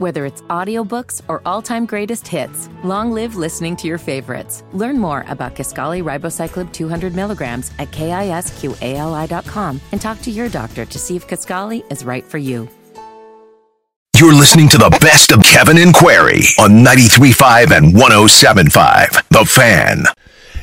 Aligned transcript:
Whether 0.00 0.24
it's 0.24 0.40
audiobooks 0.48 1.20
or 1.28 1.42
all-time 1.44 1.84
greatest 1.84 2.26
hits, 2.26 2.70
long 2.82 3.12
live 3.12 3.36
listening 3.36 3.76
to 3.76 3.86
your 3.86 3.98
favorites. 3.98 4.64
Learn 4.72 4.98
more 4.98 5.26
about 5.28 5.54
Kisqali 5.54 6.02
Ribociclib 6.02 6.72
200 6.72 7.14
milligrams 7.14 7.70
at 7.78 7.90
kisqali.com 7.90 9.80
and 9.92 10.00
talk 10.00 10.22
to 10.22 10.30
your 10.30 10.48
doctor 10.48 10.86
to 10.86 10.98
see 10.98 11.16
if 11.16 11.28
Kisqali 11.28 11.84
is 11.92 12.02
right 12.02 12.24
for 12.24 12.38
you. 12.38 12.66
You're 14.16 14.32
listening 14.32 14.70
to 14.70 14.78
the 14.78 14.96
best 15.02 15.32
of 15.32 15.42
Kevin 15.42 15.76
and 15.76 15.94
Query 15.94 16.44
on 16.58 16.82
93.5 16.82 17.76
and 17.76 17.94
107.5. 17.94 19.28
The 19.28 19.44
Fan. 19.44 20.04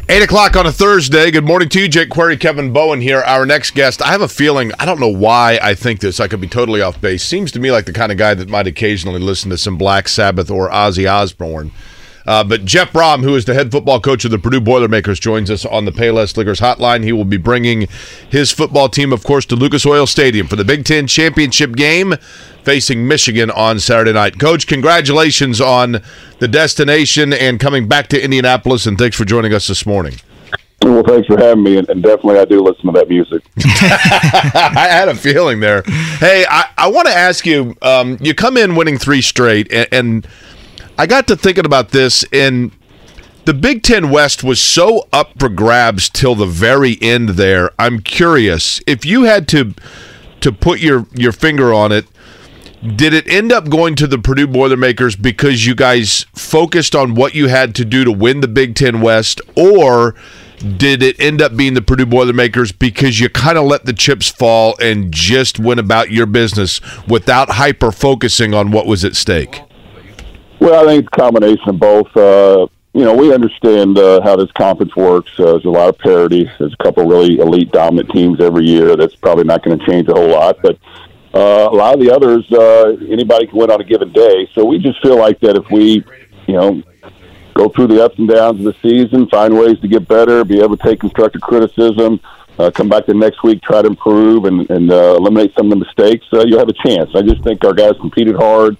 8 0.10 0.24
o'clock 0.24 0.56
on 0.56 0.66
a 0.66 0.72
Thursday. 0.72 1.32
Good 1.32 1.44
morning 1.44 1.68
to 1.68 1.82
you, 1.82 1.90
Jake 1.90 2.10
Query, 2.10 2.38
Kevin 2.38 2.72
Bowen 2.72 3.02
here. 3.02 3.20
Our 3.20 3.46
next 3.46 3.72
guest, 3.72 4.02
I 4.02 4.08
have 4.08 4.22
a 4.22 4.30
feeling, 4.30 4.72
I 4.80 4.86
don't 4.86 5.02
know 5.02 5.10
why 5.10 5.60
I 5.62 5.76
think 5.76 6.00
this, 6.00 6.22
I 6.22 6.30
could 6.30 6.40
be 6.40 6.48
totally 6.48 6.82
off 6.82 7.02
base. 7.02 7.22
Seems 7.22 7.52
to 7.52 7.60
me 7.60 7.74
like 7.74 7.88
the 7.88 7.92
kind 7.92 8.10
of 8.10 8.18
guy 8.18 8.34
that 8.34 8.48
might 8.48 8.68
occasionally 8.68 9.20
listen 9.20 9.50
to 9.50 9.58
some 9.58 9.78
Black 9.78 10.08
Sabbath 10.08 10.50
or 10.50 10.70
Ozzy 10.70 11.12
Osbourne. 11.12 11.72
Uh, 12.28 12.44
but 12.44 12.66
Jeff 12.66 12.92
Brohm, 12.92 13.24
who 13.24 13.36
is 13.36 13.46
the 13.46 13.54
head 13.54 13.72
football 13.72 14.02
coach 14.02 14.26
of 14.26 14.32
the 14.32 14.38
Purdue 14.38 14.60
Boilermakers, 14.60 15.20
joins 15.20 15.50
us 15.50 15.66
on 15.66 15.86
the 15.86 15.92
Payless 15.92 16.36
Liquors 16.36 16.60
hotline. 16.60 17.04
He 17.04 17.14
will 17.14 17.26
be 17.26 17.38
bringing 17.38 17.88
his 18.30 18.52
football 18.52 18.90
team, 18.90 19.14
of 19.14 19.24
course, 19.24 19.46
to 19.46 19.56
Lucas 19.56 19.86
Oil 19.86 20.06
Stadium 20.06 20.48
for 20.48 20.58
the 20.58 20.66
Big 20.66 20.84
Ten 20.84 21.08
championship 21.08 21.76
game 21.76 22.16
facing 22.64 23.08
Michigan 23.08 23.50
on 23.50 23.80
Saturday 23.80 24.12
night. 24.12 24.38
Coach, 24.40 24.68
congratulations 24.68 25.62
on 25.62 26.02
the 26.40 26.50
destination 26.50 27.32
and 27.32 27.62
coming 27.62 27.88
back 27.88 28.08
to 28.10 28.22
Indianapolis, 28.22 28.86
and 28.86 28.98
thanks 28.98 29.16
for 29.16 29.24
joining 29.24 29.54
us 29.54 29.68
this 29.68 29.86
morning. 29.86 30.16
Well, 30.84 31.04
thanks 31.04 31.28
for 31.28 31.38
having 31.38 31.64
me, 31.64 31.78
and, 31.78 31.88
definitely 31.88 32.40
I 32.40 32.46
do 32.46 32.62
listen 32.62 32.86
to 32.86 32.92
that 32.92 33.10
music. 33.10 33.42
I 33.58 34.88
had 34.90 35.10
a 35.10 35.16
feeling 35.16 35.60
there. 35.60 35.82
Hey, 36.20 36.46
I, 36.48 36.70
I 36.78 36.88
want 36.90 37.08
to 37.08 37.14
ask 37.14 37.46
you. 37.46 37.76
Um, 37.82 38.18
you 38.22 38.36
come 38.36 38.58
in 38.58 38.76
winning 38.76 38.98
three 38.98 39.22
straight, 39.22 39.72
and, 39.72 39.88
and 39.92 40.28
I 40.98 41.06
got 41.06 41.28
to 41.28 41.36
thinking 41.36 41.66
about 41.66 41.90
this, 41.90 42.26
and 42.34 42.72
the 43.46 43.54
Big 43.54 43.84
Ten 43.84 44.10
West 44.10 44.44
was 44.44 44.60
so 44.60 45.08
up 45.14 45.40
for 45.40 45.48
grabs 45.48 46.10
till 46.10 46.34
the 46.34 46.48
very 46.48 46.98
end. 47.02 47.30
There, 47.30 47.72
I'm 47.78 48.00
curious 48.00 48.82
if 48.88 49.06
you 49.06 49.24
had 49.24 49.48
to 49.50 49.74
to 50.42 50.52
put 50.52 50.80
your 50.80 51.06
your 51.14 51.32
finger 51.32 51.74
on 51.74 51.92
it. 51.92 52.06
Did 52.96 53.14
it 53.14 53.28
end 53.28 53.52
up 53.52 53.70
going 53.70 53.96
to 53.96 54.08
the 54.08 54.20
Purdue 54.20 54.48
Boilermakers 54.48 55.16
because 55.16 55.66
you 55.66 55.76
guys 55.76 56.26
focused 56.36 56.96
on 56.96 57.16
what 57.16 57.34
you 57.34 57.48
had 57.48 57.74
to 57.76 57.86
do 57.86 58.04
to 58.04 58.12
win 58.12 58.42
the 58.42 58.48
Big 58.48 58.76
Ten 58.76 59.02
West, 59.02 59.40
or 59.56 60.16
did 60.78 61.04
it 61.04 61.20
end 61.20 61.42
up 61.42 61.56
being 61.56 61.76
the 61.76 61.82
Purdue 61.82 62.06
Boilermakers 62.06 62.72
because 62.72 63.20
you 63.20 63.30
kind 63.30 63.58
of 63.58 63.66
let 63.66 63.86
the 63.86 63.94
chips 63.94 64.28
fall 64.28 64.76
and 64.82 65.12
just 65.12 65.60
went 65.60 65.80
about 65.80 66.12
your 66.12 66.26
business 66.26 66.82
without 67.08 67.52
hyper 67.52 67.92
focusing 67.92 68.54
on 68.54 68.72
what 68.72 68.88
was 68.88 69.06
at 69.06 69.16
stake? 69.16 69.62
Well, 70.68 70.84
I 70.84 70.86
think 70.86 71.06
it's 71.06 71.18
a 71.18 71.22
combination 71.22 71.70
of 71.70 71.80
both. 71.80 72.18
Uh, 72.18 72.68
you 72.92 73.06
know, 73.06 73.16
we 73.16 73.34
understand 73.34 73.98
uh, 73.98 74.20
how 74.22 74.36
this 74.36 74.52
conference 74.52 74.98
works. 74.98 75.32
Uh, 75.40 75.52
there's 75.52 75.64
a 75.64 75.70
lot 75.70 75.88
of 75.88 75.98
parity. 75.98 76.44
There's 76.60 76.74
a 76.74 76.84
couple 76.84 77.06
really 77.06 77.40
elite, 77.40 77.72
dominant 77.72 78.10
teams 78.10 78.42
every 78.42 78.66
year. 78.66 78.98
That's 78.98 79.16
probably 79.16 79.46
not 79.46 79.64
going 79.64 79.80
to 79.80 79.86
change 79.86 80.10
a 80.10 80.14
whole 80.14 80.28
lot, 80.28 80.58
but 80.62 80.78
uh, 81.34 81.70
a 81.72 81.74
lot 81.74 81.94
of 81.94 82.02
the 82.02 82.14
others, 82.14 82.52
uh, 82.52 82.98
anybody 83.10 83.48
can 83.48 83.58
win 83.58 83.72
on 83.72 83.80
a 83.80 83.86
given 83.86 84.12
day. 84.12 84.50
So 84.54 84.66
we 84.66 84.78
just 84.78 85.02
feel 85.02 85.18
like 85.18 85.40
that 85.40 85.56
if 85.56 85.72
we, 85.72 86.04
you 86.48 86.54
know, 86.54 86.84
go 87.54 87.70
through 87.70 87.88
the 87.88 88.04
ups 88.04 88.20
and 88.20 88.28
downs 88.28 88.60
of 88.60 88.66
the 88.66 88.76
season, 88.82 89.30
find 89.30 89.58
ways 89.58 89.80
to 89.80 89.88
get 89.88 90.06
better, 90.06 90.44
be 90.44 90.60
able 90.60 90.76
to 90.76 90.84
take 90.84 91.00
constructive 91.00 91.40
criticism, 91.40 92.20
uh, 92.60 92.72
come 92.72 92.90
back 92.90 93.06
the 93.06 93.14
next 93.14 93.42
week, 93.42 93.62
try 93.62 93.82
to 93.82 93.88
improve, 93.88 94.44
and, 94.44 94.70
and 94.70 94.92
uh, 94.92 95.16
eliminate 95.18 95.54
some 95.56 95.68
of 95.68 95.80
the 95.80 95.86
mistakes, 95.86 96.26
uh, 96.34 96.44
you'll 96.46 96.60
have 96.60 96.68
a 96.68 96.74
chance. 96.74 97.10
I 97.16 97.22
just 97.22 97.42
think 97.46 97.64
our 97.64 97.74
guys 97.74 97.94
competed 98.02 98.36
hard. 98.36 98.76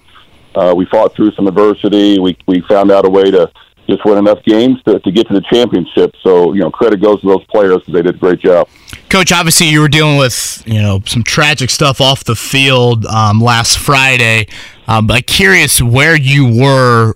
Uh, 0.58 0.74
we 0.74 0.86
fought 0.86 1.14
through 1.14 1.30
some 1.32 1.46
adversity. 1.46 2.18
We 2.18 2.36
we 2.46 2.62
found 2.68 2.90
out 2.90 3.06
a 3.06 3.10
way 3.10 3.30
to 3.30 3.50
just 3.88 4.04
win 4.04 4.18
enough 4.18 4.42
games 4.44 4.82
to, 4.82 4.98
to 4.98 5.10
get 5.10 5.26
to 5.28 5.34
the 5.34 5.40
championship. 5.50 6.14
So, 6.22 6.52
you 6.52 6.60
know, 6.60 6.70
credit 6.70 7.00
goes 7.00 7.20
to 7.22 7.26
those 7.26 7.44
players 7.44 7.78
because 7.78 7.94
they 7.94 8.02
did 8.02 8.16
a 8.16 8.18
great 8.18 8.40
job. 8.40 8.68
Coach, 9.08 9.32
obviously 9.32 9.68
you 9.68 9.80
were 9.80 9.88
dealing 9.88 10.18
with, 10.18 10.62
you 10.66 10.82
know, 10.82 11.00
some 11.06 11.22
tragic 11.22 11.70
stuff 11.70 12.00
off 12.00 12.24
the 12.24 12.36
field 12.36 13.06
um, 13.06 13.40
last 13.40 13.78
Friday. 13.78 14.46
Um, 14.86 15.08
curious 15.26 15.80
where 15.80 16.16
you 16.16 16.60
were 16.60 17.14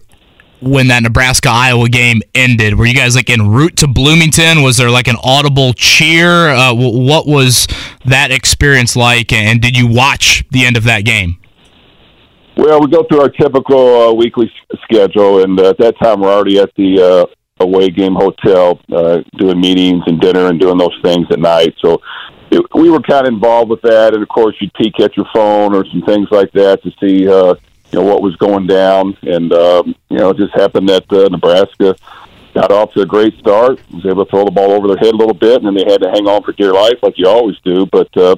when 0.60 0.86
that 0.88 1.02
Nebraska 1.02 1.50
Iowa 1.50 1.88
game 1.88 2.22
ended. 2.34 2.78
Were 2.78 2.86
you 2.86 2.94
guys 2.94 3.16
like 3.16 3.28
en 3.28 3.50
route 3.50 3.76
to 3.78 3.88
Bloomington? 3.88 4.62
Was 4.62 4.78
there 4.78 4.90
like 4.90 5.08
an 5.08 5.16
audible 5.22 5.74
cheer? 5.74 6.48
Uh, 6.50 6.72
what 6.72 7.26
was 7.26 7.66
that 8.06 8.30
experience 8.30 8.96
like? 8.96 9.32
And 9.32 9.60
did 9.60 9.76
you 9.76 9.88
watch 9.88 10.44
the 10.50 10.64
end 10.64 10.76
of 10.78 10.84
that 10.84 11.04
game? 11.04 11.36
Well, 12.56 12.80
we 12.80 12.88
go 12.88 13.02
through 13.04 13.22
our 13.22 13.30
typical 13.30 14.02
uh, 14.02 14.12
weekly 14.12 14.52
schedule, 14.84 15.42
and 15.42 15.58
uh, 15.58 15.70
at 15.70 15.78
that 15.78 15.98
time, 15.98 16.20
we're 16.20 16.32
already 16.32 16.58
at 16.58 16.70
the 16.76 17.00
uh, 17.00 17.62
away 17.62 17.88
game 17.88 18.14
hotel, 18.14 18.78
uh, 18.92 19.22
doing 19.38 19.58
meetings 19.60 20.02
and 20.06 20.20
dinner 20.20 20.48
and 20.48 20.60
doing 20.60 20.76
those 20.76 20.96
things 21.02 21.26
at 21.30 21.38
night. 21.38 21.74
So 21.80 22.02
it, 22.50 22.62
we 22.74 22.90
were 22.90 23.00
kind 23.00 23.26
of 23.26 23.32
involved 23.32 23.70
with 23.70 23.80
that, 23.82 24.12
and 24.12 24.22
of 24.22 24.28
course, 24.28 24.54
you'd 24.60 24.74
peek 24.74 25.00
at 25.00 25.16
your 25.16 25.26
phone 25.32 25.74
or 25.74 25.86
some 25.86 26.02
things 26.02 26.28
like 26.30 26.52
that 26.52 26.82
to 26.82 26.90
see, 27.00 27.26
uh, 27.26 27.54
you 27.90 27.98
know, 27.98 28.04
what 28.04 28.22
was 28.22 28.36
going 28.36 28.66
down. 28.66 29.16
And 29.22 29.50
um, 29.54 29.94
you 30.10 30.18
know, 30.18 30.30
it 30.30 30.36
just 30.36 30.54
happened 30.54 30.90
that 30.90 31.10
uh, 31.10 31.28
Nebraska 31.28 31.96
got 32.54 32.70
off 32.70 32.92
to 32.92 33.00
a 33.00 33.06
great 33.06 33.34
start, 33.38 33.80
was 33.90 34.04
able 34.04 34.26
to 34.26 34.30
throw 34.30 34.44
the 34.44 34.50
ball 34.50 34.72
over 34.72 34.88
their 34.88 34.98
head 34.98 35.14
a 35.14 35.16
little 35.16 35.34
bit, 35.34 35.62
and 35.62 35.66
then 35.66 35.74
they 35.74 35.90
had 35.90 36.02
to 36.02 36.10
hang 36.10 36.26
on 36.26 36.42
for 36.42 36.52
dear 36.52 36.74
life, 36.74 36.98
like 37.02 37.14
you 37.16 37.26
always 37.26 37.56
do. 37.64 37.86
But 37.86 38.14
uh, 38.16 38.36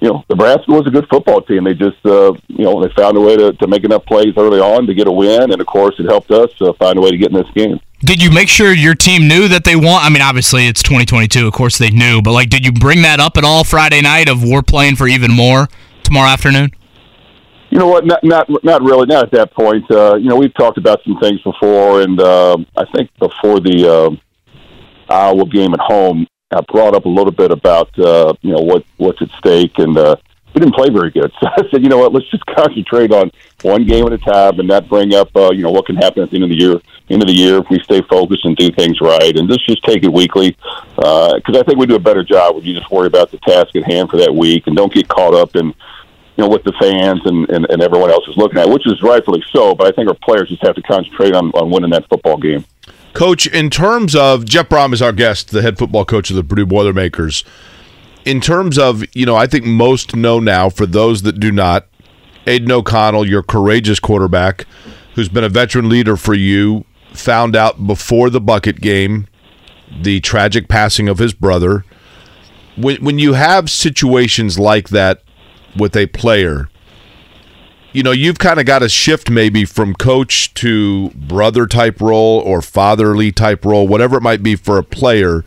you 0.00 0.08
know, 0.08 0.24
Nebraska 0.28 0.70
was 0.70 0.86
a 0.86 0.90
good 0.90 1.06
football 1.08 1.40
team. 1.42 1.64
They 1.64 1.74
just, 1.74 2.04
uh, 2.04 2.32
you 2.48 2.64
know, 2.64 2.82
they 2.82 2.92
found 2.94 3.16
a 3.16 3.20
way 3.20 3.36
to, 3.36 3.52
to 3.54 3.66
make 3.66 3.84
enough 3.84 4.04
plays 4.04 4.34
early 4.36 4.60
on 4.60 4.86
to 4.86 4.94
get 4.94 5.08
a 5.08 5.12
win, 5.12 5.52
and 5.52 5.60
of 5.60 5.66
course, 5.66 5.94
it 5.98 6.06
helped 6.06 6.30
us 6.30 6.50
uh, 6.60 6.72
find 6.74 6.98
a 6.98 7.00
way 7.00 7.10
to 7.10 7.16
get 7.16 7.30
in 7.30 7.36
this 7.36 7.50
game. 7.54 7.80
Did 8.00 8.22
you 8.22 8.30
make 8.30 8.48
sure 8.48 8.72
your 8.74 8.94
team 8.94 9.26
knew 9.26 9.48
that 9.48 9.64
they 9.64 9.74
won? 9.74 10.02
I 10.02 10.10
mean, 10.10 10.20
obviously 10.20 10.66
it's 10.66 10.82
2022. 10.82 11.46
Of 11.46 11.54
course 11.54 11.78
they 11.78 11.90
knew, 11.90 12.20
but 12.20 12.32
like, 12.32 12.50
did 12.50 12.64
you 12.64 12.72
bring 12.72 13.02
that 13.02 13.20
up 13.20 13.38
at 13.38 13.44
all 13.44 13.64
Friday 13.64 14.02
night 14.02 14.28
of 14.28 14.44
we're 14.44 14.62
playing 14.62 14.96
for 14.96 15.08
even 15.08 15.32
more 15.32 15.68
tomorrow 16.02 16.28
afternoon? 16.28 16.72
You 17.70 17.78
know 17.78 17.88
what? 17.88 18.04
Not 18.06 18.22
not 18.22 18.48
not 18.62 18.82
really. 18.82 19.06
Not 19.06 19.24
at 19.24 19.30
that 19.32 19.52
point. 19.52 19.90
Uh, 19.90 20.14
you 20.14 20.28
know, 20.28 20.36
we've 20.36 20.54
talked 20.54 20.78
about 20.78 21.02
some 21.04 21.18
things 21.18 21.40
before, 21.42 22.02
and 22.02 22.20
uh, 22.20 22.58
I 22.76 22.84
think 22.94 23.10
before 23.18 23.60
the 23.60 24.18
uh, 25.10 25.12
Iowa 25.12 25.46
game 25.46 25.74
at 25.74 25.80
home, 25.80 26.26
I 26.52 26.60
brought 26.72 26.94
up 26.94 27.06
a 27.06 27.08
little 27.08 27.32
bit 27.32 27.50
about 27.50 27.98
uh, 27.98 28.32
you 28.40 28.52
know 28.52 28.60
what 28.60 28.84
what's 28.98 29.20
at 29.20 29.30
stake, 29.38 29.78
and 29.78 29.98
uh, 29.98 30.14
we 30.54 30.60
didn't 30.60 30.76
play 30.76 30.90
very 30.90 31.10
good. 31.10 31.32
So 31.40 31.48
I 31.48 31.68
said, 31.70 31.82
you 31.82 31.88
know 31.88 31.98
what, 31.98 32.12
let's 32.12 32.30
just 32.30 32.46
concentrate 32.46 33.10
on 33.10 33.32
one 33.62 33.84
game 33.84 34.06
at 34.06 34.12
a 34.12 34.18
time, 34.18 34.60
and 34.60 34.68
not 34.68 34.88
bring 34.88 35.12
up 35.12 35.34
uh, 35.34 35.50
you 35.50 35.62
know 35.64 35.72
what 35.72 35.86
can 35.86 35.96
happen 35.96 36.22
at 36.22 36.30
the 36.30 36.36
end 36.36 36.44
of 36.44 36.50
the 36.50 36.56
year. 36.56 36.80
End 37.10 37.20
of 37.22 37.26
the 37.26 37.34
year, 37.34 37.58
if 37.58 37.66
we 37.68 37.80
stay 37.80 38.00
focused 38.02 38.44
and 38.44 38.56
do 38.56 38.70
things 38.70 39.00
right, 39.00 39.36
and 39.36 39.48
let's 39.48 39.66
just 39.66 39.82
take 39.84 40.04
it 40.04 40.12
weekly, 40.12 40.56
because 40.94 41.42
uh, 41.56 41.58
I 41.58 41.62
think 41.64 41.78
we 41.78 41.86
do 41.86 41.96
a 41.96 42.00
better 42.00 42.22
job 42.22 42.54
when 42.54 42.64
you 42.64 42.74
just 42.74 42.90
worry 42.92 43.08
about 43.08 43.32
the 43.32 43.38
task 43.38 43.74
at 43.74 43.84
hand 43.84 44.10
for 44.10 44.18
that 44.18 44.32
week, 44.32 44.68
and 44.68 44.76
don't 44.76 44.92
get 44.92 45.08
caught 45.08 45.34
up 45.34 45.56
in 45.56 45.66
you 45.66 46.44
know 46.44 46.48
what 46.48 46.62
the 46.62 46.72
fans 46.78 47.22
and, 47.24 47.50
and, 47.50 47.66
and 47.70 47.82
everyone 47.82 48.10
else 48.10 48.26
is 48.28 48.36
looking 48.36 48.58
at, 48.58 48.68
which 48.68 48.86
is 48.86 49.02
rightfully 49.02 49.42
so. 49.52 49.74
But 49.74 49.88
I 49.88 49.90
think 49.90 50.08
our 50.08 50.16
players 50.22 50.48
just 50.48 50.62
have 50.62 50.76
to 50.76 50.82
concentrate 50.82 51.34
on, 51.34 51.50
on 51.52 51.70
winning 51.70 51.90
that 51.90 52.08
football 52.08 52.36
game. 52.36 52.64
Coach, 53.16 53.46
in 53.46 53.70
terms 53.70 54.14
of 54.14 54.44
Jeff 54.44 54.68
Brohm 54.68 54.92
is 54.92 55.00
our 55.00 55.10
guest, 55.10 55.50
the 55.50 55.62
head 55.62 55.78
football 55.78 56.04
coach 56.04 56.28
of 56.28 56.36
the 56.36 56.44
Purdue 56.44 56.66
Boilermakers. 56.66 57.44
In 58.26 58.42
terms 58.42 58.76
of, 58.76 59.04
you 59.16 59.24
know, 59.24 59.34
I 59.34 59.46
think 59.46 59.64
most 59.64 60.14
know 60.14 60.38
now, 60.38 60.68
for 60.68 60.84
those 60.84 61.22
that 61.22 61.40
do 61.40 61.50
not, 61.50 61.86
Aidan 62.46 62.70
O'Connell, 62.70 63.26
your 63.26 63.42
courageous 63.42 64.00
quarterback, 64.00 64.66
who's 65.14 65.30
been 65.30 65.44
a 65.44 65.48
veteran 65.48 65.88
leader 65.88 66.18
for 66.18 66.34
you, 66.34 66.84
found 67.14 67.56
out 67.56 67.86
before 67.86 68.28
the 68.28 68.38
bucket 68.38 68.82
game 68.82 69.26
the 70.02 70.20
tragic 70.20 70.68
passing 70.68 71.08
of 71.08 71.16
his 71.16 71.32
brother. 71.32 71.86
When, 72.76 73.02
when 73.02 73.18
you 73.18 73.32
have 73.32 73.70
situations 73.70 74.58
like 74.58 74.90
that 74.90 75.22
with 75.74 75.96
a 75.96 76.04
player, 76.08 76.68
you 77.96 78.02
know, 78.02 78.12
you've 78.12 78.38
kind 78.38 78.60
of 78.60 78.66
got 78.66 78.80
to 78.80 78.90
shift 78.90 79.30
maybe 79.30 79.64
from 79.64 79.94
coach 79.94 80.52
to 80.52 81.08
brother 81.14 81.66
type 81.66 81.98
role 81.98 82.40
or 82.40 82.60
fatherly 82.60 83.32
type 83.32 83.64
role, 83.64 83.88
whatever 83.88 84.18
it 84.18 84.22
might 84.22 84.42
be 84.42 84.54
for 84.54 84.76
a 84.76 84.82
player. 84.82 85.46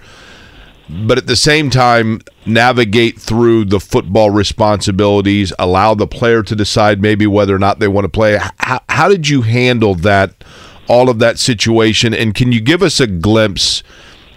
But 0.89 1.19
at 1.19 1.27
the 1.27 1.35
same 1.35 1.69
time, 1.69 2.21
navigate 2.47 3.19
through 3.19 3.65
the 3.65 3.79
football 3.79 4.31
responsibilities, 4.31 5.53
allow 5.59 5.93
the 5.93 6.07
player 6.07 6.41
to 6.41 6.55
decide 6.55 7.03
maybe 7.03 7.27
whether 7.27 7.55
or 7.55 7.59
not 7.59 7.77
they 7.77 7.87
want 7.87 8.05
to 8.05 8.09
play. 8.09 8.39
How, 8.57 8.81
how 8.89 9.09
did 9.09 9.29
you 9.29 9.43
handle 9.43 9.93
that, 9.93 10.43
all 10.87 11.07
of 11.07 11.19
that 11.19 11.37
situation? 11.37 12.15
And 12.15 12.33
can 12.33 12.51
you 12.51 12.61
give 12.61 12.81
us 12.81 12.99
a 12.99 13.05
glimpse 13.05 13.83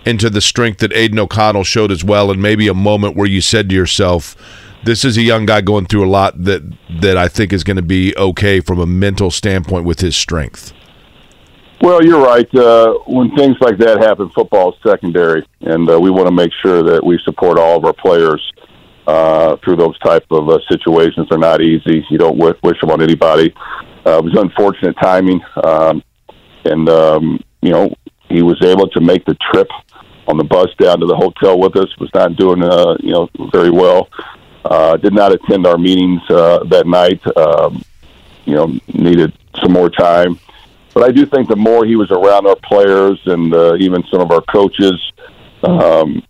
into 0.05 0.29
the 0.29 0.43
strength 0.43 0.81
that 0.81 0.93
Aidan 0.93 1.19
O'Connell 1.19 1.65
showed 1.65 1.91
as 1.91 2.05
well, 2.05 2.31
and 2.31 2.43
maybe 2.43 2.69
a 2.69 2.75
moment 2.75 3.17
where 3.17 3.27
you 3.27 3.41
said 3.41 3.71
to 3.71 3.75
yourself, 3.75 4.37
this 4.85 5.05
is 5.05 5.17
a 5.17 5.23
young 5.23 5.47
guy 5.47 5.61
going 5.61 5.87
through 5.87 6.05
a 6.05 6.11
lot 6.11 6.43
that 6.45 6.63
that 7.01 7.17
I 7.17 7.29
think 7.29 7.53
is 7.53 7.65
going 7.65 7.77
to 7.77 7.83
be 7.83 8.15
okay 8.17 8.61
from 8.61 8.79
a 8.79 8.87
mental 8.87 9.31
standpoint 9.31 9.85
with 9.85 10.01
his 10.01 10.17
strength. 10.17 10.73
Well, 11.81 12.05
you're 12.05 12.23
right. 12.23 12.53
Uh, 12.55 12.95
when 13.07 13.35
things 13.35 13.57
like 13.61 13.77
that 13.79 14.01
happen, 14.01 14.31
football 14.31 14.73
is 14.73 14.79
secondary, 14.87 15.45
and 15.63 15.91
uh, 15.91 15.99
we 15.99 16.11
want 16.11 16.29
to 16.29 16.35
make 16.35 16.53
sure 16.63 16.83
that 16.85 17.05
we 17.05 17.19
support 17.25 17.59
all 17.59 17.77
of 17.77 17.85
our 17.85 17.93
players 17.93 18.41
uh, 19.07 19.57
through 19.65 19.77
those 19.77 19.99
type 19.99 20.25
of 20.31 20.49
uh, 20.49 20.59
situations. 20.71 21.27
They're 21.29 21.39
not 21.39 21.61
easy. 21.61 22.07
You 22.09 22.19
don't 22.19 22.39
wish, 22.39 22.57
wish 22.63 22.81
them 22.81 22.91
on 22.91 23.03
anybody. 23.03 23.53
uh, 24.07 24.19
it 24.19 24.25
was 24.25 24.37
unfortunate 24.37 24.97
timing, 25.03 25.41
um, 25.65 26.03
and 26.65 26.89
um, 26.89 27.43
you 27.63 27.71
know 27.71 27.95
he 28.29 28.43
was 28.43 28.63
able 28.65 28.89
to 28.91 29.01
make 29.01 29.25
the 29.25 29.37
trip 29.51 29.69
on 30.29 30.37
the 30.37 30.45
bus 30.45 30.69
down 30.79 31.01
to 31.01 31.07
the 31.07 31.17
hotel 31.17 31.59
with 31.59 31.77
us. 31.77 31.89
Was 31.99 32.11
not 32.15 32.37
doing 32.37 32.63
uh, 32.63 32.97
you 33.01 33.13
know 33.13 33.29
very 33.53 33.71
well. 33.71 34.09
Uh, 34.65 34.97
did 34.97 35.13
not 35.13 35.33
attend 35.33 35.67
our 35.67 35.79
meetings 35.79 36.23
uh, 36.31 36.63
that 36.65 36.87
night. 36.87 37.21
Um, 37.37 37.83
you 38.45 38.55
know, 38.55 38.79
needed 38.93 39.33
some 39.61 39.73
more 39.73 39.91
time. 39.91 40.39
But 40.95 41.05
I 41.05 41.13
do 41.13 41.25
think 41.27 41.49
the 41.49 41.57
more 41.57 41.85
he 41.85 41.97
was 41.97 42.11
around 42.11 42.47
our 42.47 42.57
players 42.57 43.21
and 43.27 43.55
uh, 43.55 43.77
even 43.77 44.05
some 44.11 44.21
of 44.21 44.31
our 44.31 44.43
coaches, 44.43 45.01
um, 45.63 46.23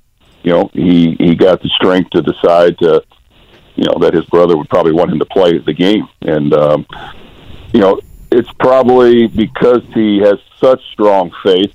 you 0.43 0.53
know, 0.53 0.71
he 0.73 1.17
he 1.19 1.35
got 1.35 1.63
the 1.63 1.69
strength 1.71 2.11
to 2.11 2.23
decide 2.23 2.79
to, 2.79 3.03
you 3.75 3.85
know, 3.85 3.99
that 4.01 4.15
his 4.15 4.25
brother 4.27 4.57
would 4.57 4.69
probably 4.69 4.93
want 4.93 5.11
him 5.11 5.19
to 5.19 5.27
play 5.27 5.59
the 5.59 5.73
game, 5.73 6.09
and 6.23 6.53
um, 6.55 6.87
you 7.73 7.81
know, 7.81 8.01
it's 8.31 8.53
probably 8.59 9.27
because 9.27 9.83
he 9.95 10.19
has 10.19 10.39
such 10.61 10.81
strong 10.93 11.33
faith. 11.43 11.75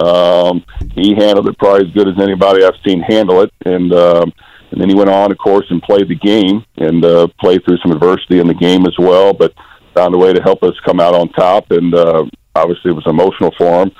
Um, 0.00 0.64
he 0.94 1.14
handled 1.14 1.48
it 1.48 1.58
probably 1.58 1.86
as 1.86 1.94
good 1.94 2.08
as 2.08 2.18
anybody 2.18 2.64
I've 2.64 2.76
seen 2.84 3.00
handle 3.00 3.42
it, 3.42 3.52
and 3.64 3.92
um, 3.92 4.32
and 4.70 4.80
then 4.80 4.88
he 4.88 4.94
went 4.94 5.10
on, 5.10 5.30
of 5.30 5.38
course, 5.38 5.66
and 5.70 5.82
played 5.82 6.08
the 6.08 6.16
game 6.16 6.64
and 6.76 7.04
uh, 7.04 7.28
played 7.40 7.64
through 7.64 7.78
some 7.78 7.92
adversity 7.92 8.40
in 8.40 8.46
the 8.46 8.54
game 8.54 8.86
as 8.86 8.94
well, 8.98 9.32
but 9.32 9.54
found 9.94 10.14
a 10.14 10.18
way 10.18 10.32
to 10.32 10.42
help 10.42 10.62
us 10.62 10.74
come 10.84 11.00
out 11.00 11.14
on 11.14 11.28
top. 11.30 11.70
And 11.70 11.94
uh, 11.94 12.24
obviously, 12.54 12.90
it 12.90 12.94
was 12.94 13.06
emotional 13.06 13.52
for 13.56 13.82
him. 13.82 13.92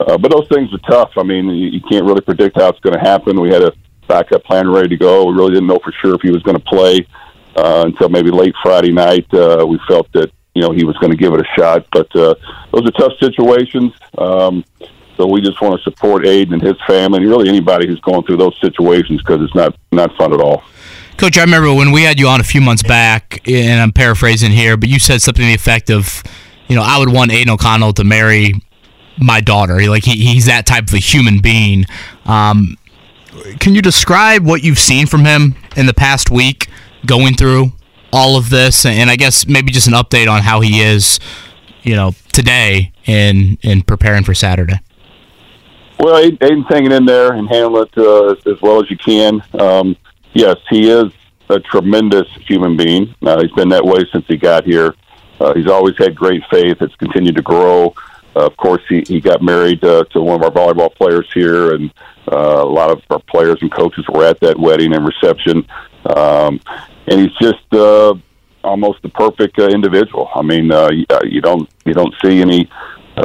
Uh, 0.00 0.18
but 0.18 0.30
those 0.30 0.48
things 0.48 0.72
are 0.72 0.90
tough. 0.90 1.10
I 1.16 1.22
mean, 1.22 1.48
you, 1.48 1.68
you 1.68 1.80
can't 1.80 2.04
really 2.04 2.20
predict 2.20 2.60
how 2.60 2.68
it's 2.68 2.80
going 2.80 2.94
to 2.94 3.00
happen. 3.00 3.40
We 3.40 3.50
had 3.50 3.62
a 3.62 3.72
backup 4.06 4.44
plan 4.44 4.70
ready 4.70 4.88
to 4.88 4.96
go. 4.96 5.26
We 5.26 5.34
really 5.34 5.54
didn't 5.54 5.66
know 5.66 5.80
for 5.82 5.92
sure 6.02 6.14
if 6.14 6.22
he 6.22 6.30
was 6.30 6.42
going 6.42 6.56
to 6.56 6.64
play 6.64 7.06
uh, 7.56 7.84
until 7.86 8.08
maybe 8.08 8.30
late 8.30 8.54
Friday 8.62 8.92
night. 8.92 9.26
Uh, 9.32 9.64
we 9.68 9.78
felt 9.88 10.10
that 10.12 10.30
you 10.54 10.62
know 10.62 10.72
he 10.72 10.84
was 10.84 10.96
going 10.98 11.10
to 11.12 11.16
give 11.16 11.32
it 11.34 11.40
a 11.40 11.60
shot, 11.60 11.86
but 11.92 12.14
uh, 12.16 12.34
those 12.72 12.86
are 12.86 12.92
tough 12.92 13.12
situations. 13.20 13.92
Um, 14.16 14.64
so 15.18 15.26
we 15.26 15.40
just 15.40 15.60
want 15.60 15.76
to 15.76 15.82
support 15.82 16.24
Aidan 16.26 16.54
and 16.54 16.62
his 16.62 16.76
family, 16.86 17.18
and 17.18 17.28
really 17.28 17.48
anybody 17.48 17.86
who's 17.86 18.00
going 18.00 18.22
through 18.22 18.36
those 18.36 18.58
situations 18.60 19.20
because 19.20 19.42
it's 19.42 19.54
not 19.54 19.76
not 19.92 20.16
fun 20.16 20.32
at 20.32 20.40
all. 20.40 20.62
Coach, 21.16 21.36
I 21.36 21.40
remember 21.42 21.74
when 21.74 21.90
we 21.90 22.04
had 22.04 22.20
you 22.20 22.28
on 22.28 22.40
a 22.40 22.44
few 22.44 22.60
months 22.60 22.84
back, 22.84 23.40
and 23.48 23.80
I'm 23.80 23.90
paraphrasing 23.90 24.52
here, 24.52 24.76
but 24.76 24.88
you 24.88 25.00
said 25.00 25.20
something 25.20 25.42
to 25.42 25.48
the 25.48 25.54
effect 25.54 25.90
of, 25.90 26.22
you 26.68 26.76
know, 26.76 26.82
I 26.84 26.96
would 27.00 27.12
want 27.12 27.32
Aidan 27.32 27.52
O'Connell 27.52 27.92
to 27.94 28.04
marry 28.04 28.54
my 29.18 29.40
daughter. 29.40 29.80
Like 29.88 30.04
he, 30.04 30.12
he's 30.12 30.46
that 30.46 30.64
type 30.64 30.84
of 30.84 30.94
a 30.94 30.98
human 30.98 31.40
being. 31.40 31.86
Um, 32.24 32.76
can 33.58 33.74
you 33.74 33.82
describe 33.82 34.46
what 34.46 34.62
you've 34.62 34.78
seen 34.78 35.08
from 35.08 35.24
him 35.24 35.56
in 35.76 35.86
the 35.86 35.94
past 35.94 36.30
week, 36.30 36.68
going 37.04 37.34
through 37.34 37.72
all 38.12 38.36
of 38.36 38.48
this, 38.50 38.86
and 38.86 39.10
I 39.10 39.16
guess 39.16 39.46
maybe 39.48 39.72
just 39.72 39.88
an 39.88 39.94
update 39.94 40.30
on 40.30 40.42
how 40.42 40.60
he 40.60 40.80
is, 40.80 41.18
you 41.82 41.96
know, 41.96 42.14
today 42.32 42.92
in 43.06 43.58
in 43.62 43.82
preparing 43.82 44.22
for 44.22 44.34
Saturday. 44.34 44.78
Well, 45.98 46.16
Aidan's 46.16 46.66
hanging 46.68 46.92
in 46.92 47.04
there 47.04 47.32
and 47.32 47.48
handling 47.48 47.86
it 47.86 47.98
uh, 47.98 48.50
as, 48.50 48.62
well 48.62 48.80
as 48.80 48.90
you 48.90 48.96
can. 48.96 49.42
Um, 49.58 49.96
yes, 50.32 50.56
he 50.70 50.90
is 50.90 51.12
a 51.48 51.58
tremendous 51.58 52.28
human 52.46 52.76
being. 52.76 53.14
Uh, 53.22 53.40
he's 53.42 53.52
been 53.52 53.68
that 53.70 53.84
way 53.84 54.06
since 54.12 54.24
he 54.28 54.36
got 54.36 54.64
here. 54.64 54.94
Uh, 55.40 55.54
he's 55.54 55.66
always 55.66 55.96
had 55.98 56.14
great 56.14 56.42
faith. 56.50 56.80
It's 56.80 56.94
continued 56.96 57.36
to 57.36 57.42
grow. 57.42 57.94
Uh, 58.36 58.46
of 58.46 58.56
course, 58.56 58.82
he, 58.88 59.02
he 59.08 59.20
got 59.20 59.42
married 59.42 59.82
uh, 59.82 60.04
to 60.12 60.20
one 60.20 60.42
of 60.42 60.44
our 60.44 60.50
volleyball 60.50 60.94
players 60.94 61.28
here, 61.32 61.74
and 61.74 61.92
uh, 62.30 62.62
a 62.62 62.64
lot 62.64 62.90
of 62.90 63.02
our 63.10 63.20
players 63.20 63.58
and 63.62 63.72
coaches 63.72 64.04
were 64.08 64.24
at 64.24 64.38
that 64.40 64.58
wedding 64.58 64.94
and 64.94 65.04
reception. 65.06 65.66
Um, 66.04 66.60
and 67.08 67.20
he's 67.20 67.34
just 67.40 67.72
uh, 67.72 68.14
almost 68.62 69.02
the 69.02 69.08
perfect 69.08 69.58
uh, 69.58 69.66
individual. 69.66 70.28
I 70.34 70.42
mean, 70.42 70.70
uh, 70.70 70.90
you, 70.90 71.06
uh, 71.10 71.20
you 71.24 71.40
don't 71.40 71.68
you 71.84 71.94
don't 71.94 72.14
see 72.22 72.40
any 72.40 72.68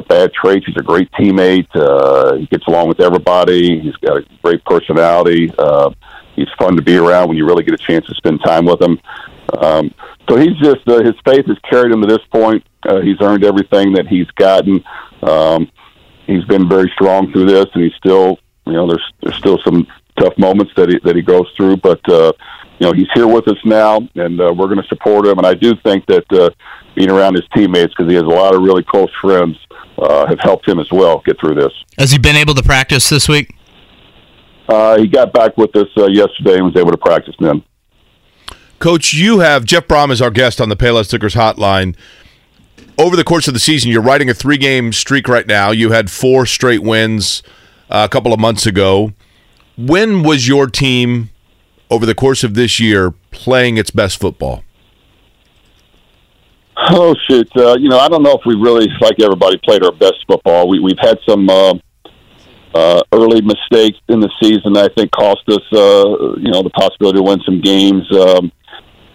bad 0.01 0.33
traits. 0.33 0.65
He's 0.65 0.77
a 0.77 0.83
great 0.83 1.11
teammate. 1.11 1.67
Uh, 1.73 2.35
he 2.35 2.45
gets 2.47 2.65
along 2.67 2.87
with 2.87 2.99
everybody. 2.99 3.79
He's 3.79 3.95
got 3.97 4.17
a 4.17 4.25
great 4.41 4.63
personality. 4.65 5.51
Uh, 5.57 5.91
he's 6.35 6.49
fun 6.57 6.75
to 6.75 6.81
be 6.81 6.97
around 6.97 7.27
when 7.27 7.37
you 7.37 7.45
really 7.45 7.63
get 7.63 7.73
a 7.73 7.77
chance 7.77 8.05
to 8.07 8.15
spend 8.15 8.41
time 8.43 8.65
with 8.65 8.81
him. 8.81 8.99
Um, 9.59 9.93
so 10.29 10.37
he's 10.37 10.57
just 10.57 10.87
uh, 10.87 11.03
his 11.03 11.15
faith 11.25 11.45
has 11.47 11.57
carried 11.69 11.91
him 11.91 12.01
to 12.01 12.07
this 12.07 12.25
point. 12.31 12.65
Uh, 12.87 13.01
he's 13.01 13.17
earned 13.21 13.43
everything 13.43 13.93
that 13.93 14.07
he's 14.07 14.29
gotten. 14.31 14.83
Um, 15.21 15.71
he's 16.25 16.45
been 16.45 16.67
very 16.67 16.89
strong 16.93 17.31
through 17.31 17.45
this, 17.45 17.65
and 17.73 17.83
he's 17.83 17.95
still, 17.95 18.39
you 18.65 18.73
know, 18.73 18.87
there's 18.87 19.13
there's 19.21 19.35
still 19.35 19.59
some 19.63 19.87
tough 20.17 20.37
moments 20.37 20.73
that 20.75 20.89
he 20.89 20.99
that 21.03 21.15
he 21.15 21.21
goes 21.21 21.51
through, 21.55 21.77
but 21.77 21.99
uh, 22.09 22.31
you 22.79 22.87
know 22.87 22.93
he's 22.93 23.07
here 23.13 23.27
with 23.27 23.47
us 23.47 23.57
now, 23.65 23.97
and 24.15 24.39
uh, 24.39 24.53
we're 24.55 24.67
going 24.67 24.81
to 24.81 24.87
support 24.87 25.27
him. 25.27 25.37
And 25.37 25.47
I 25.47 25.53
do 25.53 25.73
think 25.83 26.05
that 26.07 26.31
uh, 26.31 26.49
being 26.95 27.11
around 27.11 27.35
his 27.35 27.47
teammates 27.55 27.93
because 27.95 28.09
he 28.09 28.15
has 28.15 28.23
a 28.23 28.27
lot 28.27 28.55
of 28.55 28.61
really 28.61 28.83
close 28.83 29.11
friends 29.21 29.57
uh, 29.71 29.82
have 29.97 30.39
helped 30.39 30.67
him 30.67 30.79
as 30.79 30.87
well 30.91 31.21
get 31.25 31.39
through 31.39 31.55
this. 31.55 31.71
Has 31.97 32.11
he 32.11 32.17
been 32.17 32.35
able 32.35 32.53
to 32.55 32.63
practice 32.63 33.09
this 33.09 33.27
week? 33.27 33.55
Uh, 34.67 34.97
he 34.97 35.07
got 35.07 35.33
back 35.33 35.57
with 35.57 35.75
us 35.75 35.87
uh, 35.97 36.07
yesterday 36.07 36.55
and 36.55 36.65
was 36.65 36.75
able 36.75 36.91
to 36.91 36.97
practice 36.97 37.35
then. 37.39 37.63
Coach, 38.79 39.13
you 39.13 39.39
have 39.39 39.65
Jeff 39.65 39.87
Brohm 39.87 40.11
as 40.11 40.21
our 40.21 40.31
guest 40.31 40.59
on 40.59 40.69
the 40.69 40.75
Payless 40.75 41.11
Liquors 41.11 41.35
Hotline. 41.35 41.95
Over 42.97 43.15
the 43.15 43.23
course 43.23 43.47
of 43.47 43.53
the 43.53 43.59
season, 43.59 43.91
you're 43.91 44.01
riding 44.01 44.29
a 44.29 44.33
three 44.33 44.57
game 44.57 44.93
streak 44.93 45.27
right 45.27 45.47
now. 45.47 45.71
You 45.71 45.91
had 45.91 46.11
four 46.11 46.45
straight 46.45 46.83
wins 46.83 47.43
uh, 47.89 48.07
a 48.09 48.11
couple 48.11 48.33
of 48.33 48.39
months 48.39 48.65
ago. 48.65 49.13
When 49.77 50.21
was 50.23 50.47
your 50.47 50.67
team, 50.67 51.29
over 51.89 52.05
the 52.05 52.15
course 52.15 52.43
of 52.43 52.53
this 52.53 52.79
year, 52.79 53.11
playing 53.31 53.77
its 53.77 53.89
best 53.89 54.19
football? 54.19 54.63
Oh 56.89 57.15
shoot! 57.27 57.49
Uh, 57.55 57.77
you 57.77 57.87
know, 57.87 57.97
I 57.97 58.09
don't 58.09 58.23
know 58.23 58.33
if 58.33 58.41
we 58.45 58.55
really, 58.55 58.87
like 58.99 59.21
everybody, 59.21 59.57
played 59.63 59.83
our 59.83 59.91
best 59.91 60.15
football. 60.27 60.67
We, 60.67 60.79
we've 60.79 60.99
had 60.99 61.17
some 61.27 61.49
uh, 61.49 61.73
uh, 62.73 63.01
early 63.13 63.41
mistakes 63.41 63.97
in 64.09 64.19
the 64.19 64.29
season 64.41 64.73
that 64.73 64.91
I 64.91 64.93
think 64.93 65.11
cost 65.11 65.43
us, 65.47 65.61
uh, 65.71 66.35
you 66.37 66.51
know, 66.51 66.61
the 66.61 66.71
possibility 66.71 67.19
to 67.19 67.23
win 67.23 67.39
some 67.45 67.61
games. 67.61 68.03
Um, 68.11 68.51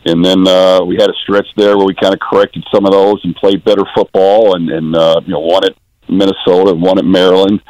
and 0.06 0.24
then 0.24 0.46
uh, 0.46 0.82
we 0.84 0.96
had 0.96 1.10
a 1.10 1.14
stretch 1.22 1.48
there 1.56 1.76
where 1.76 1.86
we 1.86 1.94
kind 1.94 2.14
of 2.14 2.20
corrected 2.20 2.64
some 2.72 2.86
of 2.86 2.92
those 2.92 3.20
and 3.24 3.34
played 3.36 3.64
better 3.64 3.84
football, 3.94 4.56
and, 4.56 4.70
and 4.70 4.96
uh, 4.96 5.20
you 5.26 5.32
know, 5.32 5.40
won 5.40 5.64
at 5.64 5.74
Minnesota, 6.08 6.70
and 6.70 6.80
won 6.80 6.98
at 6.98 7.04
Maryland. 7.04 7.60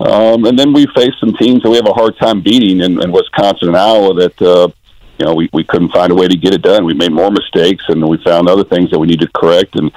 Um, 0.00 0.44
and 0.44 0.56
then 0.56 0.72
we 0.72 0.86
faced 0.94 1.18
some 1.18 1.34
teams 1.34 1.62
that 1.62 1.70
we 1.70 1.76
have 1.76 1.88
a 1.88 1.92
hard 1.92 2.16
time 2.20 2.40
beating 2.42 2.80
in, 2.80 3.02
in 3.02 3.10
Wisconsin 3.10 3.68
and 3.68 3.76
Iowa 3.76 4.14
that 4.14 4.40
uh, 4.40 4.68
you 5.18 5.26
know, 5.26 5.34
we, 5.34 5.48
we 5.52 5.64
couldn't 5.64 5.92
find 5.92 6.12
a 6.12 6.14
way 6.14 6.28
to 6.28 6.36
get 6.36 6.54
it 6.54 6.62
done. 6.62 6.84
We 6.84 6.94
made 6.94 7.12
more 7.12 7.30
mistakes 7.30 7.84
and 7.88 8.06
we 8.08 8.18
found 8.24 8.48
other 8.48 8.64
things 8.64 8.90
that 8.90 8.98
we 8.98 9.06
needed 9.06 9.26
to 9.26 9.32
correct. 9.38 9.76
And 9.76 9.90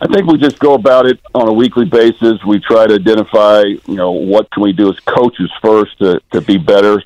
I 0.00 0.06
think 0.12 0.26
we 0.26 0.38
just 0.38 0.58
go 0.58 0.74
about 0.74 1.06
it 1.06 1.20
on 1.34 1.48
a 1.48 1.52
weekly 1.52 1.84
basis. 1.84 2.44
We 2.46 2.60
try 2.60 2.86
to 2.86 2.94
identify, 2.94 3.62
you 3.62 3.94
know, 3.94 4.12
what 4.12 4.50
can 4.50 4.62
we 4.62 4.72
do 4.72 4.90
as 4.90 4.98
coaches 5.00 5.50
first 5.62 5.98
to, 5.98 6.20
to 6.32 6.40
be 6.40 6.58
better? 6.58 7.02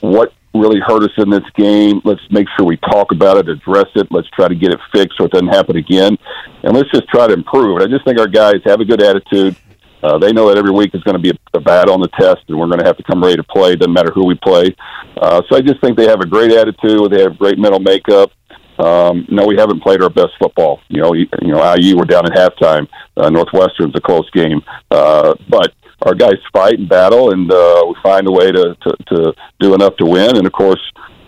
What 0.00 0.32
really 0.54 0.80
hurt 0.80 1.02
us 1.02 1.10
in 1.18 1.30
this 1.30 1.44
game? 1.54 2.00
Let's 2.04 2.20
make 2.30 2.46
sure 2.56 2.64
we 2.64 2.76
talk 2.76 3.12
about 3.12 3.36
it, 3.36 3.48
address 3.48 3.86
it. 3.94 4.08
Let's 4.10 4.28
try 4.30 4.48
to 4.48 4.54
get 4.54 4.72
it 4.72 4.80
fixed 4.92 5.18
so 5.18 5.24
it 5.24 5.32
doesn't 5.32 5.48
happen 5.48 5.76
again. 5.76 6.16
And 6.62 6.74
let's 6.74 6.90
just 6.90 7.08
try 7.08 7.26
to 7.26 7.32
improve. 7.32 7.80
And 7.80 7.84
I 7.84 7.86
just 7.86 8.04
think 8.04 8.18
our 8.18 8.28
guys 8.28 8.60
have 8.64 8.80
a 8.80 8.84
good 8.84 9.02
attitude. 9.02 9.56
Uh, 10.04 10.18
they 10.18 10.32
know 10.32 10.48
that 10.48 10.58
every 10.58 10.70
week 10.70 10.94
is 10.94 11.02
going 11.02 11.16
to 11.16 11.22
be 11.22 11.30
a, 11.30 11.56
a 11.56 11.60
battle 11.60 11.94
on 11.94 12.00
the 12.00 12.08
test, 12.20 12.44
and 12.48 12.58
we're 12.58 12.66
going 12.66 12.78
to 12.78 12.84
have 12.84 12.98
to 12.98 13.02
come 13.04 13.22
ready 13.22 13.36
to 13.36 13.44
play. 13.44 13.74
Doesn't 13.74 13.92
matter 13.92 14.12
who 14.14 14.26
we 14.26 14.34
play. 14.34 14.76
Uh, 15.16 15.40
so 15.48 15.56
I 15.56 15.62
just 15.62 15.80
think 15.80 15.96
they 15.96 16.06
have 16.06 16.20
a 16.20 16.26
great 16.26 16.52
attitude. 16.52 17.10
They 17.10 17.22
have 17.22 17.38
great 17.38 17.58
mental 17.58 17.80
makeup. 17.80 18.30
Um, 18.78 19.26
no, 19.30 19.46
we 19.46 19.56
haven't 19.56 19.82
played 19.82 20.02
our 20.02 20.10
best 20.10 20.32
football. 20.38 20.80
You 20.88 21.00
know, 21.00 21.14
you, 21.14 21.26
you 21.40 21.52
know, 21.52 21.74
IU 21.74 21.96
we're 21.96 22.04
down 22.04 22.26
at 22.26 22.36
halftime. 22.36 22.86
Uh, 23.16 23.30
Northwestern's 23.30 23.94
a 23.94 24.00
close 24.00 24.28
game, 24.30 24.60
uh, 24.90 25.34
but 25.48 25.72
our 26.02 26.14
guys 26.14 26.34
fight 26.52 26.78
and 26.78 26.88
battle, 26.88 27.30
and 27.30 27.50
uh, 27.50 27.84
we 27.86 27.94
find 28.02 28.28
a 28.28 28.32
way 28.32 28.52
to, 28.52 28.76
to 28.82 28.96
to 29.08 29.34
do 29.60 29.74
enough 29.74 29.96
to 29.96 30.04
win. 30.04 30.36
And 30.36 30.46
of 30.46 30.52
course, 30.52 30.82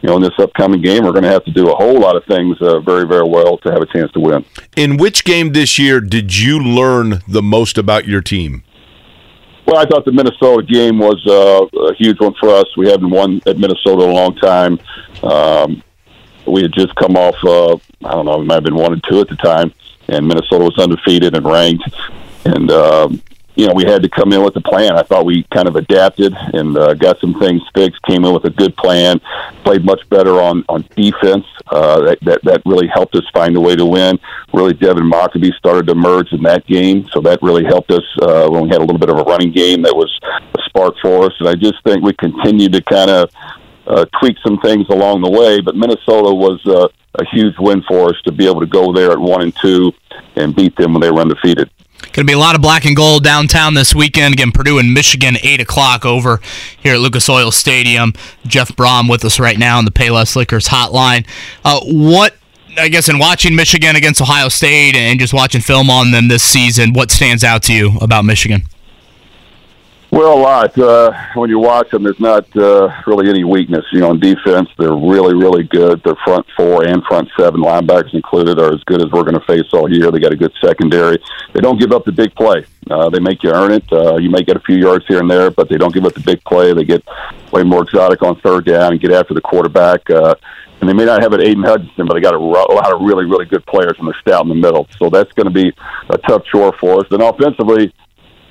you 0.07 0.13
know, 0.13 0.17
in 0.19 0.23
this 0.23 0.39
upcoming 0.39 0.81
game, 0.81 1.03
we're 1.03 1.11
going 1.11 1.25
to 1.25 1.31
have 1.31 1.45
to 1.47 1.51
do 1.51 1.69
a 1.69 1.75
whole 1.75 1.99
lot 1.99 2.15
of 2.15 2.25
things 2.27 2.57
uh, 2.63 2.79
very, 2.79 3.05
very 3.05 3.29
well 3.29 3.59
to 3.59 3.73
have 3.73 3.83
a 3.83 3.87
chance 3.87 4.13
to 4.13 4.21
win. 4.21 4.45
In 4.77 4.99
which 4.99 5.25
game 5.25 5.53
this 5.53 5.81
year 5.81 6.01
did 6.01 6.39
you 6.39 6.61
learn 6.63 7.23
the 7.27 7.43
most 7.43 7.77
about 7.77 8.07
your 8.07 8.21
team? 8.21 8.63
Well, 9.67 9.79
I 9.79 9.85
thought 9.85 10.05
the 10.05 10.13
Minnesota 10.13 10.65
game 10.65 11.01
was 11.01 11.27
uh, 11.27 11.89
a 11.89 11.95
huge 11.95 12.21
one 12.21 12.35
for 12.35 12.51
us. 12.51 12.67
We 12.77 12.89
haven't 12.89 13.11
won 13.11 13.41
at 13.47 13.59
Minnesota 13.59 14.05
in 14.05 14.11
a 14.11 14.13
long 14.13 14.37
time. 14.37 14.79
Um, 15.25 15.83
we 16.47 16.63
had 16.63 16.73
just 16.73 16.95
come 16.95 17.17
off, 17.17 17.35
uh, 17.43 17.75
I 18.09 18.13
don't 18.13 18.27
know, 18.27 18.39
we 18.39 18.45
might 18.45 18.55
have 18.55 18.65
been 18.65 18.77
one 18.77 18.93
and 18.93 19.03
two 19.11 19.19
at 19.19 19.29
the 19.29 19.35
time, 19.35 19.75
and 20.07 20.29
Minnesota 20.29 20.67
was 20.67 20.79
undefeated 20.79 21.35
and 21.35 21.45
ranked. 21.45 21.83
And 22.45 22.71
um, 22.71 23.21
you 23.57 23.67
know, 23.67 23.73
we 23.75 23.85
had 23.85 24.03
to 24.03 24.09
come 24.09 24.33
in 24.33 24.45
with 24.45 24.55
a 24.57 24.61
plan. 24.61 24.97
I 24.97 25.03
thought 25.03 25.25
we 25.25 25.45
kind 25.53 25.67
of 25.67 25.77
adapted 25.77 26.35
and 26.35 26.77
uh, 26.77 26.93
got 26.93 27.19
some 27.21 27.39
things 27.41 27.63
fixed. 27.75 28.03
Came 28.03 28.25
in 28.25 28.35
with 28.35 28.45
a 28.45 28.51
good 28.51 28.77
plan. 28.77 29.19
Played 29.65 29.85
much 29.85 30.07
better 30.11 30.41
on 30.41 30.65
on 30.69 30.87
defense. 30.95 31.47
Uh, 31.69 32.01
that, 32.03 32.19
that 32.23 32.45
that 32.45 32.63
really 32.67 32.87
helped 32.87 33.17
us 33.17 33.25
find 33.33 33.57
a 33.57 33.61
way 33.61 33.75
to 33.75 33.87
win. 33.87 34.19
Really, 34.53 34.75
Devin 34.75 35.11
Mockobee 35.11 35.55
started 35.55 35.87
to 35.87 35.93
emerge 35.93 36.33
in 36.33 36.43
that 36.43 36.67
game, 36.67 37.09
so 37.13 37.21
that 37.23 37.43
really 37.43 37.65
helped 37.65 37.91
us 37.91 38.05
uh, 38.21 38.47
when 38.49 38.65
we 38.65 38.69
had 38.69 38.79
a 38.79 38.85
little 38.85 38.99
bit 38.99 39.09
of 39.09 39.19
a 39.19 39.25
running 39.25 39.53
game 39.53 39.83
that 39.83 39.97
was 39.97 40.13
a 40.25 40.63
spark 40.67 40.95
for 41.01 41.25
us. 41.25 41.33
And 41.41 41.49
I 41.49 41.55
just 41.55 41.83
think 41.83 42.05
we 42.05 42.13
continue 42.13 42.69
to 42.69 42.83
kind 42.83 43.11
of 43.11 43.31
uh, 43.87 44.05
tweak 44.21 44.37
some 44.45 44.59
things 44.59 44.87
along 44.91 45.23
the 45.23 45.31
way. 45.31 45.63
But 45.63 45.77
Minnesota 45.77 46.35
was 46.35 46.61
uh, 46.67 46.89
a 47.15 47.25
huge 47.33 47.55
win 47.59 47.83
for 47.89 48.11
us 48.11 48.21
to 48.27 48.33
be 48.33 48.47
able 48.47 48.61
to 48.61 48.67
go 48.67 48.93
there 48.93 49.13
at 49.13 49.19
one 49.19 49.41
and 49.41 49.57
two 49.57 49.93
and 50.37 50.55
beat 50.55 50.77
them 50.77 50.93
when 50.93 51.01
they 51.01 51.11
were 51.11 51.21
undefeated. 51.21 51.71
Going 52.01 52.27
to 52.27 52.31
be 52.31 52.33
a 52.33 52.39
lot 52.39 52.55
of 52.55 52.63
black 52.63 52.85
and 52.85 52.97
gold 52.97 53.25
downtown 53.25 53.75
this 53.75 53.95
weekend. 53.95 54.35
Again, 54.35 54.53
Purdue 54.53 54.79
and 54.79 54.95
Michigan, 54.95 55.37
8 55.43 55.61
o'clock 55.61 56.07
over 56.07 56.41
here 56.79 56.95
at 56.95 57.01
Lucas 57.01 57.29
Oil 57.29 57.51
Stadium. 57.51 58.15
Jeff 58.47 58.71
Brohm 58.75 59.11
with 59.11 59.25
us 59.25 59.39
right 59.39 59.59
now 59.59 59.79
on 59.79 59.85
the 59.85 59.91
Payless 59.91 60.35
Liquors 60.35 60.69
hotline. 60.69 61.27
Uh, 61.65 61.81
what, 61.85 62.37
I 62.79 62.89
guess, 62.89 63.09
in 63.09 63.19
watching 63.19 63.55
Michigan 63.55 63.97
against 63.97 64.21
Ohio 64.23 64.49
State 64.49 64.95
and 64.95 65.21
just 65.21 65.35
watching 65.35 65.61
film 65.61 65.91
on 65.91 66.11
them 66.11 66.29
this 66.29 66.43
season, 66.43 66.95
what 66.95 67.11
stands 67.11 67.45
out 67.45 67.63
to 67.65 67.75
you 67.75 67.99
about 68.01 68.25
Michigan? 68.25 68.63
Well, 70.13 70.39
a 70.39 70.41
lot. 70.41 70.79
Uh, 70.79 71.13
when 71.35 71.51
you 71.51 71.59
watch 71.59 71.91
them, 71.91 72.05
there's 72.05 72.21
not 72.21 72.45
uh, 72.57 73.03
really 73.07 73.29
any 73.29 73.43
weakness. 73.43 73.85
You 73.91 74.01
know, 74.01 74.11
on 74.11 74.21
defense, 74.21 74.69
they're 74.79 74.95
really, 74.95 75.35
really 75.35 75.65
good. 75.65 76.01
Their 76.05 76.15
front 76.25 76.47
four 76.57 76.87
and 76.87 77.05
front 77.05 77.29
seven 77.37 77.61
linebackers 77.61 78.15
included 78.15 78.59
are 78.61 78.73
as 78.73 78.83
good 78.85 79.05
as 79.05 79.11
we're 79.11 79.25
going 79.25 79.39
to 79.39 79.47
face 79.47 79.67
all 79.73 79.93
year. 79.93 80.13
They 80.13 80.21
got 80.21 80.33
a 80.33 80.37
good 80.37 80.53
secondary. 80.63 81.19
They 81.53 81.61
don't 81.61 81.79
give 81.79 81.91
up 81.91 82.05
the 82.05 82.13
big 82.13 82.35
play. 82.37 82.65
Uh, 82.89 83.11
they 83.11 83.19
make 83.19 83.43
you 83.43 83.51
earn 83.51 83.73
it. 83.73 83.85
Uh, 83.93 84.17
you 84.17 84.31
may 84.31 84.43
get 84.43 84.57
a 84.57 84.61
few 84.61 84.77
yards 84.77 85.05
here 85.09 85.19
and 85.19 85.31
there, 85.31 85.51
but 85.51 85.69
they 85.69 85.77
don't 85.77 85.93
give 85.93 86.05
up 86.05 86.15
the 86.15 86.21
big 86.21 86.43
play. 86.45 86.73
They 86.73 86.85
get 86.85 87.03
way 87.53 87.65
more 87.65 87.83
exotic 87.83 88.23
on 88.23 88.41
third 88.41 88.65
down 88.65 88.93
and 88.93 89.01
get 89.01 89.11
after 89.11 89.35
the 89.35 89.41
quarterback. 89.41 90.09
Uh, 90.09 90.37
and 90.81 90.89
they 90.89 90.93
may 90.93 91.05
not 91.05 91.21
have 91.21 91.33
an 91.33 91.41
Aidan 91.41 91.65
Hutchinson, 91.65 92.07
but 92.07 92.15
they 92.15 92.21
got 92.21 92.35
a, 92.35 92.39
a 92.39 92.41
lot 92.41 92.93
of 92.93 93.01
really, 93.01 93.25
really 93.25 93.47
good 93.47 93.67
players, 93.67 93.97
and 93.99 94.07
they're 94.07 94.21
stout 94.21 94.43
in 94.43 94.49
the 94.49 94.55
middle. 94.55 94.87
So 94.99 95.11
that's 95.11 95.33
going 95.33 95.47
to 95.47 95.53
be 95.53 95.73
a 96.11 96.19
tough 96.19 96.45
chore 96.45 96.75
for 96.79 97.01
us. 97.01 97.07
Then 97.11 97.23
offensively 97.23 97.93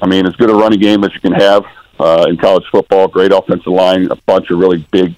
I 0.02 0.08
mean, 0.08 0.25
as 0.25 0.36
good 0.36 0.50
a 0.50 0.54
running 0.54 0.80
game 0.80 1.04
as 1.04 1.14
you 1.14 1.20
can 1.20 1.34
have 1.34 1.66
uh, 2.00 2.25
in 2.30 2.38
college 2.38 2.66
football. 2.72 3.08
Great 3.08 3.32
offensive 3.32 3.72
line, 3.72 4.12
a 4.12 4.16
bunch 4.16 4.50
of 4.50 4.60
really 4.60 4.86
big, 4.92 5.16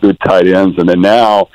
good 0.00 0.18
tight 0.20 0.46
ends, 0.46 0.78
and 0.78 0.88
then 0.88 1.00
now 1.00 1.48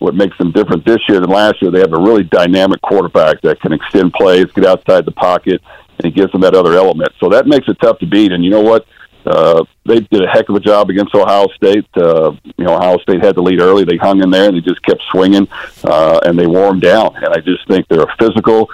what 0.00 0.14
makes 0.14 0.36
them 0.38 0.50
different 0.50 0.84
this 0.84 0.98
year 1.08 1.20
than 1.20 1.28
last 1.28 1.60
year, 1.60 1.70
they 1.70 1.80
have 1.80 1.92
a 1.92 2.00
really 2.00 2.24
dynamic 2.24 2.80
quarterback 2.80 3.40
that 3.42 3.60
can 3.60 3.72
extend 3.72 4.12
plays, 4.14 4.46
get 4.52 4.64
outside 4.64 5.04
the 5.04 5.12
pocket, 5.12 5.60
and 5.98 6.06
it 6.06 6.14
gives 6.14 6.32
them 6.32 6.40
that 6.40 6.54
other 6.54 6.74
element. 6.74 7.12
So 7.20 7.28
that 7.28 7.46
makes 7.46 7.68
it 7.68 7.78
tough 7.80 7.98
to 7.98 8.06
beat. 8.06 8.32
And 8.32 8.42
you 8.42 8.50
know 8.50 8.62
what? 8.62 8.86
Uh, 9.26 9.62
they 9.84 10.00
did 10.00 10.22
a 10.24 10.26
heck 10.26 10.48
of 10.48 10.54
a 10.54 10.60
job 10.60 10.88
against 10.88 11.14
Ohio 11.14 11.46
State. 11.48 11.86
Uh, 11.94 12.32
you 12.56 12.64
know, 12.64 12.76
Ohio 12.76 12.96
State 12.98 13.22
had 13.22 13.34
the 13.34 13.42
lead 13.42 13.60
early. 13.60 13.84
They 13.84 13.98
hung 13.98 14.22
in 14.22 14.30
there 14.30 14.48
and 14.48 14.56
they 14.56 14.62
just 14.62 14.82
kept 14.82 15.02
swinging, 15.10 15.46
uh, 15.84 16.20
and 16.24 16.38
they 16.38 16.46
wore 16.46 16.68
them 16.68 16.80
down. 16.80 17.14
And 17.16 17.28
I 17.28 17.40
just 17.40 17.68
think 17.68 17.86
they're 17.88 18.00
a 18.00 18.16
physical, 18.18 18.70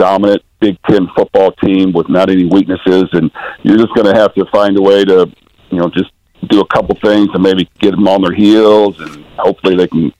dominant 0.00 0.42
Big 0.60 0.78
Ten 0.88 1.08
football 1.14 1.52
team 1.52 1.92
with 1.92 2.08
not 2.08 2.30
any 2.30 2.46
weaknesses, 2.46 3.08
and 3.12 3.30
you're 3.62 3.76
just 3.76 3.94
going 3.94 4.12
to 4.12 4.18
have 4.18 4.34
to 4.34 4.44
find 4.46 4.76
a 4.78 4.82
way 4.82 5.04
to, 5.04 5.30
you 5.70 5.78
know, 5.78 5.90
just 5.90 6.10
do 6.48 6.60
a 6.60 6.66
couple 6.68 6.94
things 6.96 7.28
and 7.34 7.42
maybe 7.42 7.68
get 7.78 7.92
them 7.92 8.08
on 8.08 8.22
their 8.22 8.32
heels, 8.32 8.98
and 9.00 9.24
hopefully 9.36 9.76
they 9.76 9.86
can 9.86 10.12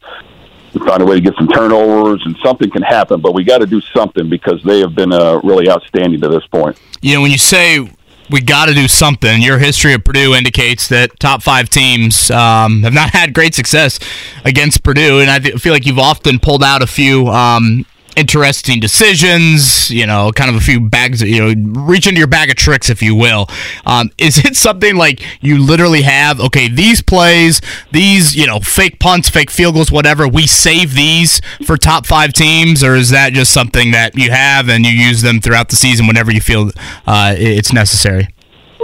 find 0.87 1.03
a 1.03 1.05
way 1.07 1.17
to 1.17 1.21
get 1.21 1.35
some 1.37 1.49
turnovers 1.49 2.23
and 2.25 2.37
something 2.45 2.71
can 2.71 2.83
happen. 2.83 3.21
But 3.21 3.35
we 3.35 3.43
got 3.43 3.59
to 3.59 3.67
do 3.67 3.81
something 3.95 4.29
because 4.29 4.63
they 4.63 4.81
have 4.81 4.95
been 4.95 5.13
uh, 5.13 5.41
really 5.43 5.69
outstanding 5.69 6.21
to 6.21 6.29
this 6.29 6.47
point. 6.47 6.79
You 7.01 7.15
know, 7.15 7.23
when 7.23 7.31
you 7.31 7.39
say 7.39 7.89
we 8.31 8.41
got 8.41 8.67
to 8.67 8.75
do 8.75 8.87
something. 8.87 9.43
Your 9.43 9.59
history 9.59 9.93
of 9.93 10.05
Purdue 10.05 10.35
indicates 10.35 10.89
that 10.89 11.19
top 11.19 11.43
five 11.43 11.69
teams 11.69 12.31
um, 12.31 12.85
have 12.85 12.93
not 12.93 13.11
had 13.13 13.35
great 13.35 13.55
success 13.55 13.99
against 14.45 14.83
Purdue, 14.83 15.21
and 15.21 15.31
I 15.31 15.41
feel 15.41 15.73
like 15.73 15.87
you've 15.87 15.99
often 15.99 16.39
pulled 16.39 16.63
out 16.63 16.83
a 16.83 16.87
few 16.87 17.27
um, 17.27 17.85
interesting 18.17 18.81
decisions, 18.81 19.90
you 19.90 20.07
know, 20.07 20.33
kind 20.33 20.50
of 20.50 20.57
a 20.57 20.61
few 20.61 20.81
bags, 20.81 21.23
you 21.23 21.40
know, 21.40 21.81
reach 21.81 22.07
into 22.07 22.19
your 22.19 22.26
bag 22.26 22.50
of 22.50 22.57
tricks, 22.57 22.90
if 22.90 23.02
you 23.02 23.14
will. 23.14 23.49
Um, 23.87 24.11
is 24.19 24.38
it 24.38 24.57
something 24.57 24.97
like 24.97 25.23
you 25.43 25.59
literally 25.59 26.02
have, 26.02 26.40
okay, 26.40 26.69
these 26.69 27.02
plays, 27.02 27.61
these, 27.93 28.35
you 28.35 28.47
know, 28.47 28.61
fake 28.61 28.99
punts, 28.99 29.29
fake 29.29 29.50
field 29.50 29.75
goals, 29.75 29.90
whatever, 29.90 30.26
we 30.29 30.47
save 30.47 30.95
these 30.95 31.40
for 31.64 31.76
top 31.76 32.07
five 32.07 32.33
teams, 32.33 32.83
or 32.83 32.95
is 32.95 33.11
that 33.11 33.33
just 33.33 33.52
something 33.52 33.90
that 33.93 34.17
you 34.17 34.31
have 34.31 34.69
and 34.69 34.85
you 34.85 34.93
use 34.93 35.23
them 35.23 35.40
throughout 35.40 35.69
the 35.69 35.76
season 35.76 36.07
whenever 36.07 36.33
you 36.33 36.40
feel 36.40 36.71
uh, 37.07 37.35
it's 37.37 37.73
necessary? 37.73 38.29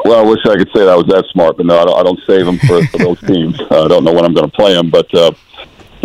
Well, 0.05 0.25
I 0.25 0.29
wish 0.29 0.39
I 0.47 0.57
could 0.57 0.69
say 0.75 0.85
that 0.85 0.91
I 0.91 0.97
was 0.97 1.07
that 1.07 1.25
smart, 1.33 1.57
but 1.57 1.67
no, 1.67 1.81
I 1.81 2.03
don't, 2.03 2.21
save 2.27 2.47
them 2.47 2.59
for, 2.59 2.85
for 2.87 2.99
those 2.99 3.21
teams. 3.21 3.61
I 3.71 3.89
don't 3.89 4.05
know 4.05 4.13
when 4.13 4.25
I'm 4.25 4.35
going 4.35 4.49
to 4.49 4.57
play 4.57 4.73
them, 4.73 4.91
but 4.91 5.13
uh, 5.15 5.33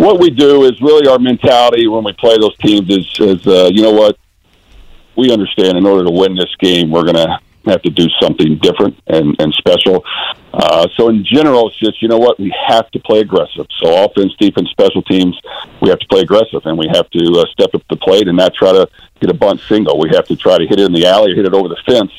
what 0.02 0.18
we 0.18 0.30
do 0.30 0.64
is 0.64 0.72
really 0.82 1.06
our 1.06 1.18
mentality 1.20 1.86
when 1.86 2.02
we 2.02 2.12
play 2.14 2.36
those 2.36 2.56
teams 2.58 2.90
is, 2.90 3.06
is 3.20 3.46
uh, 3.46 3.70
you 3.72 3.82
know 3.82 3.92
what? 3.92 4.18
We 5.16 5.30
understand 5.32 5.78
in 5.78 5.86
order 5.86 6.04
to 6.04 6.10
win 6.10 6.34
this 6.34 6.52
game, 6.58 6.90
we're 6.90 7.04
going 7.04 7.14
to 7.14 7.38
have 7.66 7.82
to 7.82 7.90
do 7.90 8.08
something 8.20 8.58
different 8.58 8.98
and, 9.06 9.36
and 9.38 9.54
special. 9.54 10.04
Uh, 10.52 10.88
so 10.96 11.08
in 11.08 11.24
general, 11.24 11.68
it's 11.68 11.78
just, 11.78 12.02
you 12.02 12.08
know 12.08 12.18
what? 12.18 12.40
We 12.40 12.52
have 12.66 12.90
to 12.90 12.98
play 12.98 13.20
aggressive. 13.20 13.66
So 13.80 14.04
offense, 14.04 14.34
defense, 14.40 14.70
special 14.70 15.02
teams, 15.02 15.40
we 15.80 15.88
have 15.90 16.00
to 16.00 16.06
play 16.08 16.22
aggressive 16.22 16.62
and 16.64 16.76
we 16.76 16.88
have 16.92 17.08
to 17.10 17.38
uh, 17.38 17.44
step 17.52 17.72
up 17.74 17.82
the 17.88 17.96
plate 17.96 18.26
and 18.26 18.36
not 18.36 18.54
try 18.54 18.72
to 18.72 18.88
get 19.20 19.30
a 19.30 19.34
bunt 19.34 19.60
single. 19.68 20.00
We 20.00 20.10
have 20.16 20.26
to 20.26 20.36
try 20.36 20.58
to 20.58 20.66
hit 20.66 20.80
it 20.80 20.86
in 20.86 20.92
the 20.92 21.06
alley 21.06 21.30
or 21.30 21.36
hit 21.36 21.46
it 21.46 21.54
over 21.54 21.68
the 21.68 21.80
fence. 21.86 22.10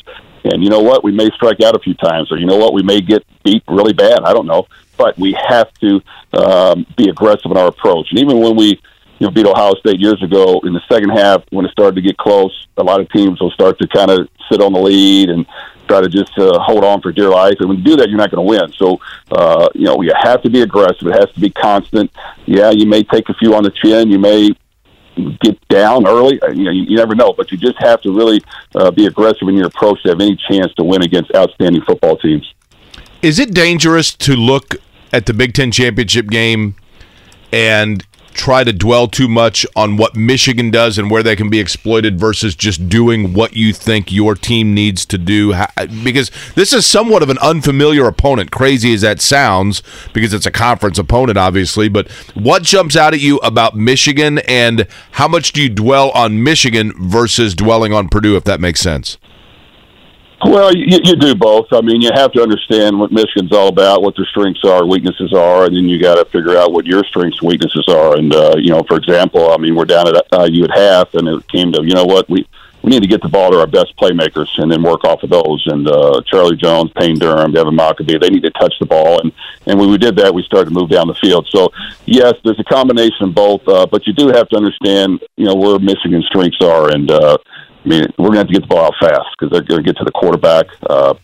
And 0.45 0.63
you 0.63 0.69
know 0.69 0.81
what? 0.81 1.03
We 1.03 1.11
may 1.11 1.29
strike 1.31 1.59
out 1.61 1.75
a 1.75 1.79
few 1.79 1.95
times 1.95 2.31
or 2.31 2.37
you 2.37 2.45
know 2.45 2.57
what? 2.57 2.73
We 2.73 2.83
may 2.83 3.01
get 3.01 3.25
beat 3.43 3.63
really 3.67 3.93
bad. 3.93 4.19
I 4.23 4.31
don't 4.31 4.47
know 4.47 4.67
but 4.97 5.17
we 5.17 5.37
have 5.47 5.73
to 5.75 6.01
um, 6.33 6.85
be 6.97 7.09
aggressive 7.09 7.51
in 7.51 7.57
our 7.57 7.67
approach. 7.67 8.07
And 8.11 8.19
even 8.19 8.39
when 8.39 8.55
we 8.55 8.79
you 9.19 9.27
know, 9.27 9.31
beat 9.31 9.45
Ohio 9.45 9.73
State 9.75 9.99
years 9.99 10.21
ago 10.21 10.59
in 10.63 10.73
the 10.73 10.81
second 10.91 11.09
half, 11.09 11.43
when 11.51 11.65
it 11.65 11.71
started 11.71 11.95
to 11.95 12.01
get 12.01 12.17
close, 12.17 12.67
a 12.77 12.83
lot 12.83 12.99
of 12.99 13.09
teams 13.11 13.39
will 13.39 13.51
start 13.51 13.77
to 13.79 13.87
kind 13.87 14.11
of 14.11 14.27
sit 14.51 14.61
on 14.61 14.73
the 14.73 14.79
lead 14.79 15.29
and 15.29 15.45
try 15.87 16.01
to 16.01 16.09
just 16.09 16.37
uh, 16.37 16.59
hold 16.59 16.83
on 16.83 17.01
for 17.01 17.11
dear 17.11 17.29
life. 17.29 17.55
And 17.59 17.69
when 17.69 17.77
you 17.77 17.83
do 17.83 17.95
that, 17.97 18.09
you're 18.09 18.17
not 18.17 18.31
going 18.31 18.45
to 18.45 18.49
win. 18.49 18.71
So, 18.73 18.99
uh, 19.31 19.69
you 19.75 19.85
know, 19.85 20.01
you 20.01 20.11
have 20.23 20.41
to 20.43 20.49
be 20.49 20.61
aggressive. 20.61 21.07
It 21.07 21.13
has 21.13 21.31
to 21.33 21.39
be 21.39 21.49
constant. 21.51 22.11
Yeah, 22.45 22.71
you 22.71 22.85
may 22.85 23.03
take 23.03 23.29
a 23.29 23.33
few 23.35 23.55
on 23.55 23.63
the 23.63 23.71
chin. 23.71 24.09
You 24.09 24.19
may 24.19 24.49
get 25.41 25.67
down 25.67 26.07
early. 26.07 26.41
Uh, 26.41 26.49
you 26.49 26.63
know, 26.63 26.71
you, 26.71 26.83
you 26.83 26.97
never 26.97 27.15
know, 27.15 27.33
but 27.33 27.51
you 27.51 27.57
just 27.57 27.77
have 27.79 28.01
to 28.01 28.11
really 28.11 28.41
uh, 28.75 28.91
be 28.91 29.05
aggressive 29.05 29.47
in 29.47 29.55
your 29.55 29.67
approach 29.67 30.01
to 30.03 30.09
have 30.09 30.19
any 30.19 30.35
chance 30.49 30.73
to 30.73 30.83
win 30.83 31.03
against 31.03 31.33
outstanding 31.35 31.81
football 31.83 32.17
teams. 32.17 32.51
Is 33.23 33.39
it 33.39 33.53
dangerous 33.53 34.13
to 34.15 34.35
look 34.35 34.75
at 35.13 35.27
the 35.27 35.33
Big 35.33 35.53
Ten 35.53 35.71
championship 35.71 36.27
game 36.27 36.75
and 37.53 38.05
try 38.33 38.65
to 38.65 38.73
dwell 38.73 39.07
too 39.07 39.29
much 39.29 39.65
on 39.77 39.95
what 39.95 40.13
Michigan 40.13 40.69
does 40.69 40.97
and 40.97 41.09
where 41.09 41.23
they 41.23 41.37
can 41.37 41.49
be 41.49 41.61
exploited 41.61 42.19
versus 42.19 42.53
just 42.53 42.89
doing 42.89 43.33
what 43.33 43.55
you 43.55 43.71
think 43.71 44.11
your 44.11 44.35
team 44.35 44.73
needs 44.73 45.05
to 45.05 45.17
do. 45.17 45.53
Because 46.03 46.31
this 46.55 46.73
is 46.73 46.85
somewhat 46.85 47.23
of 47.23 47.29
an 47.29 47.37
unfamiliar 47.37 48.07
opponent, 48.07 48.51
crazy 48.51 48.93
as 48.93 48.99
that 49.01 49.21
sounds, 49.21 49.81
because 50.11 50.33
it's 50.33 50.45
a 50.45 50.51
conference 50.51 50.97
opponent, 50.97 51.37
obviously. 51.37 51.87
But 51.87 52.11
what 52.33 52.63
jumps 52.63 52.97
out 52.97 53.13
at 53.13 53.21
you 53.21 53.37
about 53.37 53.73
Michigan 53.73 54.39
and 54.39 54.85
how 55.11 55.29
much 55.29 55.53
do 55.53 55.61
you 55.61 55.69
dwell 55.69 56.11
on 56.11 56.43
Michigan 56.43 56.91
versus 56.97 57.55
dwelling 57.55 57.93
on 57.93 58.09
Purdue, 58.09 58.35
if 58.35 58.43
that 58.43 58.59
makes 58.59 58.81
sense? 58.81 59.17
Well, 60.45 60.75
you, 60.75 60.99
you 61.03 61.15
do 61.15 61.35
both. 61.35 61.67
I 61.71 61.81
mean, 61.81 62.01
you 62.01 62.09
have 62.13 62.31
to 62.33 62.41
understand 62.41 62.99
what 62.99 63.11
Michigan's 63.11 63.51
all 63.53 63.69
about, 63.69 64.01
what 64.01 64.15
their 64.15 64.25
strengths 64.25 64.63
are, 64.65 64.85
weaknesses 64.85 65.33
are, 65.33 65.65
and 65.65 65.75
then 65.75 65.87
you 65.87 66.01
got 66.01 66.15
to 66.15 66.25
figure 66.25 66.57
out 66.57 66.73
what 66.73 66.85
your 66.85 67.03
strengths 67.05 67.41
weaknesses 67.41 67.85
are. 67.87 68.17
And 68.17 68.33
uh, 68.33 68.55
you 68.57 68.71
know, 68.71 68.83
for 68.87 68.97
example, 68.97 69.51
I 69.51 69.57
mean, 69.57 69.75
we're 69.75 69.85
down 69.85 70.07
at 70.07 70.25
uh, 70.31 70.43
you 70.43 70.63
at 70.65 70.77
half, 70.77 71.13
and 71.13 71.27
it 71.27 71.47
came 71.47 71.71
to 71.73 71.83
you 71.83 71.93
know 71.93 72.05
what 72.05 72.29
we 72.29 72.45
we 72.83 72.89
need 72.89 73.01
to 73.01 73.07
get 73.07 73.21
the 73.21 73.29
ball 73.29 73.49
to 73.49 73.59
our 73.59 73.67
best 73.67 73.95
playmakers 73.95 74.49
and 74.57 74.69
then 74.69 74.83
work 74.83 75.05
off 75.05 75.23
of 75.23 75.29
those. 75.29 75.63
And 75.67 75.87
uh, 75.87 76.21
Charlie 76.25 76.57
Jones, 76.57 76.91
Payne 76.97 77.17
Durham, 77.17 77.53
Devin 77.53 77.73
Mockobee, 77.73 78.19
they 78.19 78.29
need 78.29 78.43
to 78.43 78.51
touch 78.51 78.73
the 78.79 78.85
ball. 78.85 79.21
And, 79.21 79.31
and 79.65 79.79
when 79.79 79.89
we 79.89 79.97
did 79.97 80.17
that, 80.17 80.33
we 80.33 80.43
started 80.43 80.65
to 80.65 80.75
move 80.75 80.89
down 80.89 81.07
the 81.07 81.15
field. 81.15 81.47
So, 81.49 81.71
yes, 82.05 82.33
there's 82.43 82.59
a 82.59 82.63
combination 82.65 83.29
of 83.29 83.33
both, 83.33 83.65
uh, 83.69 83.85
but 83.85 84.05
you 84.05 84.11
do 84.11 84.27
have 84.27 84.49
to 84.49 84.57
understand, 84.57 85.23
you 85.37 85.45
know, 85.45 85.55
where 85.55 85.79
Michigan's 85.79 86.25
strengths 86.25 86.61
are. 86.61 86.91
And, 86.91 87.09
uh, 87.09 87.37
I 87.83 87.87
mean, 87.87 88.05
we're 88.17 88.27
going 88.29 88.33
to 88.33 88.39
have 88.39 88.47
to 88.47 88.53
get 88.53 88.61
the 88.61 88.67
ball 88.67 88.85
out 88.85 88.95
fast 88.99 89.27
because 89.37 89.51
they're 89.51 89.61
going 89.61 89.83
to 89.83 89.93
get 89.93 89.97
to 89.97 90.05
the 90.05 90.11
quarterback. 90.11 90.67
Uh, 90.89 91.15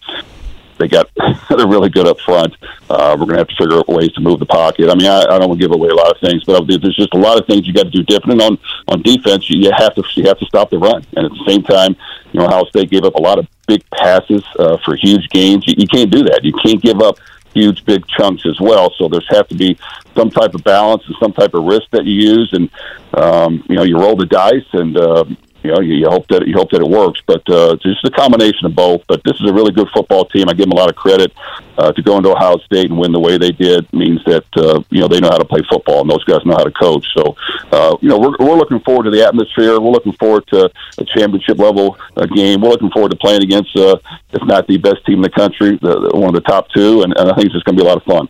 they 0.80 0.88
got 0.88 1.10
they're 1.50 1.68
really 1.68 1.90
good 1.90 2.08
up 2.08 2.20
front. 2.22 2.56
Uh, 2.90 3.16
we're 3.20 3.26
going 3.26 3.36
to 3.36 3.40
have 3.40 3.48
to 3.48 3.56
figure 3.56 3.78
out 3.78 3.88
ways 3.88 4.12
to 4.14 4.22
move 4.22 4.40
the 4.40 4.46
pocket. 4.46 4.90
I 4.90 4.96
mean, 4.96 5.08
I, 5.08 5.22
I 5.22 5.38
don't 5.38 5.50
want 5.50 5.62
to 5.62 5.68
give 5.68 5.76
away 5.76 5.90
a 5.90 5.96
lot 5.96 6.10
of 6.10 6.18
things, 6.22 6.44
but 6.46 6.66
there's 6.66 6.96
just 6.96 7.14
a 7.14 7.18
lot 7.18 7.40
of 7.40 7.46
things 7.46 7.68
you 7.68 7.74
got 7.74 7.84
to 7.84 7.92
do 7.92 8.04
different. 8.04 8.42
And 8.42 8.54
on 8.54 8.60
on 8.88 9.02
defense, 9.02 9.50
you 9.50 9.70
have 9.72 9.94
to 9.96 10.04
you 10.16 10.24
have 10.24 10.40
to 10.40 10.46
stop 10.46 10.70
the 10.70 10.80
run, 10.80 11.06
and 11.16 11.26
at 11.26 11.32
the 11.32 11.44
same 11.46 11.64
time, 11.64 11.96
you 12.32 12.40
know, 12.40 12.48
Ohio 12.48 12.66
State 12.66 12.90
gave 12.90 13.04
up 13.04 13.16
a 13.16 13.22
lot 13.22 13.38
of 13.38 13.48
big 13.68 13.84
passes 13.92 14.44
uh, 14.58 14.78
for 14.84 14.96
huge 14.96 15.30
gains. 15.30 15.68
You, 15.68 15.76
you 15.78 15.88
can't 15.88 16.10
do 16.10 16.24
that. 16.24 16.44
You 16.44 16.54
can't 16.64 16.82
give 16.82 17.02
up 17.02 17.18
huge 17.54 17.84
big 17.86 18.06
chunks 18.08 18.44
as 18.46 18.60
well. 18.60 18.94
So 18.98 19.08
there's 19.08 19.28
have 19.30 19.48
to 19.50 19.56
be 19.56 19.78
some 20.16 20.30
type 20.30 20.54
of 20.54 20.64
balance 20.64 21.04
and 21.08 21.16
some 21.20 21.34
type 21.34 21.54
of 21.54 21.66
risk 21.66 21.90
that 21.92 22.06
you 22.06 22.14
use, 22.14 22.54
and 22.54 22.70
um, 23.14 23.64
you 23.70 23.76
know 23.76 23.84
you 23.84 23.98
roll 23.98 24.16
the 24.16 24.26
dice, 24.26 24.68
and 24.74 24.98
uh, 24.98 25.26
you 25.64 25.72
know, 25.72 25.80
you, 25.82 25.96
you 25.96 26.10
hope 26.10 26.28
that 26.28 26.48
you 26.48 26.54
hope 26.56 26.72
that 26.72 26.82
it 26.82 26.88
works. 26.88 27.22
But 27.26 27.48
uh, 27.50 27.74
it's 27.74 27.84
just 27.84 28.06
a 28.06 28.12
combination 28.12 28.66
of 28.66 28.76
both. 28.76 29.04
But 29.08 29.24
this 29.24 29.40
is 29.40 29.50
a 29.50 29.54
really 29.54 29.72
good 29.72 29.88
football 29.94 30.26
team. 30.26 30.50
I 30.50 30.54
give 30.54 30.66
them 30.66 30.72
a 30.72 30.76
lot 30.76 30.90
of 30.90 30.96
credit 30.96 31.34
uh, 31.78 31.92
to 31.92 32.02
go 32.02 32.18
into 32.18 32.32
Ohio 32.32 32.58
State 32.60 32.90
and 32.90 32.98
win 32.98 33.12
the 33.12 33.20
way 33.20 33.38
they 33.38 33.52
did. 33.52 33.92
Means 33.94 34.24
that 34.26 34.46
uh, 34.56 34.82
you 34.90 35.02
know 35.02 35.08
they 35.08 35.20
know 35.20 35.30
how 35.30 35.38
to 35.38 35.46
play 35.46 35.62
football, 35.70 36.02
and 36.02 36.10
those 36.10 36.24
guys 36.24 36.46
know 36.46 36.56
how 36.56 36.64
to 36.64 36.72
coach. 36.72 37.06
So 37.16 37.36
uh, 37.72 37.98
you 38.02 38.10
know 38.10 38.18
we're 38.18 38.36
we're 38.40 38.58
looking 38.58 38.80
forward 38.82 39.04
to 39.04 39.12
the 39.12 39.26
atmosphere. 39.26 39.80
We're 39.80 39.92
looking 39.92 40.14
forward 40.14 40.48
to 40.48 40.72
a 40.98 41.06
championship 41.06 41.58
level 41.58 41.98
uh, 42.16 42.26
game. 42.26 42.62
We're 42.62 42.70
looking 42.70 42.92
forward 42.92 43.12
to 43.12 43.18
playing 43.18 43.44
against, 43.44 43.76
uh, 43.76 43.98
if 44.32 44.44
not 44.44 44.68
the 44.68 44.78
best 44.78 45.06
team 45.06 45.16
in 45.16 45.22
the 45.22 45.30
country, 45.30 45.78
the, 45.82 46.12
one 46.14 46.30
of 46.30 46.36
the 46.36 46.42
top 46.42 46.70
two, 46.70 47.04
and, 47.04 47.14
and 47.18 47.32
I 47.32 47.36
think 47.36 47.48
it's 47.48 47.54
just 47.54 47.66
going 47.66 47.78
to 47.78 47.84
be 47.84 47.88
a 47.88 47.90
lot 47.90 47.98
of 47.98 48.04
fun. 48.04 48.30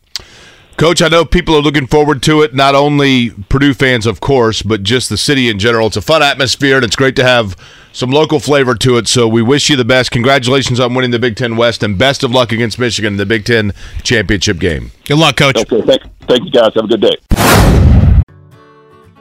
Coach, 0.80 1.02
I 1.02 1.10
know 1.10 1.26
people 1.26 1.58
are 1.58 1.62
looking 1.62 1.88
forward 1.88 2.24
to 2.24 2.42
it. 2.42 2.56
Not 2.56 2.74
only 2.74 3.32
Purdue 3.50 3.74
fans, 3.74 4.06
of 4.06 4.22
course, 4.22 4.62
but 4.62 4.82
just 4.82 5.10
the 5.10 5.18
city 5.18 5.50
in 5.50 5.60
general. 5.60 5.88
It's 5.88 5.98
a 5.98 6.02
fun 6.02 6.24
atmosphere, 6.24 6.78
and 6.78 6.86
it's 6.86 6.96
great 6.96 7.18
to 7.18 7.24
have 7.26 7.58
some 7.92 8.12
local 8.12 8.40
flavor 8.40 8.76
to 8.76 8.98
it. 8.98 9.10
So 9.10 9.28
we 9.28 9.42
wish 9.42 9.70
you 9.70 9.76
the 9.76 9.84
best. 9.84 10.10
Congratulations 10.12 10.80
on 10.80 10.94
winning 10.94 11.12
the 11.12 11.20
Big 11.20 11.36
Ten 11.36 11.58
West, 11.58 11.84
and 11.84 11.98
best 11.98 12.24
of 12.24 12.32
luck 12.32 12.54
against 12.54 12.80
Michigan 12.80 13.16
in 13.16 13.18
the 13.18 13.26
Big 13.26 13.44
Ten 13.44 13.74
championship 14.04 14.58
game. 14.58 14.94
Good 15.04 15.18
luck, 15.18 15.36
Coach. 15.36 15.58
Okay, 15.58 15.82
thank, 15.82 16.02
thank 16.30 16.46
you 16.46 16.52
guys. 16.52 16.72
Have 16.76 16.86
a 16.86 16.88
good 16.88 17.02
day. 17.02 17.79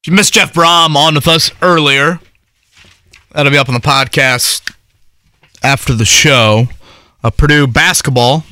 If 0.00 0.06
you 0.06 0.12
missed 0.12 0.34
Jeff 0.34 0.52
Brohm 0.52 0.94
on 0.94 1.16
with 1.16 1.26
us 1.26 1.50
earlier, 1.60 2.20
that'll 3.32 3.50
be 3.50 3.58
up 3.58 3.68
on 3.68 3.74
the 3.74 3.80
podcast 3.80 4.72
after 5.62 5.92
the 5.92 6.04
show. 6.04 6.66
Uh, 7.24 7.30
Purdue 7.30 7.66
basketball. 7.66 8.44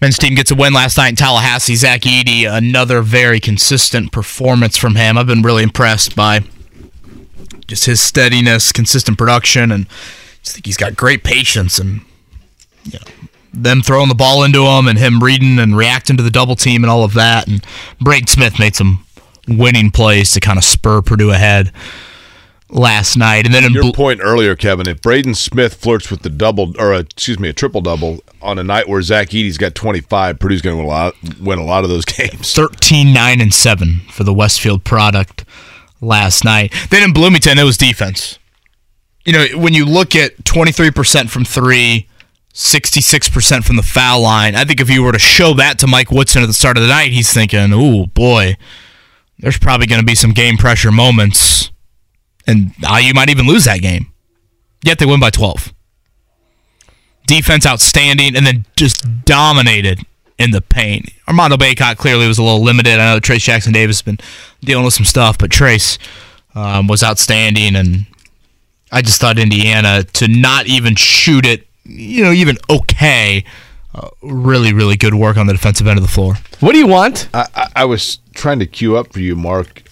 Men's 0.00 0.16
team 0.16 0.36
gets 0.36 0.52
a 0.52 0.54
win 0.54 0.72
last 0.72 0.96
night 0.96 1.08
in 1.08 1.16
Tallahassee. 1.16 1.74
Zach 1.74 2.02
Edey, 2.02 2.50
another 2.50 3.02
very 3.02 3.40
consistent 3.40 4.12
performance 4.12 4.76
from 4.76 4.94
him. 4.94 5.18
I've 5.18 5.26
been 5.26 5.42
really 5.42 5.64
impressed 5.64 6.14
by 6.14 6.40
just 7.66 7.86
his 7.86 8.00
steadiness, 8.00 8.70
consistent 8.70 9.18
production, 9.18 9.72
and 9.72 9.86
just 10.42 10.54
think 10.54 10.66
he's 10.66 10.76
got 10.76 10.96
great 10.96 11.24
patience 11.24 11.78
and 11.78 12.02
you 12.84 12.92
know 12.92 13.26
them 13.52 13.82
throwing 13.82 14.08
the 14.08 14.14
ball 14.14 14.44
into 14.44 14.64
him 14.64 14.86
and 14.86 14.96
him 14.96 15.20
reading 15.20 15.58
and 15.58 15.76
reacting 15.76 16.16
to 16.16 16.22
the 16.22 16.30
double 16.30 16.54
team 16.54 16.84
and 16.84 16.90
all 16.90 17.02
of 17.02 17.14
that. 17.14 17.48
And 17.48 17.64
Braden 18.00 18.28
Smith 18.28 18.60
made 18.60 18.76
some 18.76 19.04
winning 19.48 19.90
plays 19.90 20.30
to 20.32 20.40
kind 20.40 20.58
of 20.58 20.64
spur 20.64 21.02
Purdue 21.02 21.30
ahead 21.30 21.72
last 22.68 23.16
night. 23.16 23.46
And 23.46 23.54
then 23.54 23.64
in 23.64 23.72
Your 23.72 23.84
Bl- 23.84 23.92
point 23.92 24.20
earlier, 24.22 24.54
Kevin, 24.54 24.88
if 24.88 25.00
Braden 25.02 25.34
Smith 25.34 25.74
flirts 25.74 26.10
with 26.10 26.22
the 26.22 26.30
double, 26.30 26.74
or 26.80 26.92
a, 26.92 27.00
excuse 27.00 27.38
me, 27.38 27.48
a 27.48 27.52
triple 27.52 27.80
double 27.80 28.20
on 28.40 28.58
a 28.58 28.62
night 28.64 28.88
where 28.88 29.02
Zach 29.02 29.28
Edey's 29.28 29.58
got 29.58 29.74
25, 29.74 30.38
Purdue's 30.38 30.62
going 30.62 30.74
to 30.76 30.78
win 30.78 30.86
a 30.86 30.88
lot, 30.88 31.14
win 31.40 31.58
a 31.58 31.64
lot 31.64 31.84
of 31.84 31.90
those 31.90 32.04
games. 32.06 32.54
13 32.54 33.12
9 33.12 33.40
and 33.40 33.52
7 33.52 34.00
for 34.10 34.24
the 34.24 34.34
Westfield 34.34 34.84
product 34.84 35.44
last 36.00 36.44
night. 36.44 36.72
Then 36.90 37.02
in 37.02 37.12
Bloomington 37.12 37.58
it 37.58 37.64
was 37.64 37.76
defense. 37.76 38.38
You 39.24 39.32
know, 39.34 39.46
when 39.58 39.74
you 39.74 39.84
look 39.84 40.16
at 40.16 40.36
23% 40.44 41.28
from 41.28 41.44
3, 41.44 42.06
66% 42.54 43.64
from 43.64 43.76
the 43.76 43.82
foul 43.82 44.22
line, 44.22 44.54
I 44.56 44.64
think 44.64 44.80
if 44.80 44.88
you 44.88 45.02
were 45.02 45.12
to 45.12 45.18
show 45.18 45.52
that 45.54 45.78
to 45.80 45.86
Mike 45.86 46.10
Woodson 46.10 46.42
at 46.42 46.46
the 46.46 46.54
start 46.54 46.76
of 46.78 46.82
the 46.82 46.88
night, 46.88 47.12
he's 47.12 47.32
thinking, 47.32 47.72
"Ooh, 47.72 48.06
boy, 48.06 48.56
there's 49.40 49.58
probably 49.58 49.86
going 49.86 50.00
to 50.00 50.06
be 50.06 50.14
some 50.14 50.32
game 50.32 50.56
pressure 50.56 50.92
moments 50.92 51.70
and 52.46 52.72
you 53.02 53.14
might 53.14 53.28
even 53.28 53.46
lose 53.46 53.64
that 53.64 53.80
game." 53.80 54.12
Yet 54.82 54.98
they 54.98 55.06
win 55.06 55.20
by 55.20 55.30
12. 55.30 55.72
Defense 57.26 57.66
outstanding 57.66 58.34
and 58.34 58.46
then 58.46 58.64
just 58.76 59.24
dominated 59.24 60.00
in 60.38 60.52
the 60.52 60.62
paint. 60.62 61.10
Armando 61.28 61.56
Bacot 61.56 61.96
clearly 61.98 62.26
was 62.26 62.38
a 62.38 62.42
little 62.42 62.62
limited. 62.62 62.94
I 62.94 63.14
know 63.14 63.20
Trayce 63.20 63.42
Jackson 63.42 63.72
Davis 63.72 63.98
has 63.98 64.02
been 64.02 64.18
dealing 64.62 64.84
with 64.84 64.94
some 64.94 65.04
stuff, 65.04 65.36
but 65.36 65.50
Trayce 65.50 65.98
um, 66.54 66.86
was 66.86 67.02
outstanding, 67.02 67.76
and 67.76 68.06
I 68.90 69.02
just 69.02 69.20
thought 69.20 69.38
Indiana 69.38 70.02
to 70.02 70.28
not 70.28 70.66
even 70.66 70.96
shoot 70.96 71.44
it, 71.44 71.66
you 71.84 72.24
know, 72.24 72.32
even 72.32 72.56
okay. 72.70 73.44
Uh, 73.94 74.08
really, 74.22 74.72
really 74.72 74.96
good 74.96 75.14
work 75.14 75.36
on 75.36 75.46
the 75.46 75.52
defensive 75.52 75.86
end 75.86 75.98
of 75.98 76.02
the 76.04 76.10
floor. 76.10 76.34
What 76.60 76.72
do 76.72 76.78
you 76.78 76.86
want? 76.86 77.28
I, 77.34 77.46
I, 77.54 77.66
I 77.76 77.84
was 77.86 78.18
trying 78.34 78.60
to 78.60 78.66
queue 78.66 78.96
up 78.96 79.12
for 79.12 79.20
you, 79.20 79.34
Mark. 79.34 79.82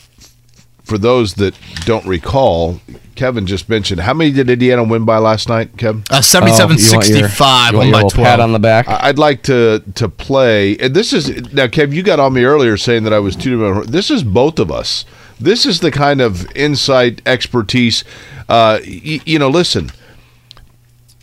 For 0.84 0.96
those 0.96 1.34
that 1.34 1.54
don't 1.84 2.06
recall, 2.06 2.80
Kevin 3.14 3.46
just 3.46 3.68
mentioned 3.68 4.00
how 4.00 4.14
many 4.14 4.30
did 4.30 4.48
Indiana 4.48 4.84
win 4.84 5.04
by 5.04 5.18
last 5.18 5.46
night, 5.48 5.76
Kevin? 5.76 6.02
Uh, 6.10 6.22
77 6.22 6.76
Oh, 6.76 6.78
you 6.80 6.92
want 6.92 7.08
your- 7.08 7.18
65, 7.28 7.72
you 7.72 7.76
want 7.76 7.76
won 7.76 7.86
your 7.88 7.92
by 7.92 7.96
little 7.98 8.10
12. 8.10 8.26
pat 8.26 8.40
on 8.40 8.52
the 8.52 8.58
back. 8.58 8.88
I- 8.88 9.08
I'd 9.08 9.18
like 9.18 9.42
to 9.42 9.82
to 9.96 10.08
play. 10.08 10.76
And 10.78 10.94
this 10.94 11.12
is 11.12 11.52
now, 11.52 11.66
Kev. 11.66 11.92
You 11.92 12.02
got 12.02 12.20
on 12.20 12.32
me 12.32 12.44
earlier 12.44 12.76
saying 12.78 13.02
that 13.04 13.12
I 13.12 13.18
was 13.18 13.36
too. 13.36 13.82
This 13.84 14.10
is 14.10 14.22
both 14.22 14.58
of 14.58 14.70
us. 14.72 15.04
This 15.40 15.66
is 15.66 15.80
the 15.80 15.90
kind 15.90 16.20
of 16.22 16.50
insight, 16.56 17.20
expertise. 17.26 18.02
Uh, 18.48 18.78
y- 18.86 19.20
you 19.26 19.38
know, 19.38 19.50
listen. 19.50 19.90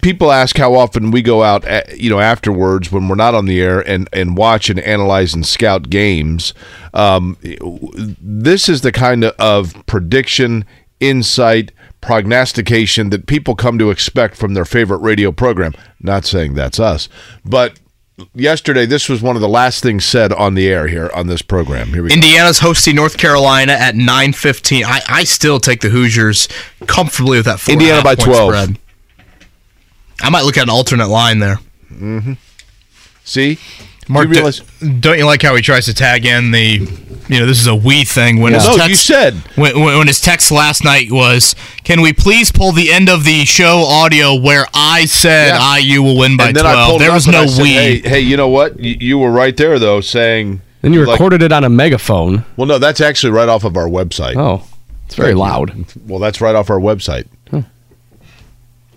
People 0.06 0.32
ask 0.32 0.56
how 0.56 0.76
often 0.76 1.10
we 1.10 1.24
go 1.24 1.42
out, 1.42 1.66
a- 1.66 1.84
you 1.98 2.12
know, 2.12 2.20
afterwards 2.20 2.92
when 2.92 3.08
we're 3.08 3.16
not 3.16 3.34
on 3.34 3.48
the 3.48 3.60
air 3.60 3.80
and 3.80 4.08
and 4.14 4.38
watch 4.38 4.70
and 4.70 4.80
analyze 4.82 5.34
and 5.34 5.44
scout 5.44 5.90
games. 5.90 6.54
Um, 6.94 7.38
this 8.22 8.70
is 8.70 8.82
the 8.82 8.92
kind 8.92 9.24
of, 9.26 9.74
prediction, 9.88 10.64
insight, 11.00 11.72
prognostication 12.02 13.10
that 13.10 13.26
people 13.26 13.56
come 13.56 13.80
to 13.80 13.90
expect 13.90 14.38
from 14.38 14.54
their 14.54 14.64
favorite 14.64 15.00
radio 15.00 15.32
program. 15.32 15.74
Not 16.00 16.24
saying 16.24 16.54
that's 16.54 16.80
us, 16.80 17.10
but 17.44 17.80
yesterday 18.36 18.86
this 18.86 19.10
was 19.10 19.24
one 19.24 19.36
of 19.36 19.42
the 19.42 19.50
last 19.50 19.82
things 19.82 20.06
said 20.06 20.32
on 20.34 20.54
the 20.54 20.68
air 20.68 20.86
here 20.88 21.10
on 21.16 21.26
this 21.26 21.42
program. 21.42 21.88
Here 21.88 22.04
we 22.04 22.10
go. 22.10 22.14
Indiana's 22.14 22.60
hosting 22.60 22.96
North 22.96 23.18
Carolina 23.18 23.72
at 23.72 23.96
9:15. 23.96 24.84
I, 24.86 25.02
I 25.10 25.24
still 25.24 25.60
take 25.60 25.82
the 25.82 25.90
Hoosiers 25.90 26.48
comfortably 26.86 27.38
with 27.40 27.48
that 27.48 27.60
four 27.60 27.74
Indiana 27.74 28.04
by 28.04 28.14
point 28.14 28.28
12. 28.28 28.54
spread. 28.54 28.80
I 30.22 30.30
might 30.30 30.44
look 30.44 30.58
at 30.58 30.64
an 30.64 30.70
alternate 30.70 31.08
line 31.08 31.40
there. 31.40 31.60
Mm-hmm. 31.92 32.34
See, 33.24 33.58
Mark, 34.08 34.28
You 34.28 34.34
realize- 34.34 34.62
do, 34.80 34.94
don't 35.00 35.18
you 35.18 35.26
like 35.26 35.42
how 35.42 35.56
he 35.56 35.62
tries 35.62 35.86
to 35.86 35.94
tag 35.94 36.26
in 36.26 36.52
the, 36.52 36.88
you 37.28 37.40
know, 37.40 37.46
this 37.48 37.60
is 37.60 37.66
a 37.68 37.76
we 37.76 38.06
thing 38.06 38.40
when 38.40 38.54
his 38.54 38.66
No, 38.68 38.76
text, 38.78 38.90
you 38.90 38.96
said. 38.96 39.34
when, 39.56 39.80
when 39.80 39.98
when 39.98 40.08
his 40.08 40.22
text 40.22 40.52
last 40.52 40.84
night 40.84 41.12
was, 41.12 41.56
"Can 41.84 42.02
we 42.02 42.14
please 42.14 42.52
pull 42.52 42.72
the 42.72 42.92
end 42.92 43.10
of 43.10 43.24
the 43.24 43.46
show 43.46 43.84
audio 43.88 44.36
where 44.36 44.66
I 44.76 45.06
said 45.06 45.48
Yeah. 45.56 45.78
IU 45.78 46.04
will 46.04 46.18
win 46.20 46.38
by 46.38 46.50
and 46.50 46.56
then 46.56 46.66
I 46.68 46.74
12?" 46.74 46.90
pulled 46.90 47.02
There 47.02 47.12
was 47.12 47.28
no 47.28 47.48
said, 47.48 47.62
we. 47.64 47.70
Hey, 47.74 48.00
hey, 48.02 48.20
you 48.20 48.38
know 48.38 48.48
what? 48.48 48.80
You, 48.80 48.96
you 49.00 49.18
were 49.18 49.32
right 49.32 49.58
there 49.58 49.80
though, 49.80 50.02
saying. 50.02 50.62
Then 50.82 50.94
you 50.94 51.04
like- 51.04 51.14
recorded 51.14 51.42
it 51.42 51.52
on 51.52 51.64
a 51.64 51.70
megaphone. 51.70 52.46
Well, 52.58 52.68
no, 52.68 52.78
that's 52.78 53.02
actually 53.02 53.32
right 53.32 53.50
off 53.50 53.64
of 53.64 53.76
our 53.76 53.88
website. 53.88 54.36
Oh, 54.38 54.64
it's 55.08 55.16
very 55.16 55.34
loud. 55.34 55.74
Well, 56.06 56.20
that's 56.20 56.40
right 56.42 56.54
off 56.56 56.70
our 56.70 56.80
website. 56.80 57.26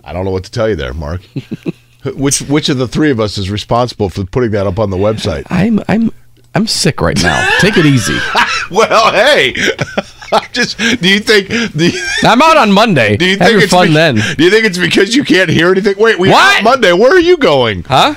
I 0.09 0.13
don't 0.15 0.25
know 0.25 0.31
what 0.31 0.45
to 0.45 0.51
tell 0.51 0.69
you 0.69 0.75
there, 0.77 0.95
Mark. 0.95 1.21
which 2.15 2.41
which 2.43 2.69
of 2.71 2.79
the 2.79 2.89
three 2.89 3.11
of 3.11 3.21
us 3.21 3.37
is 3.39 3.51
responsible 3.51 4.09
for 4.09 4.25
putting 4.25 4.53
that 4.53 4.67
up 4.67 4.79
on 4.79 4.89
the 4.91 4.97
website? 4.97 5.45
I'm 5.51 5.81
I'm 5.89 6.11
I'm 6.55 6.67
sick 6.67 7.01
right 7.03 7.21
now. 7.23 7.47
Take 7.61 7.77
it 7.77 7.87
easy. 7.87 8.19
Well, 8.71 9.13
hey, 9.13 9.55
I 10.33 10.47
just 10.53 10.77
do 10.77 11.09
you 11.09 11.21
think 11.21 11.49
do 11.49 11.87
you, 11.89 12.07
I'm 12.23 12.43
out 12.43 12.59
on 12.59 12.71
Monday. 12.71 13.17
do 13.17 13.25
you 13.25 13.39
Have 13.39 13.49
think 13.49 13.63
it's 13.63 13.73
fun 13.73 13.87
be- 13.89 13.95
then. 13.95 14.17
Do 14.37 14.45
you 14.45 14.51
think 14.51 14.67
it's 14.67 14.77
because 14.77 15.17
you 15.17 15.25
can't 15.25 15.49
hear 15.49 15.71
anything? 15.73 15.95
Wait, 15.99 16.19
we 16.19 16.29
What? 16.29 16.63
Monday. 16.65 16.93
Where 16.93 17.11
are 17.11 17.19
you 17.19 17.39
going? 17.39 17.85
Huh? 17.85 18.15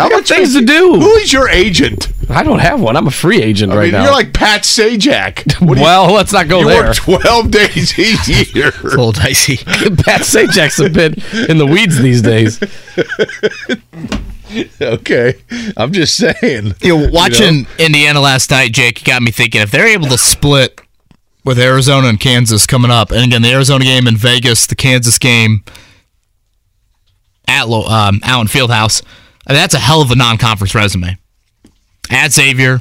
How 0.00 0.06
I 0.06 0.10
much 0.10 0.28
things 0.28 0.54
to 0.54 0.64
do. 0.64 0.94
Who 1.00 1.10
is 1.16 1.32
your 1.32 1.48
agent? 1.48 2.08
I 2.28 2.42
don't 2.42 2.58
have 2.60 2.80
one. 2.80 2.96
I'm 2.96 3.06
a 3.06 3.10
free 3.10 3.42
agent 3.42 3.72
I 3.72 3.76
right 3.76 3.82
mean, 3.84 3.92
now. 3.92 4.04
you're 4.04 4.12
like 4.12 4.32
Pat 4.32 4.62
Sajak. 4.62 5.60
What 5.66 5.76
you- 5.78 5.84
well, 5.84 6.12
let's 6.12 6.32
not 6.32 6.48
go 6.48 6.60
you 6.60 6.66
there. 6.68 6.84
work 6.84 6.94
12 6.96 7.50
days 7.50 7.98
a 7.98 8.02
year. 8.56 8.68
It's 8.68 8.78
a 8.82 8.86
little 8.88 9.12
dicey. 9.12 9.56
Pat 9.58 10.22
Sajak's 10.22 10.78
a 10.80 10.88
bit 10.90 11.18
in 11.48 11.58
the 11.58 11.66
weeds 11.66 11.98
these 12.00 12.22
days. 12.22 12.60
okay. 14.80 15.34
I'm 15.76 15.92
just 15.92 16.16
saying. 16.16 16.74
You 16.82 16.96
know, 16.98 17.08
watching 17.12 17.66
Indiana 17.78 18.20
last 18.20 18.50
night, 18.50 18.72
Jake, 18.72 19.04
got 19.04 19.22
me 19.22 19.30
thinking 19.30 19.60
if 19.62 19.70
they're 19.70 19.86
able 19.86 20.06
to 20.08 20.18
split 20.18 20.80
with 21.44 21.58
Arizona 21.58 22.08
and 22.08 22.20
Kansas 22.20 22.66
coming 22.66 22.90
up, 22.90 23.10
and 23.10 23.24
again 23.24 23.42
the 23.42 23.50
Arizona 23.52 23.84
game 23.84 24.06
in 24.06 24.16
Vegas, 24.16 24.66
the 24.66 24.74
Kansas 24.76 25.18
game 25.18 25.64
at 27.48 27.68
Lo- 27.68 27.86
um, 27.86 28.20
Allen 28.22 28.46
Fieldhouse, 28.46 29.02
I 29.46 29.52
mean, 29.52 29.60
that's 29.60 29.74
a 29.74 29.78
hell 29.78 30.02
of 30.02 30.10
a 30.10 30.16
non-conference 30.16 30.74
resume. 30.74 31.16
At 32.10 32.32
Xavier, 32.32 32.80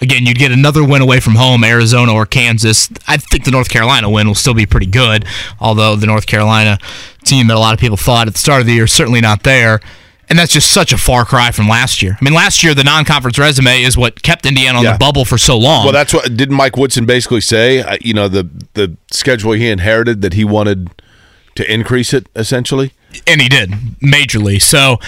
again, 0.00 0.26
you'd 0.26 0.38
get 0.38 0.50
another 0.52 0.82
win 0.84 1.02
away 1.02 1.20
from 1.20 1.34
home, 1.36 1.62
Arizona 1.64 2.12
or 2.12 2.26
Kansas. 2.26 2.88
I 3.06 3.16
think 3.18 3.44
the 3.44 3.50
North 3.50 3.68
Carolina 3.68 4.08
win 4.10 4.26
will 4.26 4.34
still 4.34 4.54
be 4.54 4.66
pretty 4.66 4.86
good, 4.86 5.24
although 5.60 5.94
the 5.96 6.06
North 6.06 6.26
Carolina 6.26 6.78
team 7.24 7.46
that 7.48 7.56
a 7.56 7.60
lot 7.60 7.74
of 7.74 7.80
people 7.80 7.96
thought 7.96 8.26
at 8.26 8.32
the 8.34 8.38
start 8.38 8.60
of 8.60 8.66
the 8.66 8.72
year 8.74 8.84
is 8.84 8.92
certainly 8.92 9.20
not 9.20 9.42
there. 9.42 9.80
And 10.28 10.36
that's 10.36 10.52
just 10.52 10.72
such 10.72 10.92
a 10.92 10.98
far 10.98 11.24
cry 11.24 11.52
from 11.52 11.68
last 11.68 12.02
year. 12.02 12.16
I 12.20 12.24
mean, 12.24 12.34
last 12.34 12.64
year 12.64 12.74
the 12.74 12.82
non-conference 12.82 13.38
resume 13.38 13.82
is 13.82 13.96
what 13.96 14.22
kept 14.24 14.44
Indiana 14.44 14.78
on 14.78 14.84
Yeah. 14.84 14.92
the 14.94 14.98
bubble 14.98 15.24
for 15.24 15.38
so 15.38 15.56
long. 15.56 15.84
Well, 15.84 15.92
that's 15.92 16.12
what 16.12 16.36
didn't 16.36 16.56
Mike 16.56 16.76
Woodson 16.76 17.06
basically 17.06 17.40
say? 17.42 17.80
Uh, 17.80 17.96
you 18.00 18.12
know, 18.12 18.26
the 18.26 18.48
the 18.74 18.96
schedule 19.12 19.52
he 19.52 19.68
inherited 19.68 20.22
that 20.22 20.32
he 20.32 20.44
wanted 20.44 20.88
to 21.54 21.72
increase 21.72 22.12
it 22.12 22.26
essentially. 22.34 22.92
and 23.26 23.40
he 23.40 23.48
did 23.48 23.70
majorly. 24.02 24.60
So 24.60 24.98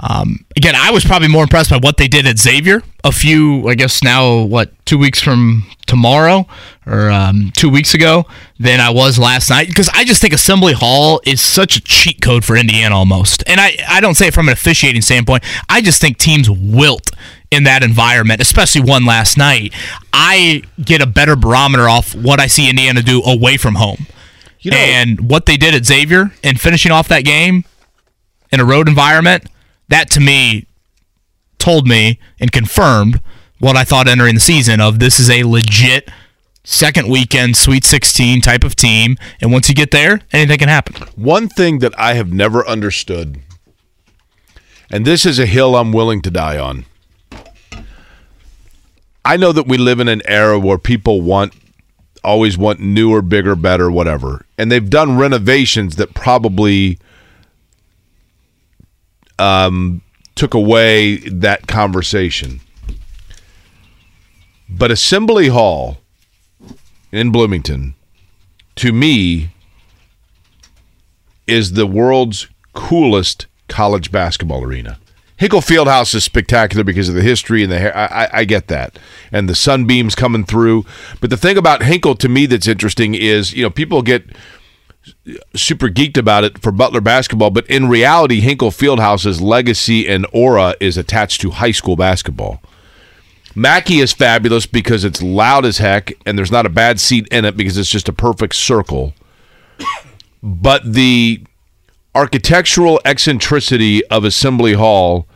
um, 0.00 0.44
again, 0.56 0.74
I 0.76 0.90
was 0.90 1.04
probably 1.04 1.28
more 1.28 1.42
impressed 1.42 1.70
by 1.70 1.78
what 1.78 1.96
they 1.96 2.08
did 2.08 2.26
at 2.26 2.38
Xavier. 2.38 2.82
A 3.04 3.12
few, 3.12 3.68
I 3.68 3.74
guess 3.74 4.02
now, 4.02 4.42
what 4.42 4.70
two 4.84 4.98
weeks 4.98 5.20
from 5.20 5.64
tomorrow 5.86 6.46
or 6.86 7.10
um, 7.10 7.50
two 7.56 7.70
weeks 7.70 7.94
ago 7.94 8.26
than 8.58 8.80
I 8.80 8.90
was 8.90 9.18
last 9.18 9.50
night 9.50 9.68
because 9.68 9.88
I 9.88 10.04
just 10.04 10.20
think 10.20 10.34
Assembly 10.34 10.74
Hall 10.74 11.20
is 11.24 11.40
such 11.40 11.76
a 11.76 11.80
cheat 11.80 12.20
code 12.20 12.44
for 12.44 12.56
Indiana 12.56 12.94
almost, 12.94 13.42
and 13.46 13.60
I 13.60 13.76
I 13.88 14.00
don't 14.00 14.14
say 14.14 14.28
it 14.28 14.34
from 14.34 14.48
an 14.48 14.52
officiating 14.52 15.02
standpoint. 15.02 15.42
I 15.68 15.80
just 15.80 16.00
think 16.00 16.18
teams 16.18 16.48
wilt 16.48 17.10
in 17.50 17.64
that 17.64 17.82
environment, 17.82 18.40
especially 18.40 18.82
one 18.82 19.04
last 19.04 19.36
night. 19.36 19.72
I 20.12 20.62
get 20.82 21.00
a 21.00 21.06
better 21.06 21.34
barometer 21.34 21.88
off 21.88 22.14
what 22.14 22.40
I 22.40 22.46
see 22.46 22.68
Indiana 22.68 23.02
do 23.02 23.22
away 23.24 23.56
from 23.56 23.76
home. 23.76 24.06
You 24.60 24.72
know, 24.72 24.76
and 24.76 25.30
what 25.30 25.46
they 25.46 25.56
did 25.56 25.74
at 25.74 25.86
Xavier 25.86 26.32
and 26.42 26.60
finishing 26.60 26.90
off 26.90 27.08
that 27.08 27.24
game 27.24 27.64
in 28.50 28.58
a 28.58 28.64
road 28.64 28.88
environment, 28.88 29.44
that 29.88 30.10
to 30.10 30.20
me 30.20 30.66
told 31.58 31.86
me 31.86 32.18
and 32.40 32.52
confirmed 32.52 33.20
what 33.58 33.76
I 33.76 33.84
thought 33.84 34.08
entering 34.08 34.34
the 34.34 34.40
season 34.40 34.80
of 34.80 34.98
this 34.98 35.18
is 35.18 35.28
a 35.28 35.42
legit 35.44 36.08
second 36.64 37.08
weekend 37.08 37.56
Sweet 37.56 37.84
16 37.84 38.40
type 38.40 38.62
of 38.62 38.76
team. 38.76 39.16
And 39.40 39.52
once 39.52 39.68
you 39.68 39.74
get 39.74 39.90
there, 39.90 40.20
anything 40.32 40.58
can 40.58 40.68
happen. 40.68 41.08
One 41.16 41.48
thing 41.48 41.80
that 41.80 41.98
I 41.98 42.14
have 42.14 42.32
never 42.32 42.66
understood, 42.66 43.40
and 44.90 45.04
this 45.04 45.26
is 45.26 45.38
a 45.38 45.46
hill 45.46 45.76
I'm 45.76 45.92
willing 45.92 46.22
to 46.22 46.30
die 46.30 46.58
on. 46.58 46.84
I 49.24 49.36
know 49.36 49.52
that 49.52 49.66
we 49.66 49.76
live 49.76 50.00
in 50.00 50.08
an 50.08 50.22
era 50.24 50.58
where 50.58 50.78
people 50.78 51.20
want 51.20 51.52
always 52.24 52.58
want 52.58 52.80
newer, 52.80 53.22
bigger, 53.22 53.54
better, 53.54 53.90
whatever. 53.90 54.44
And 54.56 54.70
they've 54.70 54.88
done 54.88 55.16
renovations 55.16 55.96
that 55.96 56.14
probably 56.14 56.98
um, 59.38 60.02
took 60.34 60.54
away 60.54 61.16
that 61.16 61.66
conversation. 61.66 62.60
But 64.68 64.90
Assembly 64.90 65.48
Hall 65.48 65.98
in 67.10 67.32
Bloomington, 67.32 67.94
to 68.76 68.92
me, 68.92 69.50
is 71.46 71.72
the 71.72 71.86
world's 71.86 72.48
coolest 72.74 73.46
college 73.68 74.12
basketball 74.12 74.62
arena. 74.62 74.98
Hinkle 75.38 75.60
Fieldhouse 75.60 76.14
is 76.16 76.24
spectacular 76.24 76.82
because 76.82 77.08
of 77.08 77.14
the 77.14 77.22
history 77.22 77.62
and 77.62 77.70
the 77.70 77.96
I, 77.96 78.40
I 78.40 78.44
get 78.44 78.66
that, 78.68 78.98
and 79.30 79.48
the 79.48 79.54
sunbeams 79.54 80.16
coming 80.16 80.44
through. 80.44 80.84
But 81.20 81.30
the 81.30 81.36
thing 81.36 81.56
about 81.56 81.84
Hinkle 81.84 82.16
to 82.16 82.28
me 82.28 82.46
that's 82.46 82.66
interesting 82.66 83.14
is 83.14 83.54
you 83.54 83.62
know 83.62 83.70
people 83.70 84.02
get 84.02 84.24
super 85.54 85.88
geeked 85.88 86.16
about 86.16 86.44
it 86.44 86.58
for 86.58 86.72
Butler 86.72 87.00
basketball, 87.00 87.50
but 87.50 87.66
in 87.68 87.88
reality, 87.88 88.40
Hinkle 88.40 88.70
Fieldhouse's 88.70 89.40
legacy 89.40 90.08
and 90.08 90.26
aura 90.32 90.74
is 90.80 90.96
attached 90.96 91.40
to 91.42 91.50
high 91.50 91.70
school 91.72 91.96
basketball. 91.96 92.60
Mackey 93.54 93.98
is 93.98 94.12
fabulous 94.12 94.66
because 94.66 95.04
it's 95.04 95.22
loud 95.22 95.64
as 95.64 95.78
heck, 95.78 96.12
and 96.24 96.38
there's 96.38 96.52
not 96.52 96.66
a 96.66 96.70
bad 96.70 97.00
seat 97.00 97.26
in 97.30 97.44
it 97.44 97.56
because 97.56 97.76
it's 97.76 97.90
just 97.90 98.08
a 98.08 98.12
perfect 98.12 98.54
circle. 98.54 99.14
But 100.40 100.92
the 100.92 101.42
architectural 102.14 103.00
eccentricity 103.04 104.04
of 104.06 104.22
Assembly 104.22 104.74
Hall 104.74 105.26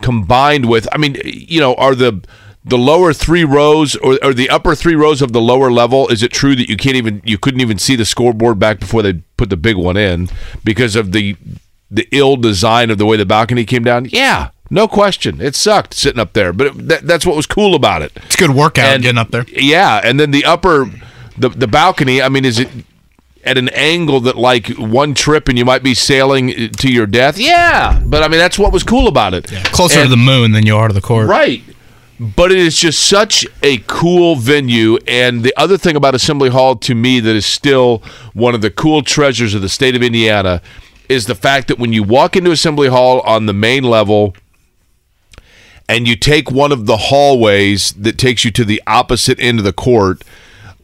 combined 0.00 0.68
with 0.68 0.88
I 0.90 0.96
mean, 0.96 1.16
you 1.24 1.60
know, 1.60 1.74
are 1.74 1.94
the 1.94 2.22
the 2.64 2.78
lower 2.78 3.12
three 3.12 3.44
rows 3.44 3.96
or, 3.96 4.18
or 4.22 4.32
the 4.32 4.48
upper 4.48 4.74
three 4.74 4.94
rows 4.94 5.20
of 5.22 5.32
the 5.32 5.40
lower 5.40 5.70
level, 5.70 6.08
is 6.08 6.22
it 6.22 6.30
true 6.32 6.54
that 6.56 6.68
you 6.68 6.76
can't 6.76 6.96
even 6.96 7.20
you 7.24 7.38
couldn't 7.38 7.60
even 7.60 7.78
see 7.78 7.96
the 7.96 8.04
scoreboard 8.04 8.58
back 8.58 8.78
before 8.80 9.02
they 9.02 9.14
put 9.36 9.50
the 9.50 9.56
big 9.56 9.76
one 9.76 9.96
in 9.96 10.28
because 10.64 10.94
of 10.96 11.12
the 11.12 11.36
the 11.90 12.06
ill 12.12 12.36
design 12.36 12.90
of 12.90 12.98
the 12.98 13.04
way 13.06 13.16
the 13.16 13.26
balcony 13.26 13.64
came 13.64 13.84
down? 13.84 14.06
Yeah. 14.06 14.50
No 14.70 14.88
question. 14.88 15.40
It 15.42 15.54
sucked 15.54 15.92
sitting 15.92 16.18
up 16.20 16.32
there, 16.32 16.52
but 16.54 16.68
it, 16.68 16.88
that, 16.88 17.06
that's 17.06 17.26
what 17.26 17.36
was 17.36 17.44
cool 17.46 17.74
about 17.74 18.00
it. 18.00 18.12
It's 18.16 18.36
a 18.36 18.38
good 18.38 18.52
workout 18.52 18.86
And- 18.94 19.02
getting 19.02 19.18
up 19.18 19.30
there. 19.30 19.44
Yeah, 19.48 20.00
and 20.02 20.18
then 20.18 20.30
the 20.30 20.44
upper 20.46 20.86
the 21.36 21.48
the 21.50 21.66
balcony, 21.66 22.22
I 22.22 22.28
mean, 22.30 22.44
is 22.44 22.58
it 22.58 22.68
at 23.44 23.58
an 23.58 23.68
angle 23.70 24.20
that 24.20 24.36
like 24.36 24.68
one 24.78 25.14
trip 25.14 25.48
and 25.48 25.58
you 25.58 25.64
might 25.64 25.82
be 25.82 25.94
sailing 25.94 26.50
uh, 26.50 26.68
to 26.78 26.90
your 26.90 27.06
death? 27.06 27.36
Yeah. 27.38 28.00
But 28.06 28.22
I 28.22 28.28
mean, 28.28 28.38
that's 28.38 28.58
what 28.58 28.72
was 28.72 28.84
cool 28.84 29.08
about 29.08 29.34
it. 29.34 29.48
Closer 29.72 29.98
And- 30.00 30.04
to 30.06 30.10
the 30.10 30.16
moon 30.16 30.52
than 30.52 30.64
you 30.64 30.76
are 30.76 30.86
to 30.88 30.94
the 30.94 31.00
court. 31.02 31.28
Right. 31.28 31.62
But 32.22 32.52
it 32.52 32.58
is 32.58 32.78
just 32.78 33.04
such 33.08 33.44
a 33.64 33.78
cool 33.88 34.36
venue. 34.36 34.96
And 35.08 35.42
the 35.42 35.52
other 35.56 35.76
thing 35.76 35.96
about 35.96 36.14
Assembly 36.14 36.50
Hall 36.50 36.76
to 36.76 36.94
me 36.94 37.18
that 37.18 37.34
is 37.34 37.44
still 37.44 38.00
one 38.32 38.54
of 38.54 38.60
the 38.60 38.70
cool 38.70 39.02
treasures 39.02 39.54
of 39.54 39.62
the 39.62 39.68
state 39.68 39.96
of 39.96 40.04
Indiana 40.04 40.62
is 41.08 41.26
the 41.26 41.34
fact 41.34 41.66
that 41.66 41.80
when 41.80 41.92
you 41.92 42.04
walk 42.04 42.36
into 42.36 42.52
Assembly 42.52 42.86
Hall 42.86 43.22
on 43.22 43.46
the 43.46 43.52
main 43.52 43.82
level 43.82 44.36
and 45.88 46.06
you 46.06 46.14
take 46.14 46.48
one 46.48 46.70
of 46.70 46.86
the 46.86 46.96
hallways 46.96 47.90
that 47.94 48.18
takes 48.18 48.44
you 48.44 48.52
to 48.52 48.64
the 48.64 48.80
opposite 48.86 49.40
end 49.40 49.58
of 49.58 49.64
the 49.64 49.72
court, 49.72 50.22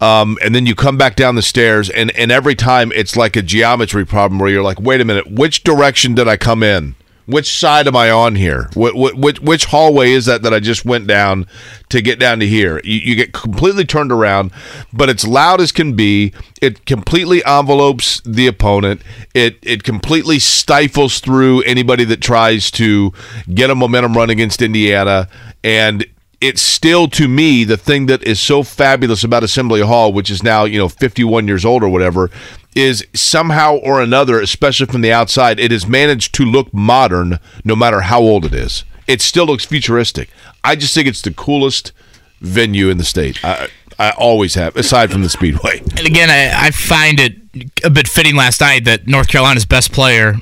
um, 0.00 0.38
and 0.42 0.56
then 0.56 0.66
you 0.66 0.74
come 0.74 0.98
back 0.98 1.14
down 1.14 1.36
the 1.36 1.42
stairs, 1.42 1.88
and, 1.88 2.10
and 2.16 2.32
every 2.32 2.56
time 2.56 2.90
it's 2.96 3.16
like 3.16 3.36
a 3.36 3.42
geometry 3.42 4.04
problem 4.04 4.40
where 4.40 4.50
you're 4.50 4.62
like, 4.64 4.80
wait 4.80 5.00
a 5.00 5.04
minute, 5.04 5.30
which 5.30 5.62
direction 5.62 6.16
did 6.16 6.26
I 6.26 6.36
come 6.36 6.64
in? 6.64 6.96
Which 7.28 7.58
side 7.58 7.86
am 7.86 7.94
I 7.94 8.10
on 8.10 8.36
here? 8.36 8.70
What, 8.72 8.94
what, 8.94 9.14
which, 9.14 9.38
which 9.40 9.66
hallway 9.66 10.12
is 10.12 10.24
that 10.24 10.40
that 10.42 10.54
I 10.54 10.60
just 10.60 10.86
went 10.86 11.06
down 11.06 11.46
to 11.90 12.00
get 12.00 12.18
down 12.18 12.40
to 12.40 12.46
here? 12.46 12.80
You, 12.84 13.00
you 13.00 13.14
get 13.16 13.34
completely 13.34 13.84
turned 13.84 14.10
around, 14.10 14.50
but 14.94 15.10
it's 15.10 15.26
loud 15.26 15.60
as 15.60 15.70
can 15.70 15.92
be. 15.94 16.32
It 16.62 16.86
completely 16.86 17.44
envelopes 17.44 18.22
the 18.24 18.46
opponent. 18.46 19.02
It 19.34 19.58
it 19.62 19.82
completely 19.82 20.38
stifles 20.38 21.20
through 21.20 21.64
anybody 21.64 22.04
that 22.04 22.22
tries 22.22 22.70
to 22.72 23.12
get 23.52 23.68
a 23.68 23.74
momentum 23.74 24.16
run 24.16 24.30
against 24.30 24.62
Indiana, 24.62 25.28
and 25.62 26.06
it's 26.40 26.62
still 26.62 27.08
to 27.08 27.26
me 27.26 27.64
the 27.64 27.76
thing 27.76 28.06
that 28.06 28.22
is 28.22 28.38
so 28.38 28.62
fabulous 28.62 29.24
about 29.24 29.42
Assembly 29.42 29.80
Hall, 29.80 30.12
which 30.12 30.30
is 30.30 30.42
now 30.42 30.64
you 30.64 30.78
know 30.78 30.88
51 30.88 31.48
years 31.48 31.64
old 31.64 31.82
or 31.82 31.88
whatever, 31.88 32.30
is 32.74 33.04
somehow 33.14 33.74
or 33.76 34.00
another, 34.00 34.40
especially 34.40 34.86
from 34.86 35.00
the 35.00 35.12
outside, 35.12 35.58
it 35.58 35.70
has 35.70 35.86
managed 35.86 36.34
to 36.36 36.44
look 36.44 36.72
modern 36.72 37.38
no 37.64 37.74
matter 37.74 38.02
how 38.02 38.20
old 38.20 38.44
it 38.44 38.54
is. 38.54 38.84
It 39.06 39.20
still 39.20 39.46
looks 39.46 39.64
futuristic. 39.64 40.28
I 40.62 40.76
just 40.76 40.94
think 40.94 41.08
it's 41.08 41.22
the 41.22 41.32
coolest 41.32 41.92
venue 42.40 42.88
in 42.88 42.98
the 42.98 43.04
state. 43.04 43.42
I, 43.44 43.68
I 43.98 44.10
always 44.12 44.54
have, 44.54 44.76
aside 44.76 45.10
from 45.10 45.22
the 45.22 45.28
Speedway. 45.28 45.82
And 45.98 46.06
again, 46.06 46.30
I, 46.30 46.66
I 46.66 46.70
find 46.70 47.18
it 47.18 47.34
a 47.82 47.90
bit 47.90 48.06
fitting 48.06 48.36
last 48.36 48.60
night 48.60 48.84
that 48.84 49.08
North 49.08 49.26
Carolina's 49.26 49.66
best 49.66 49.90
player 49.90 50.36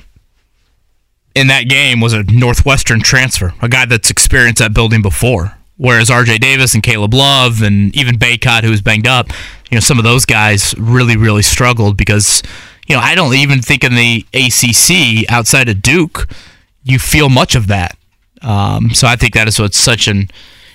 in 1.33 1.47
that 1.47 1.63
game 1.63 1.99
was 1.99 2.13
a 2.13 2.23
Northwestern 2.23 2.99
transfer, 2.99 3.53
a 3.61 3.69
guy 3.69 3.85
that's 3.85 4.11
experienced 4.11 4.59
that 4.59 4.73
building 4.73 5.01
before. 5.01 5.56
Whereas 5.77 6.09
R.J. 6.09 6.39
Davis 6.39 6.73
and 6.73 6.81
Caleb 6.81 7.13
Love 7.13 7.61
and 7.61 7.95
even 7.95 8.17
Bacot, 8.17 8.63
who 8.63 8.71
was 8.71 8.81
banged 8.81 9.07
up, 9.07 9.29
you 9.69 9.75
know, 9.75 9.79
some 9.79 9.99
of 9.99 10.03
those 10.03 10.25
guys 10.25 10.73
really, 10.77 11.15
really 11.15 11.43
struggled 11.43 11.97
because, 11.97 12.41
you 12.87 12.95
know, 12.95 13.01
I 13.01 13.13
don't 13.15 13.35
even 13.35 13.61
think 13.61 13.83
in 13.83 13.93
the 13.93 14.25
ACC 14.33 15.31
outside 15.31 15.69
of 15.69 15.81
Duke, 15.81 16.27
you 16.83 16.97
feel 16.97 17.29
much 17.29 17.53
of 17.53 17.67
that. 17.67 17.95
Um, 18.41 18.91
so 18.93 19.07
I 19.07 19.15
think 19.15 19.33
that 19.33 19.47
is 19.47 19.59
what's 19.59 19.77
such 19.77 20.07
an 20.07 20.29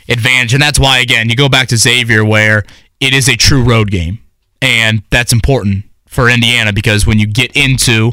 advantage, 0.09 0.55
and 0.55 0.63
that's 0.63 0.79
why 0.79 0.99
again 0.99 1.29
you 1.29 1.37
go 1.37 1.49
back 1.49 1.69
to 1.69 1.77
Xavier 1.77 2.25
where 2.25 2.65
it 3.01 3.15
is 3.15 3.29
a 3.29 3.37
true 3.37 3.63
road 3.63 3.91
game, 3.91 4.19
and 4.61 5.03
that's 5.11 5.33
important 5.33 5.85
for 6.07 6.29
Indiana 6.29 6.73
because 6.73 7.07
when 7.07 7.19
you 7.19 7.27
get 7.27 7.57
into 7.57 8.13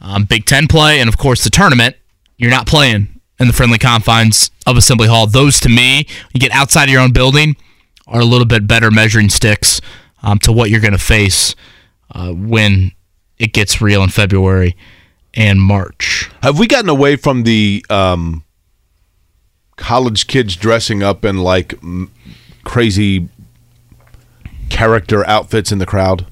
um, 0.00 0.24
Big 0.24 0.46
Ten 0.46 0.66
play 0.66 1.00
and 1.00 1.08
of 1.08 1.18
course 1.18 1.44
the 1.44 1.50
tournament, 1.50 1.96
you're 2.36 2.50
not 2.50 2.66
playing 2.66 3.15
in 3.38 3.46
the 3.46 3.52
friendly 3.52 3.78
confines 3.78 4.50
of 4.66 4.76
Assembly 4.76 5.08
Hall. 5.08 5.26
Those, 5.26 5.60
to 5.60 5.68
me, 5.68 6.06
you 6.32 6.40
get 6.40 6.52
outside 6.52 6.84
of 6.84 6.90
your 6.90 7.00
own 7.02 7.12
building, 7.12 7.56
are 8.06 8.20
a 8.20 8.24
little 8.24 8.46
bit 8.46 8.66
better 8.66 8.90
measuring 8.90 9.28
sticks 9.28 9.80
um, 10.22 10.38
to 10.40 10.52
what 10.52 10.70
you're 10.70 10.80
going 10.80 10.92
to 10.92 10.98
face 10.98 11.54
uh, 12.12 12.32
when 12.32 12.92
it 13.38 13.52
gets 13.52 13.80
real 13.80 14.02
in 14.02 14.08
February 14.08 14.76
and 15.34 15.60
March. 15.60 16.30
Have 16.42 16.58
we 16.58 16.66
gotten 16.66 16.88
away 16.88 17.16
from 17.16 17.42
the 17.42 17.84
um, 17.90 18.44
college 19.76 20.26
kids 20.26 20.56
dressing 20.56 21.02
up 21.02 21.24
in 21.24 21.38
like 21.38 21.74
m- 21.82 22.10
crazy 22.64 23.28
character 24.70 25.26
outfits 25.26 25.70
in 25.70 25.78
the 25.78 25.86
crowd? 25.86 26.26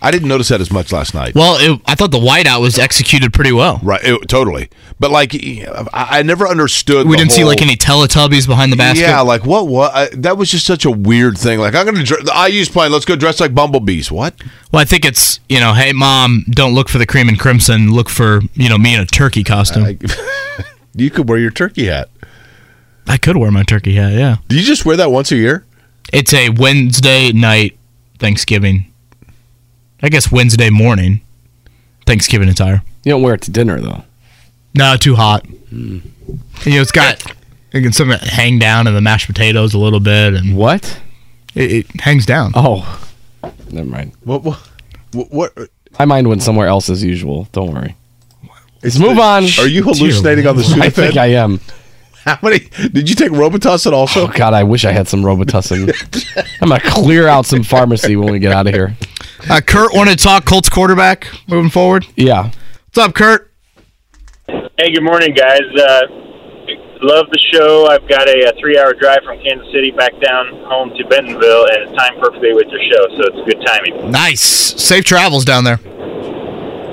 I 0.00 0.10
didn't 0.12 0.28
notice 0.28 0.48
that 0.48 0.60
as 0.60 0.70
much 0.70 0.92
last 0.92 1.12
night. 1.14 1.34
Well, 1.34 1.56
it, 1.58 1.80
I 1.86 1.94
thought 1.96 2.10
the 2.12 2.18
whiteout 2.20 2.60
was 2.60 2.78
executed 2.78 3.32
pretty 3.32 3.50
well. 3.52 3.80
Right, 3.82 4.00
it- 4.04 4.28
totally. 4.28 4.70
But 5.00 5.10
like, 5.10 5.34
I, 5.34 6.18
I 6.18 6.22
never 6.22 6.46
understood. 6.48 7.06
We 7.08 7.16
didn't 7.16 7.32
see 7.32 7.44
like 7.44 7.62
any 7.62 7.76
Teletubbies 7.76 8.46
behind 8.46 8.72
the 8.72 8.76
basket. 8.76 9.02
Yeah, 9.02 9.20
like 9.20 9.44
what? 9.46 9.68
What? 9.68 9.94
I, 9.94 10.08
that 10.14 10.36
was 10.36 10.50
just 10.50 10.66
such 10.66 10.84
a 10.84 10.90
weird 10.90 11.38
thing. 11.38 11.58
Like 11.60 11.74
I'm 11.74 11.84
gonna. 11.86 12.02
The 12.04 12.48
IU's 12.50 12.68
playing. 12.68 12.92
Let's 12.92 13.04
go 13.04 13.14
dress 13.14 13.38
like 13.40 13.54
bumblebees. 13.54 14.10
What? 14.10 14.34
Well, 14.72 14.82
I 14.82 14.84
think 14.84 15.04
it's 15.04 15.38
you 15.48 15.60
know, 15.60 15.72
hey 15.74 15.92
mom, 15.92 16.44
don't 16.50 16.74
look 16.74 16.88
for 16.88 16.98
the 16.98 17.06
cream 17.06 17.28
and 17.28 17.38
crimson. 17.38 17.92
Look 17.92 18.08
for 18.08 18.40
you 18.54 18.68
know 18.68 18.78
me 18.78 18.94
in 18.94 19.00
a 19.00 19.06
turkey 19.06 19.44
costume. 19.44 19.98
You 20.94 21.10
could 21.10 21.28
wear 21.28 21.38
your 21.38 21.52
turkey 21.52 21.86
hat. 21.86 22.08
I 23.06 23.18
could 23.18 23.36
wear 23.36 23.52
my 23.52 23.62
turkey 23.62 23.94
hat. 23.94 24.14
Yeah, 24.14 24.36
Do 24.48 24.56
you 24.56 24.62
just 24.62 24.84
wear 24.84 24.96
that 24.96 25.12
once 25.12 25.30
a 25.30 25.36
year? 25.36 25.64
it's 26.12 26.34
a 26.34 26.48
Wednesday 26.48 27.30
night 27.30 27.78
Thanksgiving. 28.18 28.87
I 30.02 30.08
guess 30.08 30.30
Wednesday 30.30 30.70
morning 30.70 31.20
Thanksgiving 32.06 32.48
attire. 32.48 32.82
You 33.04 33.12
don't 33.12 33.22
wear 33.22 33.34
it 33.34 33.42
to 33.42 33.50
dinner 33.50 33.80
though. 33.80 34.04
No, 34.74 34.96
too 34.96 35.14
hot. 35.16 35.46
Hmm. 35.46 35.98
You 36.64 36.72
know, 36.72 36.80
it's 36.80 36.92
got 36.92 37.22
it 37.72 37.82
can 37.82 37.92
some 37.92 38.10
hang 38.10 38.58
down 38.58 38.86
in 38.86 38.94
the 38.94 39.00
mashed 39.00 39.26
potatoes 39.26 39.74
a 39.74 39.78
little 39.78 40.00
bit, 40.00 40.34
and 40.34 40.56
What? 40.56 41.00
it, 41.54 41.72
it 41.72 42.00
hangs 42.00 42.26
down. 42.26 42.52
Oh, 42.54 43.08
never 43.70 43.88
mind. 43.88 44.12
What? 44.24 44.42
What? 44.44 44.58
What? 45.12 45.30
what 45.32 45.70
My 45.98 46.04
mind 46.04 46.28
went 46.28 46.42
somewhere 46.42 46.66
else 46.68 46.88
as 46.90 47.02
usual. 47.02 47.48
Don't 47.52 47.72
worry. 47.72 47.96
Let's 48.82 48.98
move 48.98 49.18
on. 49.18 49.44
are 49.58 49.66
you 49.66 49.82
hallucinating 49.82 50.46
on 50.46 50.56
the 50.56 50.78
I 50.80 50.90
think 50.90 51.16
I 51.16 51.26
am. 51.26 51.60
How 52.24 52.38
many? 52.42 52.60
Did 52.90 53.08
you 53.08 53.14
take 53.16 53.32
Robitussin 53.32 53.92
also? 53.92 54.24
Oh 54.28 54.32
God, 54.32 54.52
I 54.54 54.62
wish 54.62 54.84
I 54.84 54.92
had 54.92 55.08
some 55.08 55.22
Robitussin. 55.22 56.46
I'm 56.62 56.68
gonna 56.68 56.80
clear 56.80 57.26
out 57.26 57.46
some 57.46 57.62
pharmacy 57.62 58.16
when 58.16 58.30
we 58.30 58.38
get 58.38 58.52
out 58.52 58.66
of 58.66 58.74
here. 58.74 58.96
Uh, 59.48 59.60
Kurt 59.60 59.94
want 59.94 60.10
to 60.10 60.16
talk 60.16 60.44
Colts 60.44 60.68
quarterback 60.68 61.28
moving 61.46 61.70
forward. 61.70 62.06
Yeah. 62.16 62.50
What's 62.86 62.98
up, 62.98 63.14
Kurt? 63.14 63.52
Hey, 64.48 64.92
good 64.92 65.04
morning, 65.04 65.34
guys. 65.34 65.62
Uh, 65.78 66.00
love 67.02 67.26
the 67.30 67.38
show. 67.52 67.86
I've 67.86 68.08
got 68.08 68.28
a, 68.28 68.50
a 68.50 68.58
three-hour 68.60 68.94
drive 68.94 69.22
from 69.24 69.38
Kansas 69.38 69.66
City 69.72 69.90
back 69.90 70.12
down 70.20 70.48
home 70.66 70.90
to 70.96 71.04
Bentonville, 71.06 71.66
and 71.66 71.88
it's 71.88 71.96
timed 71.96 72.20
perfectly 72.20 72.52
with 72.52 72.66
your 72.68 72.82
show, 72.90 73.06
so 73.16 73.22
it's 73.30 73.42
good 73.46 73.64
timing. 73.64 74.10
Nice, 74.10 74.40
safe 74.40 75.04
travels 75.04 75.44
down 75.44 75.64
there. 75.64 75.78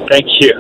Thank 0.10 0.26
you. 0.40 0.54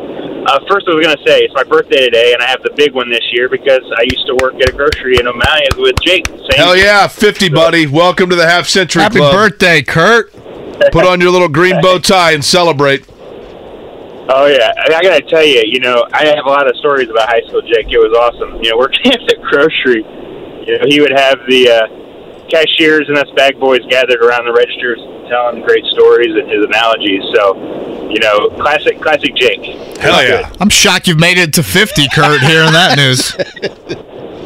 Uh, 0.47 0.59
first, 0.69 0.87
I 0.87 0.93
was 0.93 1.05
going 1.05 1.17
to 1.17 1.23
say 1.25 1.39
it's 1.41 1.53
my 1.55 1.63
birthday 1.63 2.05
today, 2.05 2.33
and 2.33 2.41
I 2.41 2.47
have 2.47 2.61
the 2.61 2.71
big 2.75 2.93
one 2.93 3.09
this 3.09 3.23
year 3.31 3.49
because 3.49 3.81
I 3.97 4.03
used 4.03 4.25
to 4.27 4.35
work 4.41 4.55
at 4.55 4.69
a 4.69 4.73
grocery 4.73 5.19
in 5.19 5.27
O'Malley 5.27 5.67
with 5.77 5.95
Jake. 6.01 6.27
Same 6.27 6.57
Hell 6.57 6.75
yeah, 6.75 7.07
fifty, 7.07 7.49
buddy. 7.49 7.87
Welcome 7.87 8.29
to 8.29 8.35
the 8.35 8.47
half 8.47 8.67
century 8.67 9.01
Happy 9.01 9.17
club. 9.17 9.33
birthday, 9.33 9.81
Kurt. 9.81 10.34
Put 10.91 11.05
on 11.05 11.21
your 11.21 11.31
little 11.31 11.49
green 11.49 11.81
bow 11.81 11.99
tie 11.99 12.33
and 12.33 12.43
celebrate. 12.43 13.05
Oh 14.27 14.47
yeah, 14.47 14.73
I, 14.77 14.95
I 14.95 15.03
gotta 15.03 15.21
tell 15.21 15.45
you, 15.45 15.61
you 15.65 15.79
know, 15.79 16.05
I 16.11 16.25
have 16.25 16.45
a 16.45 16.49
lot 16.49 16.67
of 16.67 16.75
stories 16.77 17.09
about 17.09 17.29
high 17.29 17.41
school 17.47 17.61
Jake. 17.61 17.87
It 17.89 17.99
was 17.99 18.13
awesome. 18.17 18.61
You 18.63 18.71
know, 18.71 18.77
working 18.77 19.13
at 19.13 19.21
the 19.27 19.35
grocery, 19.41 20.03
you 20.65 20.77
know, 20.77 20.85
he 20.87 20.99
would 20.99 21.13
have 21.13 21.39
the 21.47 21.69
uh, 21.69 21.87
cashiers 22.49 23.07
and 23.07 23.17
us 23.17 23.29
bag 23.35 23.59
boys 23.59 23.81
gathered 23.89 24.23
around 24.23 24.45
the 24.45 24.53
registers, 24.53 24.99
telling 25.29 25.61
great 25.61 25.85
stories 25.93 26.33
and 26.33 26.49
his 26.49 26.65
analogies. 26.65 27.21
So, 27.35 27.53
you 28.09 28.19
know, 28.19 28.49
classic, 28.57 28.99
classic 29.01 29.35
Jake. 29.35 29.63
Hell 29.97 30.23
yeah. 30.23 30.51
I'm 30.59 30.69
shocked 30.69 31.07
you've 31.07 31.19
made 31.19 31.37
it 31.37 31.53
to 31.53 31.63
50, 31.63 32.07
Kurt, 32.13 32.41
hearing 32.41 32.73
that 32.73 32.97
news. 32.97 33.35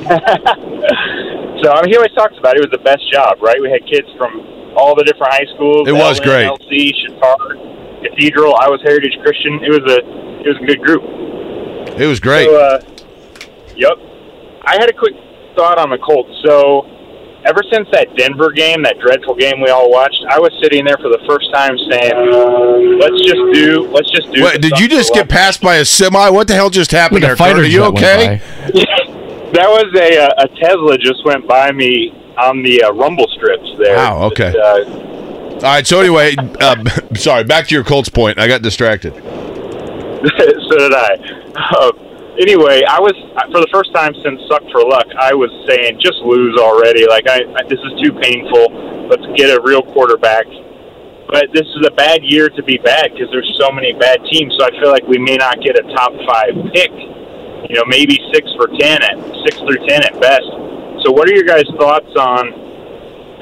So 1.64 1.72
I 1.72 1.82
mean, 1.82 1.92
he 1.92 1.98
always 1.98 2.14
talks 2.14 2.38
about 2.38 2.56
it. 2.56 2.64
It 2.64 2.72
was 2.72 2.74
the 2.80 2.84
best 2.84 3.04
job, 3.12 3.42
right? 3.42 3.60
We 3.60 3.70
had 3.70 3.86
kids 3.86 4.08
from 4.16 4.40
all 4.80 4.96
the 4.96 5.04
different 5.04 5.34
high 5.34 5.46
schools. 5.56 5.88
It 5.88 5.92
was 5.92 6.20
LN, 6.20 6.24
great. 6.24 6.48
LC, 6.48 6.96
Chicago, 6.96 8.00
Cathedral. 8.02 8.56
I 8.56 8.70
was 8.70 8.82
Heritage 8.82 9.20
Christian. 9.22 9.60
It 9.60 9.70
was 9.70 9.84
a, 9.92 10.00
it 10.40 10.48
was 10.48 10.58
a 10.64 10.66
good 10.66 10.82
group. 10.82 11.04
It 12.00 12.08
was 12.08 12.20
great. 12.20 12.48
So, 12.48 12.56
uh, 12.56 12.80
yep. 13.76 14.00
I 14.64 14.80
had 14.80 14.90
a 14.90 14.94
quick 14.94 15.16
thought 15.56 15.78
on 15.78 15.90
the 15.90 15.98
Colts. 15.98 16.32
So, 16.48 16.88
ever 17.44 17.60
since 17.72 17.88
that 17.92 18.16
Denver 18.16 18.52
game, 18.52 18.84
that 18.84 19.00
dreadful 19.00 19.36
game 19.36 19.60
we 19.60 19.70
all 19.70 19.92
watched, 19.92 20.24
I 20.30 20.40
was 20.40 20.52
sitting 20.64 20.86
there 20.86 20.98
for 20.98 21.10
the 21.10 21.20
first 21.28 21.52
time 21.52 21.76
saying, 21.92 22.16
"Let's 23.04 23.20
just 23.28 23.44
do, 23.52 23.92
let's 23.92 24.12
just 24.12 24.32
do." 24.32 24.44
Wait, 24.44 24.62
did 24.62 24.80
you 24.80 24.88
just 24.88 25.14
get 25.14 25.28
love." 25.28 25.30
passed 25.30 25.62
by 25.62 25.76
a 25.78 25.86
semi? 25.86 26.30
What 26.30 26.48
the 26.48 26.56
hell 26.56 26.70
just 26.70 26.92
happened 26.92 27.24
Like 27.24 27.38
there, 27.38 27.54
Kurt? 27.54 27.60
Are 27.60 27.68
you 27.68 27.84
okay? 27.86 28.40
that 29.52 29.68
was 29.68 29.92
a 29.96 30.24
uh, 30.24 30.46
a 30.46 30.48
Tesla 30.60 30.98
just 30.98 31.26
went 31.26 31.48
by 31.48 31.72
me 31.72 32.14
on 32.40 32.64
the 32.64 32.84
uh, 32.84 32.92
rumble 32.94 33.28
strips 33.36 33.70
there. 33.78 33.98
Wow, 33.98 34.24
okay. 34.32 34.52
Just, 34.52 34.58
uh, 34.58 35.54
All 35.56 35.62
right. 35.62 35.88
So 35.88 36.00
anyway, 36.00 36.36
uh, 36.38 36.84
sorry. 37.16 37.44
Back 37.44 37.68
to 37.68 37.76
your 37.76 37.84
Colts 37.84 38.10
point. 38.10 38.40
I 38.40 38.48
got 38.48 38.62
distracted. 38.62 39.14
so 39.14 40.78
did 40.78 40.94
I. 40.94 41.16
Uh, 41.56 41.92
anyway, 42.40 42.84
I 42.88 43.00
was 43.00 43.16
for 43.52 43.60
the 43.60 43.70
first 43.72 43.94
time 43.94 44.14
since 44.24 44.42
Suck 44.48 44.64
for 44.72 44.84
Luck. 44.84 45.08
I 45.20 45.34
was 45.34 45.52
saying, 45.68 46.00
just 46.00 46.20
lose 46.24 46.58
already. 46.60 47.08
Like 47.08 47.28
I, 47.28 47.44
I 47.56 47.64
this 47.68 47.80
is 47.80 47.94
too 48.02 48.12
painful. 48.20 49.08
Let's 49.08 49.26
get 49.36 49.52
a 49.52 49.62
real 49.62 49.82
quarterback. 49.82 50.46
But 51.30 51.54
this 51.54 51.68
is 51.78 51.86
a 51.86 51.92
bad 51.94 52.26
year 52.26 52.50
to 52.50 52.64
be 52.64 52.78
bad 52.82 53.14
because 53.14 53.30
there's 53.30 53.54
so 53.62 53.70
many 53.72 53.94
bad 53.94 54.18
teams. 54.32 54.56
So 54.58 54.66
I 54.66 54.72
feel 54.82 54.90
like 54.90 55.06
we 55.06 55.20
may 55.20 55.38
not 55.38 55.62
get 55.62 55.78
a 55.78 55.84
top 55.94 56.12
five 56.26 56.58
pick. 56.74 56.90
You 57.70 57.78
know, 57.78 57.86
maybe 57.86 58.18
six 58.34 58.50
for 58.58 58.66
ten 58.80 59.04
at 59.04 59.16
six 59.46 59.62
through 59.62 59.86
ten 59.86 60.02
at 60.02 60.20
best. 60.20 60.50
So 61.04 61.12
what 61.12 61.30
are 61.30 61.34
your 61.34 61.46
guys' 61.46 61.68
thoughts 61.78 62.16
on? 62.16 62.70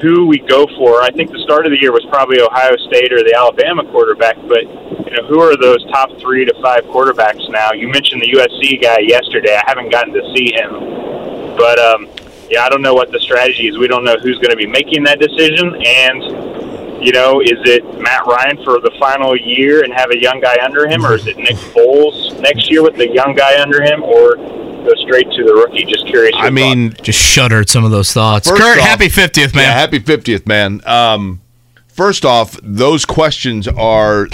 who 0.00 0.26
we 0.26 0.38
go 0.38 0.66
for. 0.76 1.02
I 1.02 1.10
think 1.10 1.32
the 1.32 1.40
start 1.40 1.66
of 1.66 1.72
the 1.72 1.80
year 1.80 1.92
was 1.92 2.04
probably 2.06 2.40
Ohio 2.40 2.76
State 2.88 3.12
or 3.12 3.22
the 3.22 3.34
Alabama 3.36 3.84
quarterback, 3.90 4.36
but 4.46 4.62
you 4.62 5.16
know, 5.16 5.26
who 5.26 5.40
are 5.40 5.56
those 5.56 5.84
top 5.90 6.16
three 6.18 6.44
to 6.44 6.54
five 6.62 6.84
quarterbacks 6.84 7.48
now? 7.50 7.72
You 7.72 7.88
mentioned 7.88 8.22
the 8.22 8.30
USC 8.38 8.80
guy 8.80 8.98
yesterday. 9.00 9.56
I 9.56 9.64
haven't 9.66 9.90
gotten 9.90 10.14
to 10.14 10.22
see 10.36 10.52
him, 10.54 11.56
but 11.56 11.78
um, 11.78 12.08
yeah, 12.48 12.64
I 12.64 12.68
don't 12.68 12.82
know 12.82 12.94
what 12.94 13.10
the 13.10 13.18
strategy 13.18 13.66
is. 13.66 13.78
We 13.78 13.88
don't 13.88 14.04
know 14.04 14.16
who's 14.18 14.38
going 14.38 14.50
to 14.50 14.56
be 14.56 14.66
making 14.66 15.02
that 15.04 15.18
decision, 15.18 15.74
and 15.84 17.02
you 17.04 17.12
know, 17.12 17.40
is 17.40 17.58
it 17.64 17.82
Matt 17.98 18.26
Ryan 18.26 18.58
for 18.64 18.80
the 18.80 18.90
final 18.98 19.36
year 19.36 19.82
and 19.82 19.92
have 19.94 20.10
a 20.10 20.18
young 20.18 20.40
guy 20.40 20.56
under 20.62 20.88
him, 20.88 21.04
or 21.04 21.14
is 21.14 21.26
it 21.26 21.36
Nick 21.38 21.56
Foles 21.74 22.38
next 22.40 22.70
year 22.70 22.82
with 22.82 22.96
the 22.96 23.08
young 23.08 23.34
guy 23.34 23.60
under 23.60 23.82
him, 23.82 24.02
or 24.02 24.36
go 24.84 24.92
straight 25.04 25.30
to 25.30 25.44
the 25.44 25.54
rookie? 25.54 25.84
Just 25.84 26.06
curious. 26.06 26.34
I 26.36 26.50
mean, 26.50 26.94
Just 27.02 27.18
shudder 27.18 27.60
at 27.60 27.68
some 27.68 27.84
of 27.84 27.90
those 27.90 28.12
thoughts. 28.12 28.48
First 28.48 28.60
Kurt, 28.62 28.78
off- 28.78 28.84
happy 28.84 29.08
50th, 29.08 29.54
man. 29.54 29.64
Yeah, 29.64 29.72
happy 29.72 30.00
50th, 30.00 30.46
man. 30.46 30.80
Um, 30.86 31.40
first 31.88 32.24
off, 32.24 32.58
those 32.62 33.04
questions 33.04 33.66
are, 33.68 34.28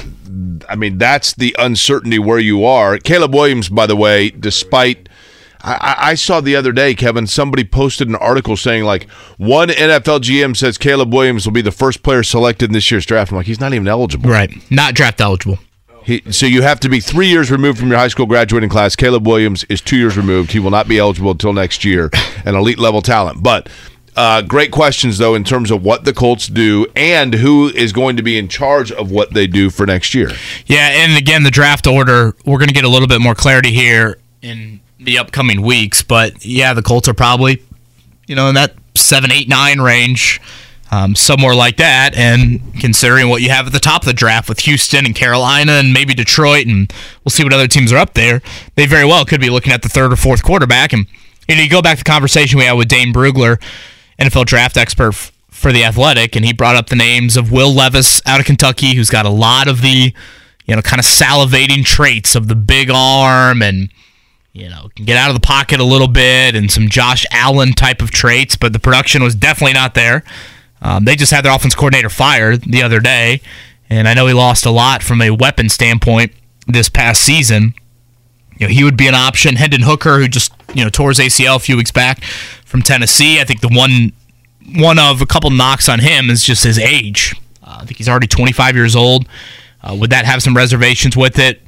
I 0.69 0.77
mean, 0.77 0.99
that's 0.99 1.35
the 1.35 1.55
uncertainty 1.59 2.19
where 2.19 2.39
you 2.39 2.65
are. 2.65 2.99
Caleb 2.99 3.35
Williams, 3.35 3.69
by 3.69 3.87
the 3.87 3.97
way, 3.97 4.31
despite. 4.31 5.09
I, 5.63 5.73
I- 5.73 6.11
I 6.11 6.15
saw 6.15 6.41
the 6.43 6.57
other 6.57 6.73
day, 6.73 6.95
Kevin, 6.95 7.27
somebody 7.27 7.65
posted 7.65 8.07
an 8.09 8.17
article 8.17 8.55
saying, 8.57 8.85
like, 8.85 9.09
one 9.39 9.71
NFL 9.71 10.21
GM 10.21 10.55
says 10.55 10.77
Caleb 10.77 11.13
Williams 11.15 11.47
will 11.47 11.55
be 11.55 11.63
the 11.63 11.73
first 11.73 12.03
player 12.03 12.23
selected 12.23 12.69
in 12.69 12.73
this 12.75 12.91
year's 12.91 13.07
draft. 13.07 13.31
I'm 13.33 13.39
like, 13.39 13.47
he's 13.47 13.61
not 13.61 13.73
even 13.73 13.89
eligible. 13.89 14.29
right. 14.31 14.51
Not 14.71 14.95
draft 14.95 15.23
eligible. 15.23 15.59
He, 16.05 16.23
so 16.31 16.47
you 16.47 16.63
have 16.63 16.81
to 16.81 16.89
be 16.89 17.01
three 17.01 17.29
years 17.29 17.51
removed 17.51 17.79
from 17.79 17.89
your 17.89 17.99
high 17.99 18.09
school 18.09 18.27
graduating 18.27 18.69
class. 18.69 18.95
Caleb 18.95 19.27
Williams 19.27 19.65
is 19.65 19.81
two 19.81 19.97
years 19.97 20.17
removed. 20.17 20.53
He 20.53 20.59
will 20.59 20.71
not 20.71 20.87
be 20.87 20.99
eligible 20.99 21.31
until 21.31 21.53
next 21.53 21.85
year. 21.85 22.11
An 22.45 22.55
elite 22.55 22.79
level 22.79 23.01
talent, 23.01 23.43
but 23.43 23.69
uh, 24.17 24.43
great 24.43 24.71
questions 24.71 25.19
though 25.19 25.35
in 25.35 25.45
terms 25.45 25.71
of 25.71 25.83
what 25.83 26.05
the 26.05 26.13
Colts 26.13 26.47
do 26.47 26.87
and 26.95 27.35
who 27.35 27.69
is 27.69 27.93
going 27.93 28.17
to 28.17 28.23
be 28.23 28.39
in 28.39 28.49
charge 28.49 28.93
of 28.93 29.11
what 29.11 29.35
they 29.35 29.47
do 29.47 29.71
for 29.71 29.87
next 29.87 30.15
year. 30.15 30.31
Yeah, 30.67 30.89
and 30.89 31.17
again, 31.17 31.43
the 31.43 31.51
draft 31.51 31.87
order, 31.87 32.37
we're 32.45 32.59
going 32.59 32.69
to 32.69 32.75
get 32.75 32.85
a 32.85 32.89
little 32.89 33.09
bit 33.09 33.21
more 33.21 33.35
clarity 33.35 33.73
here 33.73 34.19
in 34.43 34.81
the 35.01 35.19
upcoming 35.19 35.63
weeks. 35.63 36.03
But 36.03 36.45
yeah, 36.45 36.75
the 36.75 36.83
Colts 36.83 37.09
are 37.09 37.15
probably, 37.15 37.63
you 38.27 38.37
know, 38.37 38.49
in 38.49 38.55
that 38.55 38.75
seven, 38.95 39.33
eight, 39.33 39.49
nine 39.49 39.81
range, 39.81 40.41
um, 40.91 41.15
somewhere 41.15 41.55
like 41.55 41.77
that. 41.79 42.15
And 42.17 42.61
considering 42.81 43.29
what 43.29 43.43
you 43.43 43.51
have 43.51 43.67
at 43.67 43.73
the 43.73 43.81
top 43.81 44.03
of 44.03 44.07
the 44.07 44.13
draft 44.13 44.49
with 44.49 44.61
Houston 44.61 45.07
and 45.07 45.15
Carolina 45.15 45.73
and 45.73 45.93
maybe 45.93 46.15
Detroit, 46.15 46.67
and 46.67 46.93
we'll 47.25 47.31
see 47.31 47.45
what 47.45 47.53
other 47.53 47.69
teams 47.69 47.93
are 47.93 47.99
up 47.99 48.15
there, 48.15 48.43
they 48.77 48.87
very 48.87 49.05
well 49.05 49.25
could 49.25 49.41
be 49.41 49.51
looking 49.51 49.73
at 49.73 49.83
the 49.83 49.89
third 49.89 50.13
or 50.13 50.17
fourth 50.17 50.43
quarterback. 50.43 50.93
And 50.93 51.07
you 51.49 51.57
know, 51.57 51.63
you 51.63 51.71
go 51.71 51.83
back 51.83 51.99
to 51.99 52.05
the 52.05 52.11
conversation 52.11 52.59
we 52.59 52.65
had 52.65 52.75
with 52.75 52.89
Dane 52.89 53.13
Brugler, 53.13 53.61
NFL 54.19 54.47
draft 54.47 54.77
expert 54.77 55.09
f- 55.09 55.33
for 55.51 55.73
the 55.73 55.85
Athletic, 55.85 56.37
and 56.37 56.45
he 56.45 56.53
brought 56.53 56.77
up 56.77 56.89
the 56.89 56.97
names 56.97 57.37
of 57.37 57.51
Will 57.51 57.73
Levis 57.73 58.23
out 58.27 58.41
of 58.41 58.47
Kentucky, 58.47 58.95
who's 58.95 59.11
got 59.11 59.27
a 59.27 59.31
lot 59.31 59.69
of 59.69 59.83
the, 59.83 60.13
you 60.65 60.77
know, 60.77 60.83
kind 60.83 61.01
of 61.01 61.07
salivating 61.07 61.85
traits 61.85 62.35
of 62.35 62.49
the 62.49 62.55
big 62.55 62.91
arm 62.91 63.63
and 63.63 63.91
you 64.55 64.69
know, 64.69 64.89
can 64.95 65.05
get 65.05 65.17
out 65.17 65.31
of 65.31 65.35
the 65.35 65.45
pocket 65.45 65.81
a 65.81 65.85
little 65.85 66.07
bit 66.07 66.55
and 66.55 66.71
some 66.71 66.89
Josh 66.89 67.27
Allen 67.33 67.73
type 67.73 68.01
of 68.01 68.13
traits, 68.13 68.55
but 68.55 68.73
the 68.73 68.79
production 68.79 69.21
was 69.21 69.35
definitely 69.35 69.73
not 69.73 69.95
there. 69.95 70.23
Um, 70.85 71.05
they 71.05 71.17
just 71.17 71.33
had 71.33 71.45
their 71.45 71.55
offense 71.55 71.75
coordinator 71.75 72.09
fired 72.09 72.63
the 72.63 72.83
other 72.83 73.01
day, 73.01 73.41
and 73.91 74.07
I 74.07 74.15
know 74.15 74.27
he 74.27 74.33
lost 74.33 74.67
a 74.67 74.71
lot 74.71 75.03
from 75.03 75.21
a 75.21 75.31
weapon 75.31 75.69
standpoint 75.69 76.33
this 76.69 76.89
past 76.89 77.23
season. 77.23 77.75
You 78.59 78.69
know, 78.69 78.73
he 78.73 78.85
would 78.85 78.97
be 78.97 79.09
an 79.09 79.15
option. 79.15 79.57
Hendon 79.57 79.83
Hooker, 79.83 80.19
who 80.19 80.29
just 80.29 80.53
you 80.75 80.85
know 80.85 80.91
tore 80.91 81.09
his 81.09 81.19
ACL 81.19 81.57
a 81.57 81.59
few 81.59 81.77
weeks 81.77 81.91
back 81.91 82.23
from 82.65 82.83
Tennessee. 82.83 83.41
I 83.41 83.45
think 83.45 83.61
the 83.61 83.69
one 83.69 84.13
one 84.79 84.99
of 84.99 85.21
a 85.21 85.27
couple 85.27 85.51
knocks 85.51 85.89
on 85.89 85.99
him 85.99 86.31
is 86.31 86.45
just 86.45 86.63
his 86.63 86.79
age. 86.79 87.35
Uh, 87.63 87.79
I 87.81 87.85
think 87.85 87.97
he's 87.97 88.09
already 88.09 88.27
25 88.27 88.77
years 88.77 88.95
old. 88.95 89.27
Uh, 89.83 89.97
would 89.99 90.11
that 90.11 90.25
have 90.25 90.43
some 90.43 90.57
reservations 90.57 91.17
with 91.17 91.39
it? 91.39 91.61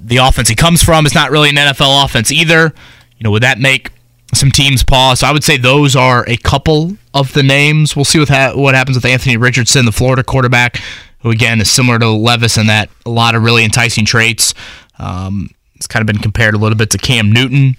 the 0.00 0.18
offense 0.18 0.48
he 0.48 0.54
comes 0.54 0.82
from 0.82 1.06
is 1.06 1.14
not 1.14 1.30
really 1.30 1.50
an 1.50 1.56
NFL 1.56 2.04
offense 2.04 2.30
either. 2.30 2.74
You 3.18 3.24
know, 3.24 3.30
would 3.30 3.42
that 3.42 3.58
make 3.58 3.90
some 4.36 4.50
teams 4.50 4.82
pause? 4.82 5.20
So 5.20 5.26
I 5.26 5.32
would 5.32 5.44
say 5.44 5.56
those 5.56 5.96
are 5.96 6.24
a 6.28 6.36
couple 6.36 6.96
of 7.14 7.32
the 7.32 7.42
names. 7.42 7.96
We'll 7.96 8.04
see 8.04 8.18
what 8.18 8.28
ha- 8.28 8.52
what 8.54 8.74
happens 8.74 8.96
with 8.96 9.04
Anthony 9.04 9.36
Richardson, 9.36 9.84
the 9.84 9.92
Florida 9.92 10.22
quarterback, 10.22 10.80
who 11.20 11.30
again 11.30 11.60
is 11.60 11.70
similar 11.70 11.98
to 11.98 12.08
Levis 12.10 12.56
in 12.56 12.66
that 12.68 12.90
a 13.04 13.10
lot 13.10 13.34
of 13.34 13.42
really 13.42 13.64
enticing 13.64 14.04
traits. 14.04 14.54
Um, 14.98 15.50
it's 15.74 15.86
kind 15.86 16.00
of 16.02 16.06
been 16.06 16.22
compared 16.22 16.54
a 16.54 16.58
little 16.58 16.78
bit 16.78 16.90
to 16.90 16.98
Cam 16.98 17.30
Newton, 17.30 17.76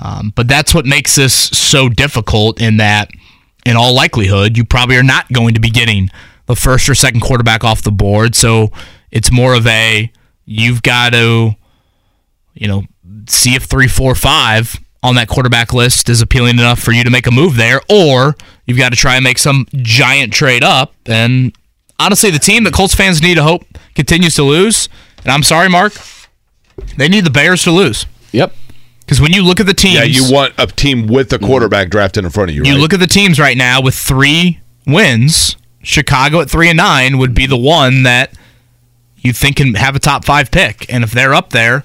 um, 0.00 0.32
but 0.34 0.48
that's 0.48 0.74
what 0.74 0.86
makes 0.86 1.14
this 1.14 1.34
so 1.34 1.88
difficult. 1.88 2.60
In 2.60 2.78
that, 2.78 3.10
in 3.64 3.76
all 3.76 3.94
likelihood, 3.94 4.56
you 4.56 4.64
probably 4.64 4.96
are 4.96 5.02
not 5.02 5.30
going 5.32 5.54
to 5.54 5.60
be 5.60 5.70
getting 5.70 6.10
the 6.46 6.56
first 6.56 6.88
or 6.88 6.94
second 6.94 7.20
quarterback 7.20 7.62
off 7.64 7.82
the 7.82 7.92
board. 7.92 8.34
So 8.34 8.70
it's 9.10 9.30
more 9.30 9.54
of 9.54 9.66
a 9.66 10.10
you've 10.44 10.82
got 10.82 11.12
to, 11.12 11.52
you 12.54 12.68
know, 12.68 12.84
see 13.28 13.54
if 13.54 13.64
three, 13.64 13.88
four, 13.88 14.14
five 14.14 14.76
on 15.02 15.14
that 15.16 15.28
quarterback 15.28 15.72
list 15.72 16.08
is 16.08 16.20
appealing 16.20 16.58
enough 16.58 16.78
for 16.78 16.92
you 16.92 17.02
to 17.04 17.10
make 17.10 17.26
a 17.26 17.30
move 17.30 17.56
there, 17.56 17.80
or 17.88 18.36
you've 18.66 18.78
got 18.78 18.90
to 18.90 18.96
try 18.96 19.16
and 19.16 19.24
make 19.24 19.38
some 19.38 19.66
giant 19.74 20.32
trade 20.32 20.62
up. 20.62 20.94
And 21.06 21.52
honestly, 21.98 22.30
the 22.30 22.38
team 22.38 22.64
that 22.64 22.72
Colts 22.72 22.94
fans 22.94 23.20
need 23.20 23.34
to 23.34 23.42
hope 23.42 23.64
continues 23.94 24.34
to 24.36 24.44
lose, 24.44 24.88
and 25.24 25.32
I'm 25.32 25.42
sorry, 25.42 25.68
Mark, 25.68 25.94
they 26.96 27.08
need 27.08 27.24
the 27.24 27.30
Bears 27.30 27.62
to 27.64 27.70
lose. 27.72 28.06
Yep. 28.32 28.54
Because 29.00 29.20
when 29.20 29.32
you 29.32 29.42
look 29.42 29.58
at 29.58 29.66
the 29.66 29.74
teams, 29.74 29.94
Yeah, 29.96 30.04
you 30.04 30.32
want 30.32 30.54
a 30.58 30.66
team 30.68 31.06
with 31.08 31.32
a 31.32 31.38
quarterback 31.38 31.90
drafted 31.90 32.24
in 32.24 32.30
front 32.30 32.50
of 32.50 32.56
you. 32.56 32.62
you 32.64 32.72
right? 32.72 32.80
look 32.80 32.94
at 32.94 33.00
the 33.00 33.06
teams 33.08 33.38
right 33.40 33.56
now 33.56 33.80
with 33.82 33.94
three 33.94 34.60
wins. 34.86 35.56
Chicago 35.82 36.40
at 36.40 36.48
three 36.48 36.68
and 36.68 36.76
nine 36.76 37.18
would 37.18 37.34
be 37.34 37.44
the 37.46 37.56
one 37.56 38.04
that 38.04 38.32
you 39.18 39.32
think 39.32 39.56
can 39.56 39.74
have 39.74 39.96
a 39.96 39.98
top 39.98 40.24
five 40.24 40.52
pick, 40.52 40.86
and 40.88 41.02
if 41.02 41.10
they're 41.10 41.34
up 41.34 41.50
there, 41.50 41.82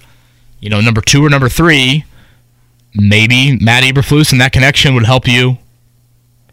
you 0.59 0.69
know, 0.69 0.79
number 0.79 1.01
two 1.01 1.25
or 1.25 1.29
number 1.29 1.49
three, 1.49 2.05
maybe 2.97 3.57
Matt 3.59 3.83
Eberflus 3.83 4.31
and 4.31 4.41
that 4.41 4.51
connection 4.53 4.93
would 4.95 5.05
help 5.05 5.27
you, 5.27 5.57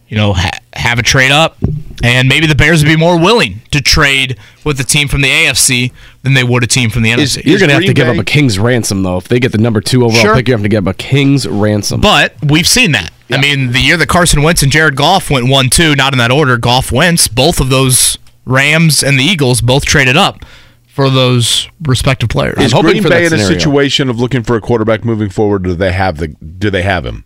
you 0.09 0.17
know, 0.17 0.33
ha- 0.35 0.59
have 0.75 0.99
a 0.99 1.03
trade 1.03 1.31
up, 1.33 1.57
and 2.03 2.29
maybe 2.29 2.47
the 2.47 2.55
Bears 2.55 2.83
would 2.83 2.89
be 2.89 2.97
more 2.97 3.19
willing 3.19 3.63
to 3.71 3.81
trade 3.81 4.39
with 4.65 4.79
a 4.81 4.85
team 4.85 5.09
from 5.09 5.23
the 5.23 5.29
AFC 5.29 5.93
than 6.23 6.35
they 6.35 6.45
would 6.45 6.63
a 6.63 6.67
team 6.67 6.91
from 6.91 7.03
the 7.03 7.11
Is- 7.11 7.37
NFC. 7.37 7.45
You're 7.45 7.59
going 7.59 7.69
to 7.69 7.75
have 7.75 7.83
to 7.83 7.87
Green 7.87 7.95
give 7.95 8.07
Bay- 8.07 8.13
up 8.19 8.19
a 8.19 8.25
king's 8.25 8.59
ransom, 8.59 9.03
though. 9.03 9.17
If 9.17 9.29
they 9.29 9.41
get 9.41 9.53
the 9.53 9.59
number 9.59 9.81
two 9.81 10.05
overall 10.05 10.21
Sure. 10.21 10.35
pick, 10.35 10.49
you 10.49 10.55
have 10.55 10.63
to 10.63 10.69
give 10.69 10.87
up 10.87 10.95
a 10.95 10.97
king's 10.97 11.47
ransom. 11.49 12.01
But 12.01 12.35
we've 12.47 12.69
seen 12.69 12.93
that. 12.93 13.13
I 13.31 13.39
mean, 13.41 13.73
the 13.73 13.81
year 13.81 13.97
that 13.97 14.07
Carson 14.09 14.43
Wentz 14.43 14.63
and 14.63 14.71
Jared 14.71 14.97
Goff 14.97 15.31
went 15.31 15.49
one 15.49 15.71
two, 15.71 15.95
not 15.97 16.13
in 16.13 16.19
that 16.19 16.31
order. 16.31 16.59
Goff 16.59 16.93
Wentz, 16.93 17.27
both 17.27 17.59
of 17.59 17.71
those 17.71 18.19
Rams 18.45 19.03
and 19.03 19.19
the 19.19 19.25
Eagles 19.25 19.63
both 19.63 19.87
traded 19.87 20.17
up 20.17 20.45
for 20.95 21.11
those 21.11 21.69
respective 21.83 22.29
players. 22.29 22.57
Is 22.59 22.73
hoping 22.73 22.93
Green 22.93 23.03
Bay 23.03 23.29
that 23.29 23.33
in 23.33 23.41
a 23.41 23.45
situation 23.45 24.09
of 24.09 24.21
looking 24.21 24.45
for 24.45 24.55
a 24.55 24.61
quarterback 24.61 25.05
moving 25.05 25.29
forward? 25.29 25.65
Do 25.65 25.75
they 25.75 25.91
have 25.93 26.19
the? 26.19 26.29
Do 26.29 26.71
they 26.71 26.83
have 26.83 27.05
him? 27.05 27.25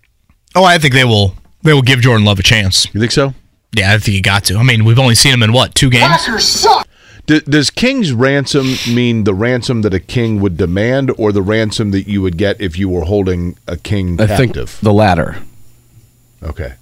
oh, 0.57 0.65
I 0.65 0.79
think 0.79 0.95
they 0.95 1.05
will. 1.05 1.35
They 1.63 1.75
will 1.75 1.83
give 1.83 2.01
Jordan 2.01 2.25
Love 2.25 2.39
a 2.39 2.43
chance. 2.43 2.93
You 2.95 3.01
think 3.01 3.13
so? 3.13 3.35
Yeah, 3.73 3.93
I 3.93 3.99
think 3.99 4.15
you 4.15 4.23
got 4.23 4.45
to. 4.45 4.57
I 4.57 4.63
mean, 4.63 4.85
we've 4.87 4.99
only 4.99 5.15
seen 5.15 5.35
him 5.35 5.43
in 5.43 5.53
what 5.53 5.75
two 5.75 5.91
games? 5.91 6.67
D- 7.27 7.41
does 7.41 7.69
king's 7.69 8.13
ransom 8.13 8.75
mean 8.93 9.25
the 9.25 9.35
ransom 9.35 9.83
that 9.83 9.93
a 9.93 10.01
king 10.01 10.41
would 10.41 10.57
demand, 10.57 11.13
or 11.19 11.31
the 11.31 11.43
ransom 11.43 11.91
that 11.91 12.09
you 12.09 12.23
would 12.23 12.39
get 12.39 12.59
if 12.59 12.79
you 12.79 12.89
were 12.89 13.03
holding 13.03 13.59
a 13.67 13.77
king 13.77 14.19
I 14.19 14.27
think 14.27 14.55
captive? 14.55 14.79
the 14.83 14.95
latter. 14.95 15.43
Okay. 16.43 16.75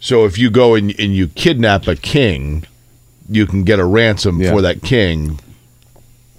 So 0.00 0.24
if 0.24 0.38
you 0.38 0.50
go 0.50 0.74
and, 0.74 0.98
and 0.98 1.14
you 1.14 1.28
kidnap 1.28 1.86
a 1.86 1.94
king, 1.94 2.64
you 3.28 3.46
can 3.46 3.64
get 3.64 3.78
a 3.78 3.84
ransom 3.84 4.40
Yeah. 4.40 4.50
for 4.52 4.62
that 4.62 4.82
king. 4.82 5.38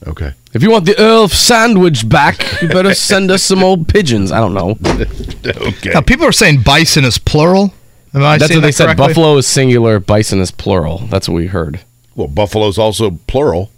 Okay. 0.06 0.34
If 0.54 0.62
you 0.62 0.70
want 0.70 0.86
the 0.86 0.98
Earl 1.00 1.28
sandwich 1.30 2.08
back, 2.10 2.62
you 2.62 2.68
better 2.68 2.94
send 3.10 3.32
us 3.32 3.42
some 3.42 3.64
old 3.64 3.88
pigeons. 3.88 4.32
I 4.32 4.40
don't 4.40 4.54
know. 4.54 4.78
Okay. 5.46 5.92
Now, 5.94 6.00
people 6.02 6.26
are 6.26 6.32
saying 6.32 6.64
bison 6.64 7.04
is 7.04 7.18
plural. 7.18 7.74
Am 8.14 8.24
I 8.24 8.38
That's 8.38 8.50
saying 8.50 8.60
what 8.60 8.62
they 8.62 8.68
that 8.70 8.74
said. 8.74 8.86
correctly? 8.86 9.08
Buffalo 9.08 9.38
is 9.38 9.46
singular, 9.48 10.00
bison 10.00 10.40
is 10.40 10.52
plural. 10.52 11.00
That's 11.10 11.28
what 11.28 11.36
we 11.36 11.48
heard. 11.48 11.82
Well, 12.16 12.28
buffalo's 12.30 12.78
also 12.78 13.12
plural. 13.28 13.72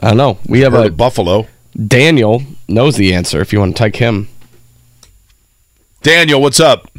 I 0.00 0.08
don't 0.08 0.16
know. 0.16 0.38
We 0.48 0.60
have 0.60 0.72
Heard 0.72 0.86
a 0.86 0.90
buffalo. 0.90 1.46
Daniel 1.86 2.42
knows 2.66 2.96
the 2.96 3.12
answer. 3.14 3.40
If 3.40 3.52
you 3.52 3.60
want 3.60 3.76
to 3.76 3.82
take 3.82 3.96
him, 3.96 4.28
Daniel, 6.02 6.40
what's 6.40 6.60
up? 6.60 6.90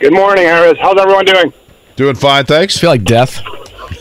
Good 0.00 0.12
morning, 0.14 0.44
Harris. 0.44 0.78
How's 0.80 0.98
everyone 0.98 1.24
doing? 1.26 1.52
Doing 1.96 2.14
fine, 2.14 2.44
thanks. 2.46 2.76
I 2.78 2.80
feel 2.80 2.90
like 2.90 3.04
death. 3.04 3.42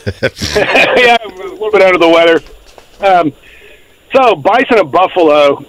yeah, 0.56 1.18
a 1.24 1.28
little 1.28 1.72
bit 1.72 1.82
under 1.82 1.98
the 1.98 2.10
weather. 2.10 2.42
Um, 3.00 3.34
so, 4.14 4.36
bison 4.36 4.80
and 4.80 4.92
buffalo. 4.92 5.64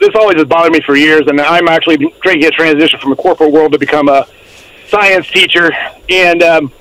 This 0.00 0.10
always 0.14 0.36
has 0.36 0.46
bothered 0.46 0.72
me 0.72 0.80
for 0.80 0.96
years, 0.96 1.22
and 1.26 1.40
I'm 1.40 1.68
actually 1.68 1.98
trying 2.22 2.36
to 2.36 2.40
get 2.40 2.52
transition 2.54 3.00
from 3.00 3.10
the 3.10 3.16
corporate 3.16 3.52
world 3.52 3.72
to 3.72 3.78
become 3.78 4.08
a 4.08 4.26
science 4.88 5.28
teacher. 5.30 5.70
And 6.08 6.42
um, 6.42 6.72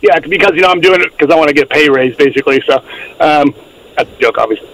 yeah, 0.00 0.18
because 0.20 0.52
you 0.54 0.62
know 0.62 0.68
I'm 0.68 0.80
doing 0.80 1.00
it 1.00 1.10
because 1.12 1.32
I 1.32 1.36
want 1.36 1.48
to 1.48 1.54
get 1.54 1.68
pay 1.68 1.88
raise, 1.88 2.16
basically. 2.16 2.62
So 2.66 2.78
um, 3.20 3.54
that's 3.96 4.10
a 4.10 4.18
joke, 4.20 4.38
obviously. 4.38 4.68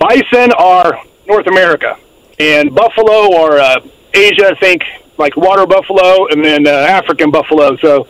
Bison 0.00 0.52
are 0.52 1.00
North 1.26 1.46
America, 1.46 1.96
and 2.38 2.74
buffalo 2.74 3.36
are 3.36 3.58
uh, 3.58 3.80
Asia. 4.14 4.48
I 4.48 4.54
think 4.58 4.82
like 5.18 5.36
water 5.36 5.66
buffalo, 5.66 6.26
and 6.28 6.44
then 6.44 6.66
uh, 6.66 6.70
African 6.70 7.30
buffalo. 7.30 7.76
So 7.76 8.08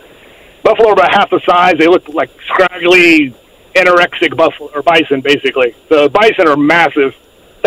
buffalo 0.63 0.89
are 0.89 0.93
about 0.93 1.11
half 1.11 1.29
the 1.29 1.39
size. 1.45 1.75
They 1.77 1.87
look 1.87 2.07
like 2.09 2.29
scraggly, 2.47 3.33
anorexic 3.75 4.35
buffalo 4.35 4.69
or 4.73 4.81
bison, 4.81 5.21
basically. 5.21 5.75
So 5.89 6.09
bison 6.09 6.47
are 6.47 6.57
massive. 6.57 7.15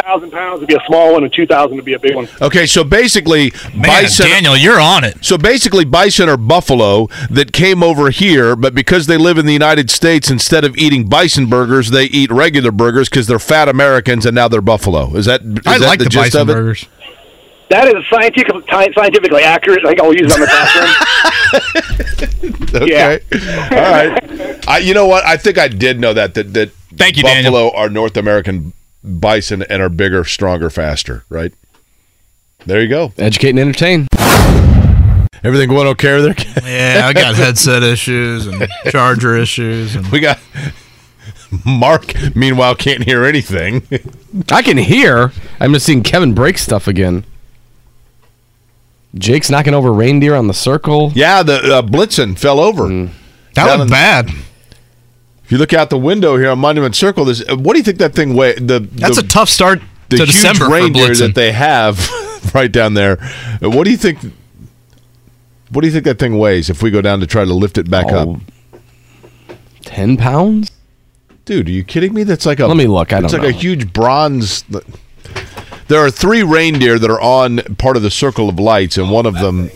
Thousand 0.04 0.30
pounds 0.30 0.60
would 0.60 0.68
be 0.68 0.76
a 0.76 0.82
small 0.86 1.14
one, 1.14 1.24
and 1.24 1.32
two 1.32 1.46
thousand 1.46 1.74
would 1.76 1.84
be 1.84 1.94
a 1.94 1.98
big 1.98 2.14
one. 2.14 2.28
Okay, 2.40 2.64
so 2.64 2.84
basically, 2.84 3.52
Man, 3.74 3.82
bison. 3.82 4.26
Daniel, 4.28 4.56
you're 4.56 4.80
on 4.80 5.02
it. 5.04 5.24
So 5.24 5.36
basically, 5.36 5.84
bison 5.84 6.28
are 6.28 6.36
buffalo 6.36 7.08
that 7.28 7.52
came 7.52 7.82
over 7.82 8.10
here, 8.10 8.54
but 8.54 8.72
because 8.72 9.08
they 9.08 9.16
live 9.18 9.36
in 9.36 9.46
the 9.46 9.52
United 9.52 9.90
States, 9.90 10.30
instead 10.30 10.64
of 10.64 10.76
eating 10.78 11.08
bison 11.08 11.46
burgers, 11.46 11.90
they 11.90 12.04
eat 12.04 12.30
regular 12.30 12.70
burgers 12.70 13.08
because 13.10 13.26
they're 13.26 13.40
fat 13.40 13.68
Americans, 13.68 14.24
and 14.24 14.34
now 14.34 14.46
they're 14.46 14.62
buffalo. 14.62 15.14
Is 15.16 15.26
that? 15.26 15.42
Is 15.42 15.58
I 15.66 15.78
that 15.78 15.86
like 15.86 15.98
the, 15.98 16.04
gist 16.06 16.32
bison 16.32 16.40
of 16.42 16.48
it? 16.50 16.52
burgers. 16.54 16.86
That 17.68 17.88
is 17.88 18.02
scientific, 18.08 18.54
scientifically 18.70 19.42
accurate. 19.42 19.84
I 19.84 19.88
think 19.88 20.00
I'll 20.00 20.14
use 20.14 20.32
it 20.32 20.32
on 20.32 20.40
the 20.40 20.46
classroom. 20.46 20.90
Okay. 22.72 23.18
All 23.32 23.92
right. 23.92 24.68
I, 24.68 24.78
you 24.78 24.94
know 24.94 25.06
what? 25.06 25.24
I 25.24 25.36
think 25.36 25.58
I 25.58 25.66
did 25.68 25.98
know 25.98 26.12
that 26.14 26.34
that 26.34 26.52
that 26.54 26.70
Thank 26.94 27.16
you, 27.16 27.22
buffalo 27.24 27.42
Daniel. 27.42 27.70
are 27.74 27.88
North 27.88 28.16
American 28.16 28.72
bison 29.02 29.62
and 29.64 29.82
are 29.82 29.88
bigger, 29.88 30.24
stronger, 30.24 30.70
faster. 30.70 31.24
Right. 31.28 31.52
There 32.66 32.80
you 32.80 32.88
go. 32.88 33.12
Educate 33.18 33.50
and 33.50 33.58
entertain. 33.58 34.06
Everything 35.42 35.68
going 35.68 35.88
okay 35.88 36.20
there? 36.20 36.34
Yeah, 36.64 37.06
I 37.06 37.12
got 37.12 37.34
headset 37.34 37.82
issues 37.82 38.46
and 38.46 38.68
charger 38.90 39.36
issues, 39.36 39.96
and 39.96 40.06
We 40.08 40.20
got 40.20 40.38
Mark. 41.64 42.14
Meanwhile, 42.36 42.76
can't 42.76 43.02
hear 43.04 43.24
anything. 43.24 43.82
I 44.52 44.62
can 44.62 44.76
hear. 44.76 45.32
I'm 45.58 45.72
just 45.72 45.86
seeing 45.86 46.02
Kevin 46.02 46.34
break 46.34 46.58
stuff 46.58 46.86
again. 46.86 47.24
Jake's 49.14 49.50
knocking 49.50 49.74
over 49.74 49.92
reindeer 49.92 50.34
on 50.34 50.46
the 50.46 50.54
circle. 50.54 51.12
yeah, 51.14 51.42
the 51.42 51.54
uh, 51.76 51.82
Blitzen 51.82 52.38
fell 52.38 52.60
over. 52.60 52.88
that 52.88 53.10
Down 53.54 53.68
looked 53.78 53.82
in- 53.82 53.88
bad. 53.88 54.28
If 55.44 55.52
you 55.52 55.58
look 55.58 55.72
out 55.72 55.90
the 55.90 55.98
window 55.98 56.36
here 56.36 56.50
on 56.50 56.60
Monument 56.60 56.94
Circle, 56.94 57.24
this 57.24 57.42
uh, 57.48 57.56
what 57.56 57.72
do 57.72 57.78
you 57.80 57.84
think 57.84 57.98
that 57.98 58.14
thing 58.14 58.34
weigh? 58.36 58.54
The 58.54 58.78
That's 58.92 59.18
the, 59.18 59.24
a 59.24 59.28
tough 59.28 59.48
start 59.48 59.80
the 60.08 60.18
to 60.18 60.22
huge 60.24 60.34
December 60.36 60.66
for 60.66 60.70
reindeer 60.74 61.08
Blitzen. 61.08 61.18
that 61.18 61.34
they 61.34 61.50
have 61.50 62.08
right 62.54 62.70
down 62.70 62.94
there. 62.94 63.18
Uh, 63.60 63.68
What 63.70 63.84
do 63.84 63.90
you 63.90 63.96
think? 63.96 64.18
What 65.70 65.80
do 65.80 65.88
you 65.88 65.92
think 65.92 66.04
that 66.04 66.18
thing 66.20 66.38
weighs? 66.38 66.70
If 66.70 66.82
we 66.82 66.90
go 66.92 67.00
down 67.00 67.18
to 67.20 67.26
try 67.26 67.44
to 67.44 67.52
lift 67.52 67.78
it 67.78 67.90
back 67.90 68.12
up, 68.12 68.28
Oh, 68.28 68.40
10 69.82 70.16
pounds? 70.16 70.70
dude, 71.44 71.68
are 71.68 71.72
you 71.72 71.82
kidding 71.82 72.14
me? 72.14 72.22
That's 72.22 72.46
like 72.46 72.60
a 72.60 72.66
Let 72.68 72.76
me 72.76 72.86
look. 72.86 73.12
I 73.12 73.18
it's 73.18 73.32
don't 73.32 73.42
like 73.42 73.50
know. 73.52 73.56
a 73.58 73.60
huge 73.60 73.92
bronze. 73.92 74.64
There 75.90 75.98
are 75.98 76.08
three 76.10 76.44
reindeer 76.44 77.00
that 77.00 77.10
are 77.10 77.20
on 77.20 77.58
part 77.78 77.96
of 77.96 78.02
the 78.04 78.12
Circle 78.12 78.48
of 78.48 78.60
Lights, 78.60 78.96
and 78.96 79.10
one 79.10 79.26
of 79.26 79.34
them, 79.34 79.70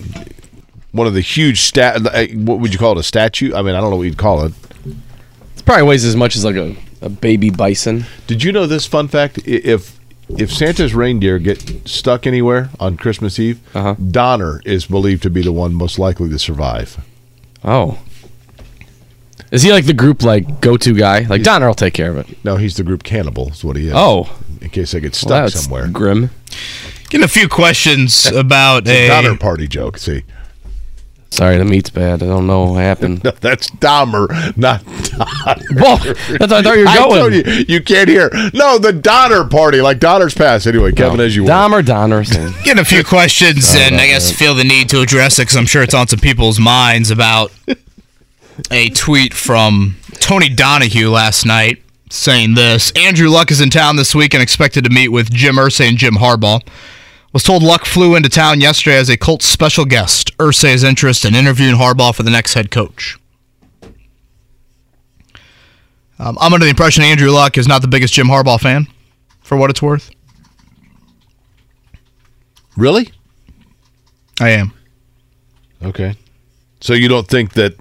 one 0.93 1.09
of 1.09 1.13
the 1.15 1.21
huge 1.21 1.63
stat. 1.63 2.07
uh, 2.07 2.27
What 2.35 2.61
would 2.61 2.73
you 2.73 2.79
call 2.79 2.93
it? 2.93 2.99
A 2.99 3.03
statue? 3.03 3.53
I 3.53 3.63
mean, 3.63 3.75
I 3.75 3.81
don't 3.81 3.91
know 3.91 3.97
what 3.97 4.05
you'd 4.05 4.17
call 4.17 4.45
it. 4.47 4.53
It 4.87 5.65
probably 5.65 5.83
weighs 5.83 6.05
as 6.05 6.15
much 6.15 6.37
as 6.37 6.45
like 6.45 6.55
a, 6.55 6.77
a 7.03 7.09
baby 7.09 7.51
bison. 7.51 8.05
Did 8.29 8.45
you 8.45 8.53
know 8.53 8.67
this 8.67 8.87
fun 8.87 9.09
fact? 9.09 9.41
If 9.45 9.99
if 10.29 10.53
Santa's 10.53 10.95
reindeer 10.95 11.41
get 11.41 11.87
stuck 11.89 12.29
anywhere 12.29 12.71
on 12.79 12.97
Christmas 12.97 13.41
Eve, 13.41 13.59
Uh-huh. 13.75 13.95
Donner 13.95 14.63
is 14.65 14.87
believed 14.87 15.23
to 15.25 15.31
be 15.31 15.43
the 15.43 15.53
one 15.53 15.75
most 15.75 15.99
likely 15.99 16.29
to 16.31 16.39
survive. 16.39 17.05
Oh. 17.65 17.99
Is 19.51 19.63
he 19.63 19.73
like 19.73 19.87
the 19.87 19.93
group 19.93 20.23
like 20.23 20.61
go 20.61 20.77
to 20.77 20.95
guy? 20.95 21.21
Like 21.21 21.43
Donner 21.43 21.67
will 21.67 21.75
take 21.75 21.95
care 21.95 22.11
of 22.11 22.17
it. 22.19 22.45
No, 22.45 22.57
he's 22.57 22.77
the 22.77 22.83
group 22.83 23.03
cannibal. 23.05 23.51
Is 23.51 23.65
what 23.65 23.77
he 23.77 23.89
is. 23.89 23.93
Oh. 23.95 24.37
in 24.61 24.71
case 24.71 24.95
I 24.95 24.99
get 25.01 25.15
stuck 25.15 25.29
that's 25.51 25.61
somewhere. 25.63 25.89
grim. 25.89 26.31
Getting 27.11 27.25
a 27.25 27.29
few 27.29 27.49
questions 27.49 28.27
about 28.33 28.83
It's 28.87 28.91
a 28.91 29.07
a 29.07 29.09
Donner 29.09 29.37
party 29.39 29.69
joke. 29.69 29.99
See, 29.99 30.25
Sorry, 31.31 31.59
the 31.59 31.65
meat's 31.65 31.91
bad. 31.91 32.23
I 32.23 32.27
don't 32.27 32.47
know 32.47 32.71
what 32.73 32.81
happened. 32.83 33.25
no, 33.25 33.33
that's 33.33 33.69
Dahmer, 33.71 34.57
not 34.57 34.85
Donner. 34.85 35.65
Whoa, 35.73 35.97
that's 35.97 36.41
what 36.41 36.53
I 36.53 36.63
thought 36.63 36.77
you 36.77 36.83
were 36.85 36.89
I 36.89 36.97
going. 36.97 37.21
told 37.21 37.33
you, 37.35 37.65
you 37.69 37.83
can't 37.83 38.09
hear. 38.09 38.31
No, 38.53 38.79
the 38.79 38.93
Donner 38.93 39.45
party, 39.45 39.81
like 39.81 39.99
Donner's 39.99 40.33
Pass. 40.35 40.65
Anyway, 40.67 40.93
Kevin, 40.93 41.19
as 41.19 41.35
you 41.35 41.43
were. 41.43 41.49
Dahmer 41.49 41.85
Donner. 41.85 42.23
same. 42.23 42.53
Getting 42.65 42.79
a 42.81 42.85
few 42.85 43.03
questions, 43.03 43.75
and 43.75 43.97
I 43.97 44.07
guess 44.07 44.31
feel 44.31 44.55
the 44.55 44.63
need 44.63 44.89
to 44.91 45.01
address 45.01 45.39
it 45.41 45.43
because 45.43 45.57
I'm 45.57 45.67
sure 45.67 45.83
it's 45.83 45.95
on 45.95 46.07
some 46.07 46.21
people's 46.21 46.61
minds 46.61 47.11
about 47.11 47.51
a 48.71 48.91
tweet 48.91 49.35
from 49.35 49.97
Tony 50.21 50.49
Donahue 50.49 51.11
last 51.11 51.45
night 51.45 51.83
saying 52.11 52.55
this 52.55 52.93
Andrew 52.93 53.29
Luck 53.29 53.51
is 53.51 53.61
in 53.61 53.71
town 53.71 53.97
this 53.97 54.15
week 54.15 54.35
and 54.35 54.43
expected 54.43 54.85
to 54.85 54.91
meet 54.91 55.09
with 55.09 55.31
Jim 55.31 55.57
Irsay 55.57 55.89
and 55.89 55.99
Jim 55.99 56.15
Harbaugh. 56.15 56.67
Was 57.33 57.43
told 57.43 57.65
Luck 57.65 57.85
flew 57.85 58.15
into 58.15 58.29
town 58.29 58.61
yesterday 58.61 58.97
as 58.97 59.09
a 59.09 59.17
Colts 59.17 59.45
special 59.45 59.85
guest. 59.85 60.37
Irsay's 60.39 60.85
interest 60.85 61.25
in 61.25 61.35
interviewing 61.35 61.75
Harbaugh 61.75 62.15
for 62.15 62.23
the 62.23 62.31
next 62.31 62.55
head 62.55 62.71
coach. 62.71 63.19
Um, 66.21 66.39
I'm 66.41 66.53
under 66.53 66.65
the 66.65 66.71
impression 66.71 67.03
Andrew 67.03 67.31
Luck 67.31 67.59
is 67.59 67.67
not 67.67 67.83
the 67.83 67.89
biggest 67.89 68.15
Jim 68.15 68.29
Harbaugh 68.29 68.61
fan, 68.61 68.87
for 69.43 69.57
what 69.57 69.69
it's 69.69 69.83
worth. 69.83 70.11
Really? 72.77 73.11
I 74.41 74.51
am. 74.51 74.73
Okay. 75.83 76.15
So 76.81 76.93
you 76.93 77.09
don't 77.09 77.27
think 77.27 77.55
that 77.55 77.77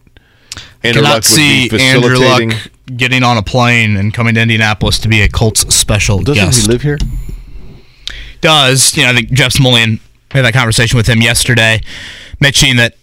Andrew 0.84 1.02
cannot 1.02 1.16
Luck 1.16 1.24
see 1.24 1.70
Andrew? 1.80 2.18
Luck 2.18 2.72
getting 2.98 3.24
on 3.24 3.38
a 3.38 3.44
plane 3.44 3.96
and 3.96 4.14
coming 4.14 4.36
to 4.36 4.42
Indianapolis 4.42 5.00
to 5.00 5.08
be 5.08 5.22
a 5.22 5.30
Colts 5.30 5.62
special 5.74 6.20
Doesn't 6.22 6.44
guest. 6.44 6.66
he 6.66 6.72
live 6.72 6.82
here? 6.82 6.98
Does 8.42 8.96
you 8.98 9.04
know? 9.04 9.10
I 9.10 9.14
think 9.14 9.32
Jeff 9.32 9.54
Smolian 9.54 10.00
had 10.32 10.44
that 10.44 10.54
conversation 10.54 10.98
with 10.98 11.08
him 11.08 11.22
yesterday, 11.22 11.80
mentioning 12.42 12.76
that 12.78 12.96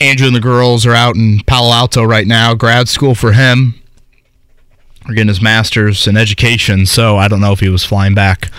Andrew 0.00 0.26
and 0.26 0.34
the 0.34 0.40
girls 0.40 0.86
are 0.86 0.94
out 0.94 1.16
in 1.16 1.40
Palo 1.46 1.72
Alto 1.72 2.02
right 2.02 2.26
now, 2.26 2.54
grad 2.54 2.88
school 2.88 3.14
for 3.14 3.32
him. 3.32 3.74
Or 5.06 5.12
getting 5.12 5.28
his 5.28 5.42
master's 5.42 6.06
in 6.06 6.16
education, 6.16 6.86
so 6.86 7.18
I 7.18 7.28
don't 7.28 7.42
know 7.42 7.52
if 7.52 7.60
he 7.60 7.68
was 7.68 7.84
flying 7.84 8.14
back, 8.14 8.50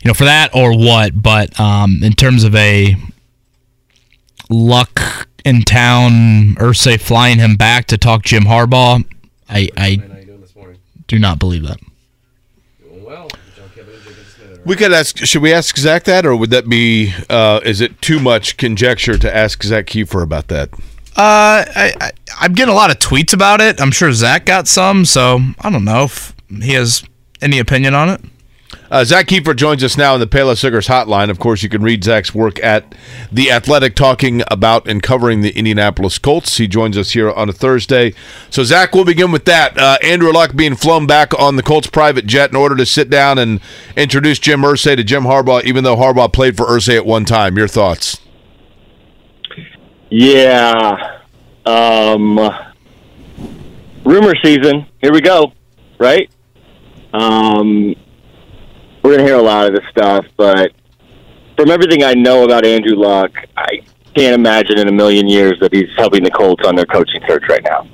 you 0.00 0.08
know, 0.08 0.14
for 0.14 0.24
that 0.24 0.54
or 0.54 0.78
what. 0.78 1.20
But 1.20 1.58
um, 1.58 1.98
in 2.04 2.12
terms 2.12 2.44
of 2.44 2.54
a 2.54 2.94
luck 4.48 5.26
in 5.44 5.62
town, 5.62 6.54
Irsay 6.56 7.00
flying 7.00 7.38
him 7.38 7.56
back 7.56 7.86
to 7.86 7.98
talk 7.98 8.22
Jim 8.22 8.44
Harbaugh, 8.44 9.04
I, 9.48 9.68
I 9.76 10.02
do 11.06 11.18
not 11.18 11.38
believe 11.38 11.62
that. 11.64 11.78
We 14.64 14.76
could 14.76 14.92
ask. 14.92 15.16
Should 15.18 15.42
we 15.42 15.52
ask 15.52 15.76
Zach 15.76 16.04
that, 16.04 16.24
or 16.24 16.36
would 16.36 16.50
that 16.50 16.68
be? 16.68 17.12
Uh, 17.28 17.60
is 17.64 17.80
it 17.80 18.00
too 18.00 18.20
much 18.20 18.56
conjecture 18.56 19.18
to 19.18 19.36
ask 19.36 19.60
Zach 19.62 19.86
Kiefer 19.86 20.22
about 20.22 20.48
that? 20.48 20.72
Uh, 21.16 21.66
I, 21.66 21.92
I 22.00 22.10
I'm 22.40 22.52
getting 22.52 22.72
a 22.72 22.76
lot 22.76 22.90
of 22.92 22.98
tweets 22.98 23.32
about 23.32 23.60
it. 23.60 23.80
I'm 23.80 23.90
sure 23.90 24.12
Zach 24.12 24.46
got 24.46 24.68
some, 24.68 25.04
so 25.04 25.40
I 25.58 25.68
don't 25.68 25.84
know 25.84 26.04
if 26.04 26.32
he 26.48 26.74
has 26.74 27.02
any 27.40 27.58
opinion 27.58 27.94
on 27.94 28.08
it. 28.08 28.20
Uh, 28.92 29.04
Zach 29.04 29.26
Kiefer 29.26 29.56
joins 29.56 29.82
us 29.82 29.96
now 29.96 30.12
in 30.12 30.20
the 30.20 30.26
Payless 30.26 30.62
Liquors 30.62 30.86
hotline. 30.86 31.30
Of 31.30 31.38
course, 31.38 31.62
you 31.62 31.70
can 31.70 31.82
read 31.82 32.04
Zach's 32.04 32.34
work 32.34 32.62
at 32.62 32.94
The 33.32 33.50
Athletic 33.50 33.94
talking 33.94 34.42
about 34.48 34.86
and 34.86 35.02
covering 35.02 35.40
the 35.40 35.48
Indianapolis 35.56 36.18
Colts. 36.18 36.58
He 36.58 36.68
joins 36.68 36.98
us 36.98 37.12
here 37.12 37.30
on 37.30 37.48
a 37.48 37.54
Thursday. 37.54 38.12
So, 38.50 38.64
Zach, 38.64 38.94
we'll 38.94 39.06
begin 39.06 39.32
with 39.32 39.46
that. 39.46 39.78
Uh, 39.78 39.96
Andrew 40.04 40.30
Luck 40.30 40.54
being 40.54 40.76
flown 40.76 41.06
back 41.06 41.32
on 41.40 41.56
the 41.56 41.62
Colts 41.62 41.86
private 41.86 42.26
jet 42.26 42.50
in 42.50 42.56
order 42.56 42.76
to 42.76 42.84
sit 42.84 43.08
down 43.08 43.38
and 43.38 43.62
introduce 43.96 44.38
Jim 44.38 44.60
Irsay 44.60 44.94
to 44.96 45.02
Jim 45.02 45.22
Harbaugh, 45.22 45.64
even 45.64 45.84
though 45.84 45.96
Harbaugh 45.96 46.30
played 46.30 46.58
for 46.58 46.66
Irsay 46.66 46.96
at 46.98 47.06
one 47.06 47.24
time. 47.24 47.56
Your 47.56 47.68
thoughts? 47.68 48.20
Yeah. 50.10 51.18
Um, 51.64 52.38
rumor 54.04 54.34
season. 54.42 54.84
Here 55.00 55.14
we 55.14 55.22
go. 55.22 55.54
Right? 55.98 56.30
Um, 57.14 57.94
we're 59.02 59.10
going 59.10 59.18
to 59.18 59.24
hear 59.24 59.36
a 59.36 59.42
lot 59.42 59.66
of 59.66 59.74
this 59.74 59.84
stuff, 59.90 60.24
but 60.36 60.72
from 61.56 61.70
everything 61.70 62.02
I 62.02 62.14
know 62.14 62.44
about 62.44 62.64
Andrew 62.64 62.96
Luck, 62.96 63.32
I 63.56 63.82
can't 64.14 64.34
imagine 64.34 64.78
in 64.78 64.88
a 64.88 64.92
million 64.92 65.28
years 65.28 65.58
that 65.60 65.72
he's 65.72 65.88
helping 65.96 66.22
the 66.22 66.30
Colts 66.30 66.64
on 66.66 66.76
their 66.76 66.86
coaching 66.86 67.20
search 67.28 67.44
right 67.48 67.62
now. 67.64 67.88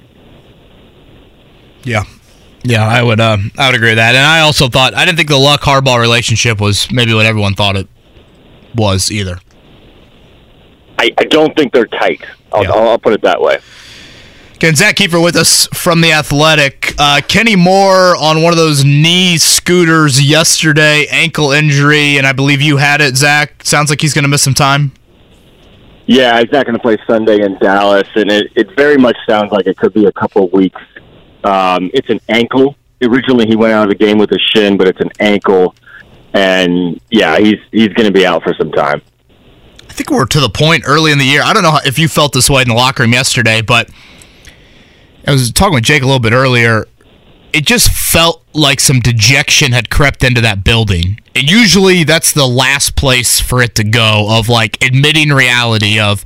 Yeah. 1.84 2.04
Yeah, 2.64 2.86
I 2.86 3.02
would 3.02 3.20
uh, 3.20 3.38
I 3.56 3.68
would 3.68 3.76
agree 3.76 3.90
with 3.90 3.98
that. 3.98 4.14
And 4.14 4.24
I 4.24 4.40
also 4.40 4.68
thought 4.68 4.92
I 4.94 5.04
didn't 5.04 5.16
think 5.16 5.28
the 5.28 5.38
Luck 5.38 5.60
Harbaugh 5.62 6.00
relationship 6.00 6.60
was 6.60 6.90
maybe 6.90 7.14
what 7.14 7.24
everyone 7.24 7.54
thought 7.54 7.76
it 7.76 7.88
was 8.74 9.10
either. 9.10 9.38
I, 10.98 11.10
I 11.16 11.24
don't 11.24 11.56
think 11.56 11.72
they're 11.72 11.86
tight. 11.86 12.20
I'll, 12.52 12.64
Yeah. 12.64 12.72
I'll, 12.72 12.88
I'll 12.90 12.98
put 12.98 13.12
it 13.12 13.22
that 13.22 13.40
way. 13.40 13.58
Again, 14.58 14.74
Zach 14.74 14.96
Kiefer 14.96 15.22
with 15.22 15.36
us 15.36 15.68
from 15.68 16.00
the 16.00 16.10
Athletic. 16.10 16.92
Uh, 16.98 17.20
Kenny 17.28 17.54
Moore 17.54 18.16
on 18.16 18.42
one 18.42 18.52
of 18.52 18.56
those 18.56 18.84
knee 18.84 19.38
scooters 19.38 20.20
yesterday, 20.20 21.06
ankle 21.12 21.52
injury, 21.52 22.18
and 22.18 22.26
I 22.26 22.32
believe 22.32 22.60
you 22.60 22.78
had 22.78 23.00
it, 23.00 23.16
Zach. 23.16 23.62
Sounds 23.62 23.88
like 23.88 24.00
he's 24.00 24.14
going 24.14 24.24
to 24.24 24.28
miss 24.28 24.42
some 24.42 24.54
time. 24.54 24.90
Yeah, 26.06 26.40
he's 26.40 26.50
not 26.50 26.66
going 26.66 26.74
to 26.74 26.82
play 26.82 26.98
Sunday 27.06 27.40
in 27.40 27.56
Dallas, 27.58 28.08
and 28.16 28.32
it, 28.32 28.50
it 28.56 28.74
very 28.74 28.96
much 28.96 29.16
sounds 29.28 29.52
like 29.52 29.68
it 29.68 29.76
could 29.76 29.94
be 29.94 30.06
a 30.06 30.12
couple 30.12 30.46
of 30.46 30.52
weeks. 30.52 30.82
Um, 31.44 31.88
it's 31.94 32.10
an 32.10 32.18
ankle. 32.28 32.74
Originally, 33.00 33.46
he 33.46 33.54
went 33.54 33.74
out 33.74 33.84
of 33.84 33.90
the 33.90 34.04
game 34.04 34.18
with 34.18 34.32
a 34.32 34.40
shin, 34.40 34.76
but 34.76 34.88
it's 34.88 35.00
an 35.00 35.12
ankle, 35.20 35.76
and 36.32 37.00
yeah, 37.10 37.38
he's 37.38 37.60
he's 37.70 37.90
going 37.90 38.08
to 38.08 38.12
be 38.12 38.26
out 38.26 38.42
for 38.42 38.54
some 38.54 38.72
time. 38.72 39.02
I 39.88 39.92
think 39.92 40.10
we're 40.10 40.26
to 40.26 40.40
the 40.40 40.50
point 40.50 40.82
early 40.84 41.12
in 41.12 41.18
the 41.18 41.24
year. 41.24 41.42
I 41.44 41.52
don't 41.52 41.62
know 41.62 41.78
if 41.84 41.96
you 41.96 42.08
felt 42.08 42.32
this 42.32 42.50
way 42.50 42.62
in 42.62 42.68
the 42.68 42.74
locker 42.74 43.04
room 43.04 43.12
yesterday, 43.12 43.62
but 43.62 43.88
I 45.28 45.32
was 45.32 45.52
talking 45.52 45.74
with 45.74 45.84
Jake 45.84 46.02
a 46.02 46.06
little 46.06 46.20
bit 46.20 46.32
earlier. 46.32 46.86
It 47.52 47.66
just 47.66 47.90
felt 47.90 48.42
like 48.54 48.80
some 48.80 49.00
dejection 49.00 49.72
had 49.72 49.90
crept 49.90 50.24
into 50.24 50.40
that 50.40 50.64
building. 50.64 51.20
And 51.34 51.50
usually 51.50 52.04
that's 52.04 52.32
the 52.32 52.46
last 52.46 52.96
place 52.96 53.38
for 53.38 53.60
it 53.60 53.74
to 53.74 53.84
go 53.84 54.26
of 54.30 54.48
like 54.48 54.82
admitting 54.82 55.28
reality 55.28 56.00
of 56.00 56.24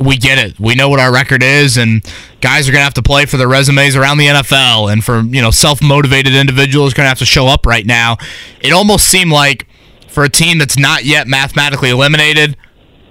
we 0.00 0.16
get 0.16 0.38
it. 0.38 0.58
We 0.58 0.74
know 0.74 0.88
what 0.88 0.98
our 0.98 1.12
record 1.12 1.44
is 1.44 1.76
and 1.76 2.02
guys 2.40 2.68
are 2.68 2.72
going 2.72 2.80
to 2.80 2.84
have 2.84 2.94
to 2.94 3.02
play 3.02 3.24
for 3.24 3.36
their 3.36 3.46
resumes 3.46 3.94
around 3.94 4.18
the 4.18 4.26
NFL 4.26 4.92
and 4.92 5.04
for, 5.04 5.20
you 5.20 5.40
know, 5.40 5.52
self-motivated 5.52 6.34
individuals 6.34 6.92
going 6.92 7.04
to 7.04 7.08
have 7.08 7.20
to 7.20 7.26
show 7.26 7.46
up 7.46 7.66
right 7.66 7.86
now. 7.86 8.16
It 8.60 8.72
almost 8.72 9.06
seemed 9.06 9.30
like 9.30 9.68
for 10.08 10.24
a 10.24 10.28
team 10.28 10.58
that's 10.58 10.76
not 10.76 11.04
yet 11.04 11.28
mathematically 11.28 11.90
eliminated, 11.90 12.56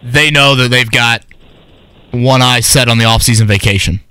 they 0.03 0.31
know 0.31 0.55
that 0.55 0.69
they've 0.69 0.91
got 0.91 1.25
one 2.11 2.41
eye 2.41 2.59
set 2.59 2.89
on 2.89 2.97
the 2.97 3.05
offseason 3.05 3.47
vacation. 3.47 4.01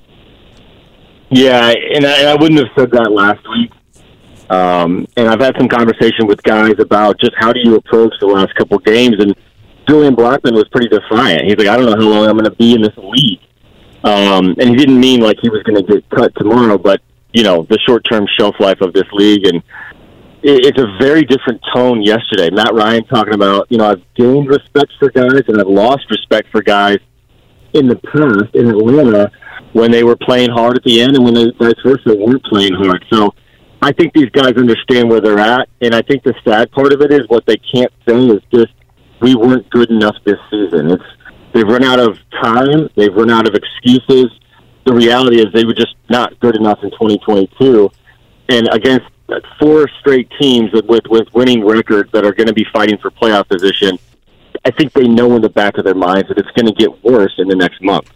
Yeah, 1.30 1.68
and 1.68 2.06
I, 2.06 2.18
and 2.20 2.28
I 2.28 2.34
wouldn't 2.34 2.58
have 2.58 2.68
said 2.76 2.90
that 2.92 3.12
last 3.12 3.46
week. 3.50 3.72
Um, 4.50 5.06
and 5.16 5.28
I've 5.28 5.40
had 5.40 5.54
some 5.58 5.68
conversation 5.68 6.26
with 6.26 6.42
guys 6.42 6.74
about 6.78 7.20
just 7.20 7.32
how 7.36 7.52
do 7.52 7.60
you 7.62 7.76
approach 7.76 8.14
the 8.20 8.26
last 8.26 8.54
couple 8.54 8.78
games. 8.78 9.16
And 9.18 9.34
Julian 9.86 10.16
Blackmon 10.16 10.52
was 10.52 10.66
pretty 10.68 10.88
defiant. 10.88 11.44
He's 11.44 11.56
like, 11.56 11.68
I 11.68 11.76
don't 11.76 11.86
know 11.86 11.96
how 11.96 12.08
long 12.08 12.26
I'm 12.26 12.38
going 12.38 12.50
to 12.50 12.56
be 12.56 12.74
in 12.74 12.80
this 12.80 12.96
league. 12.96 13.40
Um, 14.04 14.54
and 14.58 14.70
he 14.70 14.76
didn't 14.76 14.98
mean 14.98 15.20
like 15.20 15.38
he 15.42 15.50
was 15.50 15.62
going 15.64 15.84
to 15.84 15.92
get 15.92 16.08
cut 16.10 16.32
tomorrow, 16.36 16.78
but 16.78 17.02
you 17.32 17.42
know 17.42 17.66
the 17.68 17.78
short-term 17.86 18.26
shelf 18.38 18.54
life 18.58 18.80
of 18.80 18.94
this 18.94 19.04
league, 19.12 19.46
and 19.46 19.62
it, 20.42 20.66
it's 20.66 20.80
a 20.80 20.96
very 20.98 21.22
different 21.22 21.60
tone 21.74 22.02
yesterday. 22.02 22.50
Matt 22.50 22.72
Ryan 22.72 23.04
talking 23.04 23.34
about, 23.34 23.70
you 23.70 23.78
know, 23.78 23.90
I've 23.90 24.02
gained 24.14 24.48
respect 24.48 24.92
for 24.98 25.10
guys 25.10 25.42
and 25.48 25.60
I've 25.60 25.66
lost 25.66 26.10
respect 26.10 26.48
for 26.50 26.62
guys 26.62 26.98
in 27.74 27.88
the 27.88 27.96
past 27.96 28.54
in 28.54 28.68
Atlanta 28.68 29.30
when 29.78 29.92
they 29.92 30.02
were 30.02 30.16
playing 30.16 30.50
hard 30.50 30.76
at 30.76 30.82
the 30.82 31.00
end 31.00 31.14
and 31.14 31.24
when 31.24 31.34
they 31.34 31.50
vice 31.58 31.80
versa 31.84 32.14
weren't 32.14 32.42
playing 32.44 32.74
hard. 32.74 33.04
So 33.12 33.32
I 33.80 33.92
think 33.92 34.12
these 34.12 34.30
guys 34.30 34.54
understand 34.56 35.08
where 35.08 35.20
they're 35.20 35.38
at, 35.38 35.68
and 35.80 35.94
I 35.94 36.02
think 36.02 36.24
the 36.24 36.34
sad 36.44 36.72
part 36.72 36.92
of 36.92 37.00
it 37.00 37.12
is 37.12 37.20
what 37.28 37.46
they 37.46 37.56
can't 37.56 37.92
say 38.06 38.26
is 38.26 38.42
just 38.52 38.72
we 39.20 39.36
weren't 39.36 39.70
good 39.70 39.90
enough 39.90 40.16
this 40.24 40.38
season. 40.50 40.90
It's 40.90 41.04
they've 41.54 41.66
run 41.66 41.84
out 41.84 42.00
of 42.00 42.18
time, 42.42 42.88
they've 42.96 43.14
run 43.14 43.30
out 43.30 43.48
of 43.48 43.54
excuses. 43.54 44.26
The 44.84 44.92
reality 44.92 45.38
is 45.38 45.46
they 45.52 45.64
were 45.64 45.74
just 45.74 45.94
not 46.10 46.38
good 46.40 46.56
enough 46.56 46.80
in 46.82 46.90
2022, 46.90 47.88
and 48.48 48.68
against 48.72 49.06
four 49.60 49.88
straight 50.00 50.28
teams 50.40 50.72
with 50.72 50.86
with, 50.86 51.06
with 51.08 51.28
winning 51.34 51.64
records 51.64 52.10
that 52.12 52.24
are 52.24 52.32
going 52.32 52.48
to 52.48 52.54
be 52.54 52.66
fighting 52.72 52.98
for 52.98 53.12
playoff 53.12 53.48
position. 53.48 53.96
I 54.64 54.72
think 54.72 54.92
they 54.92 55.06
know 55.06 55.36
in 55.36 55.42
the 55.42 55.48
back 55.48 55.78
of 55.78 55.84
their 55.84 55.94
minds 55.94 56.28
that 56.28 56.38
it's 56.38 56.50
going 56.50 56.66
to 56.66 56.72
get 56.72 57.04
worse 57.04 57.34
in 57.38 57.46
the 57.46 57.54
next 57.54 57.80
month. 57.80 58.10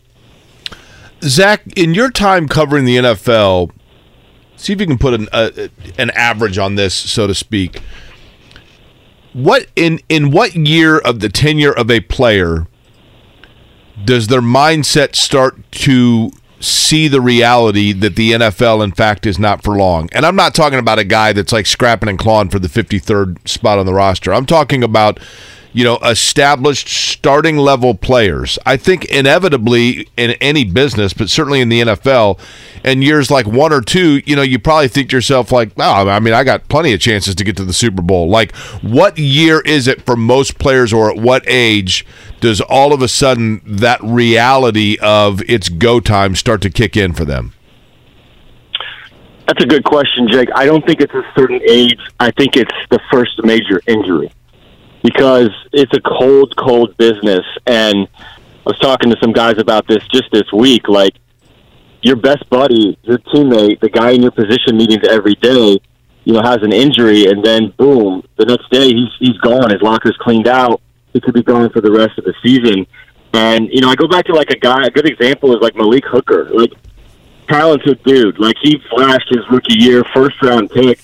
Zach, 1.23 1.63
in 1.77 1.95
your 1.95 2.11
time 2.11 2.49
covering 2.49 2.85
the 2.85 2.97
NFL, 2.97 3.71
see 4.57 4.73
if 4.73 4.81
you 4.81 4.87
can 4.87 4.99
put 4.99 5.15
an 5.15 5.29
an 5.99 6.11
average 6.11 6.59
on 6.59 6.75
this, 6.75 6.95
so 6.95 7.27
to 7.27 7.35
speak. 7.35 7.81
what 9.33 9.67
in 9.77 10.01
in 10.09 10.31
what 10.31 10.55
year 10.55 10.99
of 10.99 11.21
the 11.21 11.29
tenure 11.29 11.73
of 11.73 11.91
a 11.91 12.01
player 12.01 12.67
does 14.05 14.27
their 14.29 14.43
mindset 14.43 15.15
start 15.15 15.57
to 15.71 16.31
see 16.61 17.09
the 17.09 17.21
reality 17.21 17.93
that 17.93 18.15
the 18.17 18.33
NFL 18.33 18.85
in 18.85 18.93
fact 18.93 19.25
is 19.27 19.39
not 19.39 19.63
for 19.63 19.77
long 19.77 20.09
and 20.13 20.25
i'm 20.27 20.37
not 20.37 20.55
talking 20.55 20.79
about 20.79 20.99
a 20.99 21.05
guy 21.05 21.33
that's 21.33 21.53
like 21.53 21.67
scrapping 21.67 22.09
and 22.09 22.19
clawing 22.19 22.49
for 22.51 22.59
the 22.59 22.69
53rd 22.69 23.49
spot 23.49 23.79
on 23.79 23.87
the 23.87 23.95
roster 23.95 24.33
i'm 24.33 24.47
talking 24.47 24.83
about 24.85 25.19
you 25.73 25.85
know, 25.85 25.97
established 25.99 26.89
starting 26.89 27.57
level 27.57 27.95
players. 27.95 28.59
I 28.67 28.77
think 28.77 29.07
inevitably 29.07 30.09
in 30.17 30.33
any 30.33 30.65
business, 30.65 31.13
but 31.13 31.31
certainly 31.31 31.61
in 31.61 31.69
the 31.71 31.81
NFL, 31.81 32.39
in 32.85 33.01
years 33.01 33.31
like 33.31 33.47
one 33.47 33.73
or 33.73 33.81
two, 33.81 34.21
you 34.27 34.37
know, 34.37 34.43
you 34.43 34.59
probably 34.59 34.89
think 34.89 35.11
to 35.11 35.17
yourself 35.17 35.51
like, 35.51 35.73
oh, 35.79 36.09
I 36.09 36.21
mean, 36.21 36.35
I 36.35 36.45
got 36.45 36.69
plenty 36.69 36.93
of 36.93 37.01
chances 37.01 37.35
to 37.37 37.45
get 37.45 37.57
to 37.57 37.65
the 37.65 37.73
Super 37.73 38.03
Bowl. 38.03 38.29
Like, 38.29 38.55
what 38.83 39.19
year 39.19 39.61
is 39.61 39.89
it 39.89 40.03
for 40.03 40.17
most 40.17 40.59
players, 40.59 40.93
or 40.93 41.11
at 41.11 41.17
what 41.17 41.43
age 41.47 42.05
does 42.41 42.61
all 42.61 42.93
of 42.93 43.01
a 43.01 43.09
sudden 43.09 43.63
that 43.65 44.03
reality 44.03 44.99
of 45.01 45.43
it's 45.49 45.69
go 45.69 46.01
time 46.01 46.35
start 46.35 46.61
to 46.63 46.71
kick 46.71 46.97
in 46.97 47.15
for 47.15 47.25
them? 47.25 47.55
That's 49.47 49.65
a 49.65 49.67
good 49.67 49.85
question, 49.85 50.29
Jake. 50.31 50.49
I 50.55 50.67
don't 50.67 50.87
think 50.87 51.01
it's 51.01 51.15
a 51.15 51.25
certain 51.37 51.61
age. 51.69 51.99
I 52.21 52.31
think 52.31 52.57
it's 52.57 52.73
the 52.91 53.01
first 53.11 53.43
major 53.43 53.81
injury 53.87 54.33
because 55.03 55.51
it's 55.73 55.93
a 55.95 56.01
cold, 56.01 56.55
cold 56.57 56.97
business. 56.97 57.45
And 57.67 58.09
I 58.17 58.63
was 58.67 58.79
talking 58.79 59.11
to 59.11 59.17
some 59.21 59.33
guys 59.33 59.59
about 59.59 59.87
this 59.89 60.07
just 60.09 60.31
this 60.33 60.51
week. 60.53 60.89
Like, 60.89 61.15
your 62.03 62.17
best 62.17 62.49
buddy, 62.51 62.99
your 63.03 63.19
teammate, 63.19 63.81
the 63.81 63.89
guy 63.89 64.11
in 64.11 64.23
your 64.23 64.33
position 64.33 64.77
meetings 64.77 65.07
every 65.09 65.35
day, 65.35 65.79
you 66.25 66.33
know, 66.33 66.43
has 66.43 66.59
an 66.63 66.73
injury, 66.73 67.27
and 67.27 67.45
then 67.45 67.73
boom, 67.77 68.23
the 68.37 68.45
next 68.45 68.71
day 68.71 68.89
he's 68.93 69.11
he's 69.19 69.39
gone. 69.39 69.71
His 69.71 69.83
locker's 69.83 70.17
cleaned 70.21 70.49
out. 70.49 70.81
He 71.13 71.21
could 71.21 71.35
be 71.35 71.43
gone 71.43 71.71
for 71.71 71.81
the 71.81 71.91
rest 71.91 72.19
of 72.19 72.25
the 72.25 72.35
season. 72.43 72.87
And 73.33 73.69
you 73.73 73.81
know, 73.81 73.89
I 73.89 73.95
go 73.95 74.09
back 74.09 74.27
to 74.27 74.35
like 74.35 74.51
a 74.51 74.59
guy. 74.59 74.87
A 74.87 74.91
good 74.91 75.09
example 75.09 75.55
is 75.55 75.63
like 75.63 75.75
Malik 75.75 76.05
Hooker, 76.07 76.51
like 76.53 76.73
talented 77.49 78.03
dude. 78.05 78.39
Like 78.39 78.57
he 78.63 78.81
flashed 78.91 79.29
his 79.31 79.49
rookie 79.51 79.79
year, 79.79 80.05
first 80.15 80.41
round 80.43 80.71
pick 80.71 81.01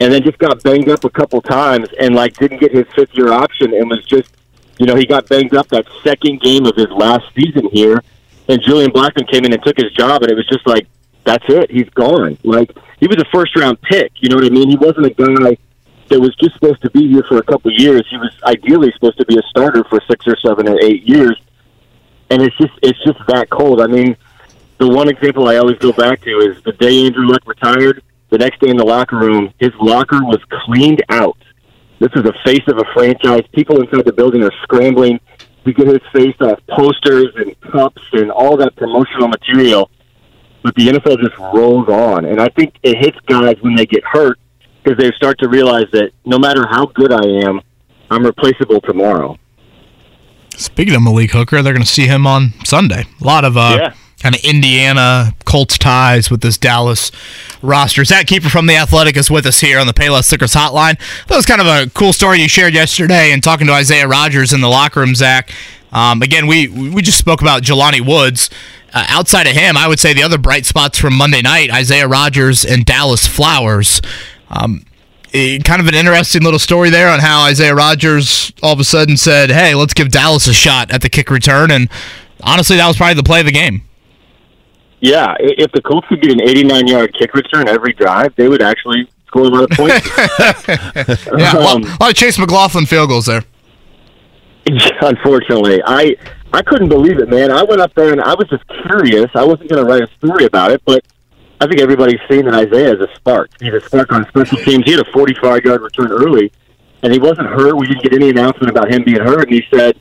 and 0.00 0.12
then 0.12 0.22
just 0.22 0.38
got 0.38 0.62
banged 0.62 0.88
up 0.88 1.04
a 1.04 1.10
couple 1.10 1.40
times 1.40 1.88
and 1.98 2.14
like 2.14 2.36
didn't 2.36 2.58
get 2.58 2.72
his 2.72 2.86
fifth 2.94 3.14
year 3.14 3.32
option 3.32 3.72
and 3.74 3.88
was 3.88 4.04
just 4.04 4.30
you 4.78 4.86
know 4.86 4.96
he 4.96 5.06
got 5.06 5.28
banged 5.28 5.54
up 5.54 5.68
that 5.68 5.86
second 6.02 6.40
game 6.40 6.66
of 6.66 6.76
his 6.76 6.90
last 6.90 7.24
season 7.34 7.68
here. 7.72 8.02
And 8.46 8.60
Julian 8.60 8.90
Blackmon 8.90 9.30
came 9.30 9.46
in 9.46 9.54
and 9.54 9.62
took 9.62 9.76
his 9.78 9.90
job 9.92 10.22
and 10.22 10.30
it 10.30 10.34
was 10.34 10.46
just 10.46 10.66
like 10.66 10.86
that's 11.24 11.44
it. 11.48 11.70
He's 11.70 11.88
gone. 11.90 12.36
Like 12.44 12.70
he 13.00 13.06
was 13.06 13.16
a 13.18 13.24
first 13.32 13.56
round 13.56 13.80
pick. 13.82 14.12
You 14.16 14.28
know 14.28 14.36
what 14.36 14.44
I 14.44 14.50
mean? 14.50 14.68
He 14.68 14.76
wasn't 14.76 15.06
a 15.06 15.10
guy 15.10 15.56
that 16.08 16.20
was 16.20 16.34
just 16.36 16.54
supposed 16.54 16.82
to 16.82 16.90
be 16.90 17.08
here 17.08 17.22
for 17.22 17.38
a 17.38 17.42
couple 17.42 17.72
years. 17.72 18.06
He 18.10 18.16
was 18.16 18.30
ideally 18.44 18.92
supposed 18.92 19.16
to 19.18 19.24
be 19.24 19.38
a 19.38 19.42
starter 19.48 19.84
for 19.84 20.00
six 20.08 20.26
or 20.26 20.36
seven 20.36 20.68
or 20.68 20.78
eight 20.82 21.04
years. 21.04 21.40
And 22.30 22.42
it's 22.42 22.56
just 22.58 22.72
it's 22.82 23.02
just 23.04 23.18
that 23.28 23.48
cold. 23.48 23.80
I 23.80 23.86
mean 23.86 24.16
the 24.78 24.88
one 24.88 25.08
example 25.08 25.48
I 25.48 25.56
always 25.56 25.78
go 25.78 25.92
back 25.92 26.20
to 26.22 26.30
is 26.40 26.62
the 26.64 26.72
day 26.72 27.06
Andrew 27.06 27.26
Luck 27.26 27.42
retired 27.46 28.02
the 28.34 28.38
next 28.38 28.60
day 28.60 28.68
in 28.68 28.76
the 28.76 28.84
locker 28.84 29.16
room, 29.16 29.54
his 29.60 29.70
locker 29.80 30.18
was 30.24 30.40
cleaned 30.64 31.04
out. 31.08 31.38
This 32.00 32.10
is 32.16 32.24
the 32.24 32.34
face 32.44 32.66
of 32.66 32.78
a 32.78 32.84
franchise. 32.92 33.42
People 33.52 33.80
inside 33.80 34.04
the 34.04 34.12
building 34.12 34.42
are 34.42 34.50
scrambling 34.64 35.20
to 35.64 35.72
get 35.72 35.86
his 35.86 36.00
face 36.12 36.34
off 36.40 36.58
posters 36.68 37.28
and 37.36 37.54
cups 37.60 38.02
and 38.12 38.32
all 38.32 38.56
that 38.56 38.74
promotional 38.74 39.28
material. 39.28 39.88
But 40.64 40.74
the 40.74 40.88
NFL 40.88 41.20
just 41.20 41.38
rolls 41.38 41.88
on. 41.88 42.24
And 42.24 42.40
I 42.40 42.48
think 42.48 42.74
it 42.82 42.96
hits 42.98 43.16
guys 43.26 43.54
when 43.60 43.76
they 43.76 43.86
get 43.86 44.02
hurt 44.02 44.40
because 44.82 44.98
they 44.98 45.12
start 45.12 45.38
to 45.38 45.48
realize 45.48 45.86
that 45.92 46.10
no 46.24 46.36
matter 46.36 46.66
how 46.68 46.86
good 46.86 47.12
I 47.12 47.48
am, 47.48 47.60
I'm 48.10 48.24
replaceable 48.24 48.80
tomorrow. 48.80 49.38
Speaking 50.56 50.96
of 50.96 51.02
Malik 51.02 51.30
Hooker, 51.30 51.62
they're 51.62 51.72
going 51.72 51.84
to 51.84 51.88
see 51.88 52.08
him 52.08 52.26
on 52.26 52.52
Sunday. 52.64 53.04
A 53.20 53.24
lot 53.24 53.44
of 53.44 53.56
uh, 53.56 53.78
yeah 53.80 53.94
kind 54.24 54.34
of 54.34 54.42
Indiana 54.42 55.34
Colts 55.44 55.76
ties 55.76 56.30
with 56.30 56.40
this 56.40 56.56
Dallas 56.56 57.12
roster. 57.60 58.06
Zach 58.06 58.24
Kiefer 58.24 58.50
from 58.50 58.66
The 58.66 58.74
Athletic 58.74 59.18
is 59.18 59.30
with 59.30 59.44
us 59.44 59.60
here 59.60 59.78
on 59.78 59.86
the 59.86 59.92
Payless 59.92 60.32
Liquors 60.32 60.54
hotline. 60.54 60.98
That 61.26 61.36
was 61.36 61.44
kind 61.44 61.60
of 61.60 61.66
a 61.66 61.90
cool 61.90 62.14
story 62.14 62.40
you 62.40 62.48
shared 62.48 62.72
yesterday 62.72 63.32
and 63.32 63.42
talking 63.42 63.66
to 63.66 63.74
Isaiah 63.74 64.08
Rodgers 64.08 64.54
in 64.54 64.62
the 64.62 64.68
locker 64.68 65.00
room, 65.00 65.14
Zach. 65.14 65.50
Um, 65.92 66.22
again, 66.22 66.46
we, 66.46 66.68
we 66.68 67.02
just 67.02 67.18
spoke 67.18 67.42
about 67.42 67.64
Jelani 67.64 68.00
Woods. 68.00 68.48
Uh, 68.94 69.04
outside 69.10 69.46
of 69.46 69.52
him, 69.52 69.76
I 69.76 69.88
would 69.88 70.00
say 70.00 70.14
the 70.14 70.22
other 70.22 70.38
bright 70.38 70.64
spots 70.64 70.98
from 70.98 71.12
Monday 71.14 71.42
night, 71.42 71.70
Isaiah 71.70 72.08
Rodgers 72.08 72.64
and 72.64 72.86
Dallas 72.86 73.26
Flowers. 73.26 74.00
Um, 74.48 74.86
kind 75.32 75.80
of 75.80 75.86
an 75.86 75.94
interesting 75.94 76.42
little 76.42 76.58
story 76.58 76.88
there 76.88 77.10
on 77.10 77.20
how 77.20 77.44
Isaiah 77.44 77.74
Rodgers 77.74 78.54
all 78.62 78.72
of 78.72 78.80
a 78.80 78.84
sudden 78.84 79.18
said, 79.18 79.50
"Hey, 79.50 79.74
let's 79.74 79.92
give 79.92 80.10
Dallas 80.10 80.46
a 80.46 80.54
shot 80.54 80.90
at 80.90 81.02
the 81.02 81.10
kick 81.10 81.28
return," 81.28 81.70
and 81.70 81.90
honestly, 82.42 82.78
that 82.78 82.86
was 82.88 82.96
probably 82.96 83.14
the 83.14 83.22
play 83.22 83.40
of 83.40 83.46
the 83.46 83.52
game. 83.52 83.82
Yeah, 85.04 85.34
if 85.38 85.70
the 85.72 85.82
Colts 85.82 86.08
could 86.08 86.22
get 86.22 86.32
an 86.32 86.40
89 86.40 86.86
yard 86.86 87.14
kick 87.18 87.34
return 87.34 87.68
every 87.68 87.92
drive, 87.92 88.34
they 88.36 88.48
would 88.48 88.62
actually 88.62 89.06
score 89.26 89.42
a 89.42 89.48
lot 89.48 89.64
of 89.64 89.70
points. 89.76 90.08
yeah, 91.38 91.50
um, 91.58 91.84
a 91.84 91.96
lot 92.00 92.10
of 92.10 92.14
Chase 92.14 92.38
McLaughlin 92.38 92.86
field 92.86 93.10
goals 93.10 93.26
there. 93.26 93.44
Unfortunately, 95.02 95.82
I 95.84 96.16
I 96.54 96.62
couldn't 96.62 96.88
believe 96.88 97.18
it, 97.18 97.28
man. 97.28 97.50
I 97.50 97.62
went 97.64 97.82
up 97.82 97.92
there 97.94 98.12
and 98.12 98.20
I 98.22 98.32
was 98.32 98.48
just 98.48 98.64
curious. 98.88 99.30
I 99.34 99.44
wasn't 99.44 99.68
going 99.68 99.84
to 99.84 99.90
write 99.90 100.00
a 100.02 100.08
story 100.16 100.46
about 100.46 100.70
it, 100.70 100.80
but 100.86 101.04
I 101.60 101.66
think 101.66 101.82
everybody's 101.82 102.20
seen 102.30 102.46
that 102.46 102.54
Isaiah 102.54 102.94
is 102.94 103.00
a 103.00 103.14
spark. 103.16 103.50
He's 103.60 103.74
a 103.74 103.80
spark 103.82 104.10
on 104.10 104.26
special 104.28 104.56
teams. 104.56 104.84
He 104.86 104.92
had 104.92 105.06
a 105.06 105.12
45 105.12 105.64
yard 105.66 105.82
return 105.82 106.12
early, 106.12 106.50
and 107.02 107.12
he 107.12 107.18
wasn't 107.18 107.48
hurt. 107.48 107.76
We 107.76 107.88
didn't 107.88 108.02
get 108.04 108.14
any 108.14 108.30
announcement 108.30 108.70
about 108.70 108.90
him 108.90 109.04
being 109.04 109.20
hurt, 109.20 109.48
and 109.48 109.52
he 109.54 109.64
said, 109.70 110.00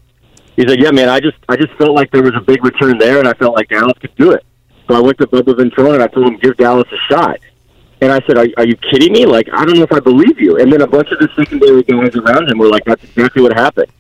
he 0.56 0.66
said, 0.66 0.80
yeah, 0.80 0.92
man, 0.92 1.10
I 1.10 1.20
just 1.20 1.36
I 1.50 1.58
just 1.58 1.74
felt 1.74 1.92
like 1.92 2.10
there 2.12 2.24
was 2.24 2.36
a 2.38 2.42
big 2.42 2.64
return 2.64 2.98
there, 2.98 3.20
and 3.20 3.28
I 3.28 3.34
felt 3.34 3.54
like 3.54 3.68
Dallas 3.68 3.98
could 4.00 4.16
do 4.16 4.32
it. 4.32 4.46
I 4.94 5.00
went 5.00 5.18
to 5.20 5.28
Bubba 5.28 5.54
Ventrone 5.54 5.96
and 5.96 6.04
I 6.04 6.08
told 6.08 6.28
him, 6.28 6.38
give 6.38 6.58
Dallas 6.58 6.88
a 6.92 7.14
shot. 7.14 7.40
And 8.02 8.12
I 8.12 8.20
said, 8.28 8.38
are, 8.38 8.48
are 8.58 8.66
you 8.66 8.76
kidding 8.76 9.14
me? 9.14 9.26
Like, 9.26 9.48
I 9.54 9.64
don't 9.64 9.78
know 9.78 9.84
if 9.84 9.94
I 9.94 10.00
believe 10.00 10.40
you. 10.40 10.60
And 10.60 10.72
then 10.72 10.82
a 10.82 10.88
bunch 10.88 11.10
of 11.12 11.20
the 11.20 11.30
secondary 11.36 11.84
guys 11.84 12.16
around 12.16 12.50
him 12.50 12.58
were 12.58 12.68
like, 12.68 12.84
that's 12.86 13.04
exactly 13.04 13.42
what 13.42 13.54
happened. 13.54 13.92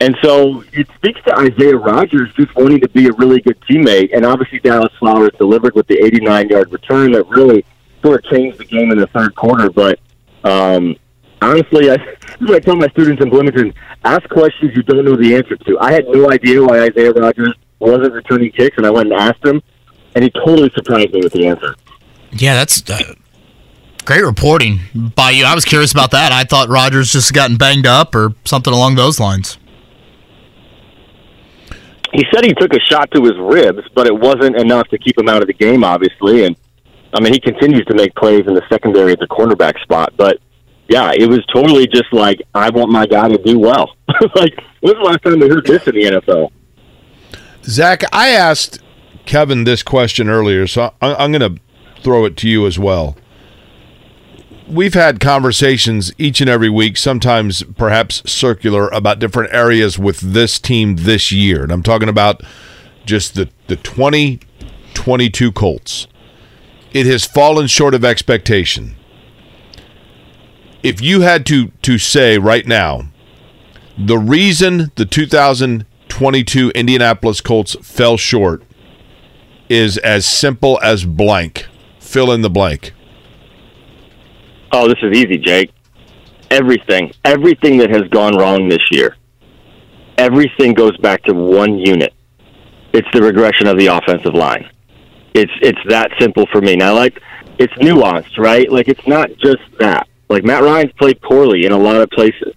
And 0.00 0.14
so 0.22 0.62
it 0.74 0.86
speaks 0.96 1.20
to 1.26 1.34
Isaiah 1.38 1.76
Rodgers 1.76 2.30
just 2.34 2.54
wanting 2.54 2.80
to 2.80 2.88
be 2.90 3.06
a 3.06 3.12
really 3.12 3.40
good 3.40 3.58
teammate. 3.62 4.14
And 4.14 4.26
obviously, 4.26 4.58
Dallas 4.58 4.92
Flowers 4.98 5.30
delivered 5.38 5.74
with 5.74 5.86
the 5.86 5.98
89 6.04 6.50
yard 6.50 6.70
return 6.70 7.12
that 7.12 7.26
really 7.28 7.64
sort 8.02 8.22
of 8.22 8.30
changed 8.30 8.58
the 8.58 8.66
game 8.66 8.92
in 8.92 8.98
the 8.98 9.06
third 9.06 9.34
quarter. 9.34 9.70
But 9.70 9.98
um, 10.44 10.96
honestly, 11.40 11.90
I, 11.90 11.94
I 12.50 12.58
tell 12.60 12.76
my 12.76 12.88
students 12.88 13.22
in 13.22 13.30
Bloomington 13.30 13.72
ask 14.04 14.28
questions 14.28 14.72
you 14.76 14.82
don't 14.82 15.04
know 15.04 15.16
the 15.16 15.34
answer 15.34 15.56
to. 15.56 15.78
I 15.80 15.92
had 15.92 16.06
no 16.08 16.30
idea 16.30 16.62
why 16.62 16.82
Isaiah 16.82 17.12
Rodgers 17.12 17.54
wasn't 17.78 18.12
returning 18.12 18.52
kicks, 18.52 18.76
and 18.76 18.86
I 18.86 18.90
went 18.90 19.10
and 19.10 19.18
asked 19.18 19.44
him 19.44 19.62
and 20.16 20.24
he 20.24 20.30
totally 20.30 20.70
surprised 20.74 21.12
me 21.12 21.20
with 21.20 21.34
the 21.34 21.46
answer. 21.46 21.76
Yeah, 22.32 22.54
that's 22.54 22.88
uh, 22.90 23.14
great 24.06 24.24
reporting 24.24 24.80
by 25.14 25.30
you. 25.30 25.44
I 25.44 25.54
was 25.54 25.66
curious 25.66 25.92
about 25.92 26.10
that. 26.12 26.32
I 26.32 26.44
thought 26.44 26.70
Rodgers 26.70 27.12
just 27.12 27.34
gotten 27.34 27.58
banged 27.58 27.86
up 27.86 28.14
or 28.14 28.34
something 28.46 28.72
along 28.72 28.94
those 28.94 29.20
lines. 29.20 29.58
He 32.14 32.24
said 32.32 32.46
he 32.46 32.54
took 32.54 32.72
a 32.72 32.80
shot 32.80 33.10
to 33.10 33.22
his 33.24 33.36
ribs, 33.36 33.82
but 33.94 34.06
it 34.06 34.18
wasn't 34.18 34.56
enough 34.56 34.88
to 34.88 34.96
keep 34.96 35.18
him 35.18 35.28
out 35.28 35.42
of 35.42 35.48
the 35.48 35.52
game, 35.52 35.84
obviously. 35.84 36.46
And 36.46 36.56
I 37.12 37.20
mean, 37.20 37.34
he 37.34 37.40
continues 37.40 37.84
to 37.86 37.94
make 37.94 38.14
plays 38.14 38.46
in 38.46 38.54
the 38.54 38.62
secondary 38.70 39.12
at 39.12 39.20
the 39.20 39.26
cornerback 39.26 39.78
spot, 39.82 40.14
but 40.16 40.38
yeah, 40.88 41.12
it 41.14 41.28
was 41.28 41.44
totally 41.52 41.86
just 41.88 42.10
like 42.12 42.40
I 42.54 42.70
want 42.70 42.90
my 42.90 43.06
guy 43.06 43.28
to 43.28 43.36
do 43.42 43.58
well. 43.58 43.96
like, 44.34 44.58
when's 44.80 44.96
the 44.96 45.02
last 45.02 45.22
time 45.24 45.40
we 45.40 45.48
heard 45.48 45.66
this 45.66 45.86
in 45.86 45.94
the 45.94 46.04
NFL? 46.04 46.52
Zach, 47.64 48.02
I 48.12 48.28
asked 48.30 48.80
Kevin 49.26 49.64
this 49.64 49.82
question 49.82 50.28
earlier, 50.28 50.66
so 50.66 50.94
I'm 51.02 51.32
going 51.32 51.56
to 51.56 51.60
throw 52.02 52.24
it 52.24 52.36
to 52.38 52.48
you 52.48 52.66
as 52.66 52.78
well. 52.78 53.16
We've 54.68 54.94
had 54.94 55.20
conversations 55.20 56.12
each 56.18 56.40
and 56.40 56.50
every 56.50 56.70
week, 56.70 56.96
sometimes 56.96 57.62
perhaps 57.62 58.28
circular, 58.30 58.88
about 58.88 59.18
different 59.18 59.52
areas 59.52 59.98
with 59.98 60.20
this 60.20 60.58
team 60.58 60.96
this 60.96 61.30
year. 61.30 61.62
And 61.62 61.70
I'm 61.70 61.82
talking 61.82 62.08
about 62.08 62.42
just 63.04 63.34
the, 63.34 63.48
the 63.68 63.76
2022 63.76 65.52
Colts. 65.52 66.06
It 66.92 67.06
has 67.06 67.24
fallen 67.26 67.66
short 67.66 67.94
of 67.94 68.04
expectation. 68.04 68.96
If 70.82 71.00
you 71.00 71.20
had 71.20 71.44
to, 71.46 71.68
to 71.82 71.98
say 71.98 72.38
right 72.38 72.66
now, 72.66 73.08
the 73.98 74.18
reason 74.18 74.90
the 74.96 75.04
2022 75.04 76.70
Indianapolis 76.70 77.40
Colts 77.40 77.76
fell 77.82 78.16
short 78.16 78.62
is 79.68 79.98
as 79.98 80.26
simple 80.26 80.78
as 80.82 81.04
blank. 81.04 81.66
Fill 82.00 82.32
in 82.32 82.42
the 82.42 82.50
blank. 82.50 82.92
Oh, 84.72 84.88
this 84.88 84.98
is 85.02 85.16
easy, 85.16 85.38
Jake. 85.38 85.70
Everything, 86.50 87.12
everything 87.24 87.78
that 87.78 87.90
has 87.90 88.02
gone 88.10 88.36
wrong 88.36 88.68
this 88.68 88.82
year, 88.90 89.16
everything 90.18 90.74
goes 90.74 90.96
back 90.98 91.22
to 91.24 91.34
one 91.34 91.78
unit. 91.78 92.14
It's 92.92 93.08
the 93.12 93.22
regression 93.22 93.66
of 93.66 93.78
the 93.78 93.86
offensive 93.86 94.34
line. 94.34 94.70
It's 95.34 95.52
it's 95.60 95.78
that 95.88 96.10
simple 96.18 96.46
for 96.52 96.60
me. 96.60 96.76
Now, 96.76 96.94
like 96.94 97.20
it's 97.58 97.72
nuanced, 97.74 98.38
right? 98.38 98.70
Like 98.70 98.88
it's 98.88 99.06
not 99.06 99.30
just 99.38 99.62
that. 99.80 100.08
Like 100.28 100.44
Matt 100.44 100.62
Ryan's 100.62 100.92
played 100.92 101.20
poorly 101.22 101.66
in 101.66 101.72
a 101.72 101.78
lot 101.78 101.96
of 101.96 102.08
places. 102.10 102.54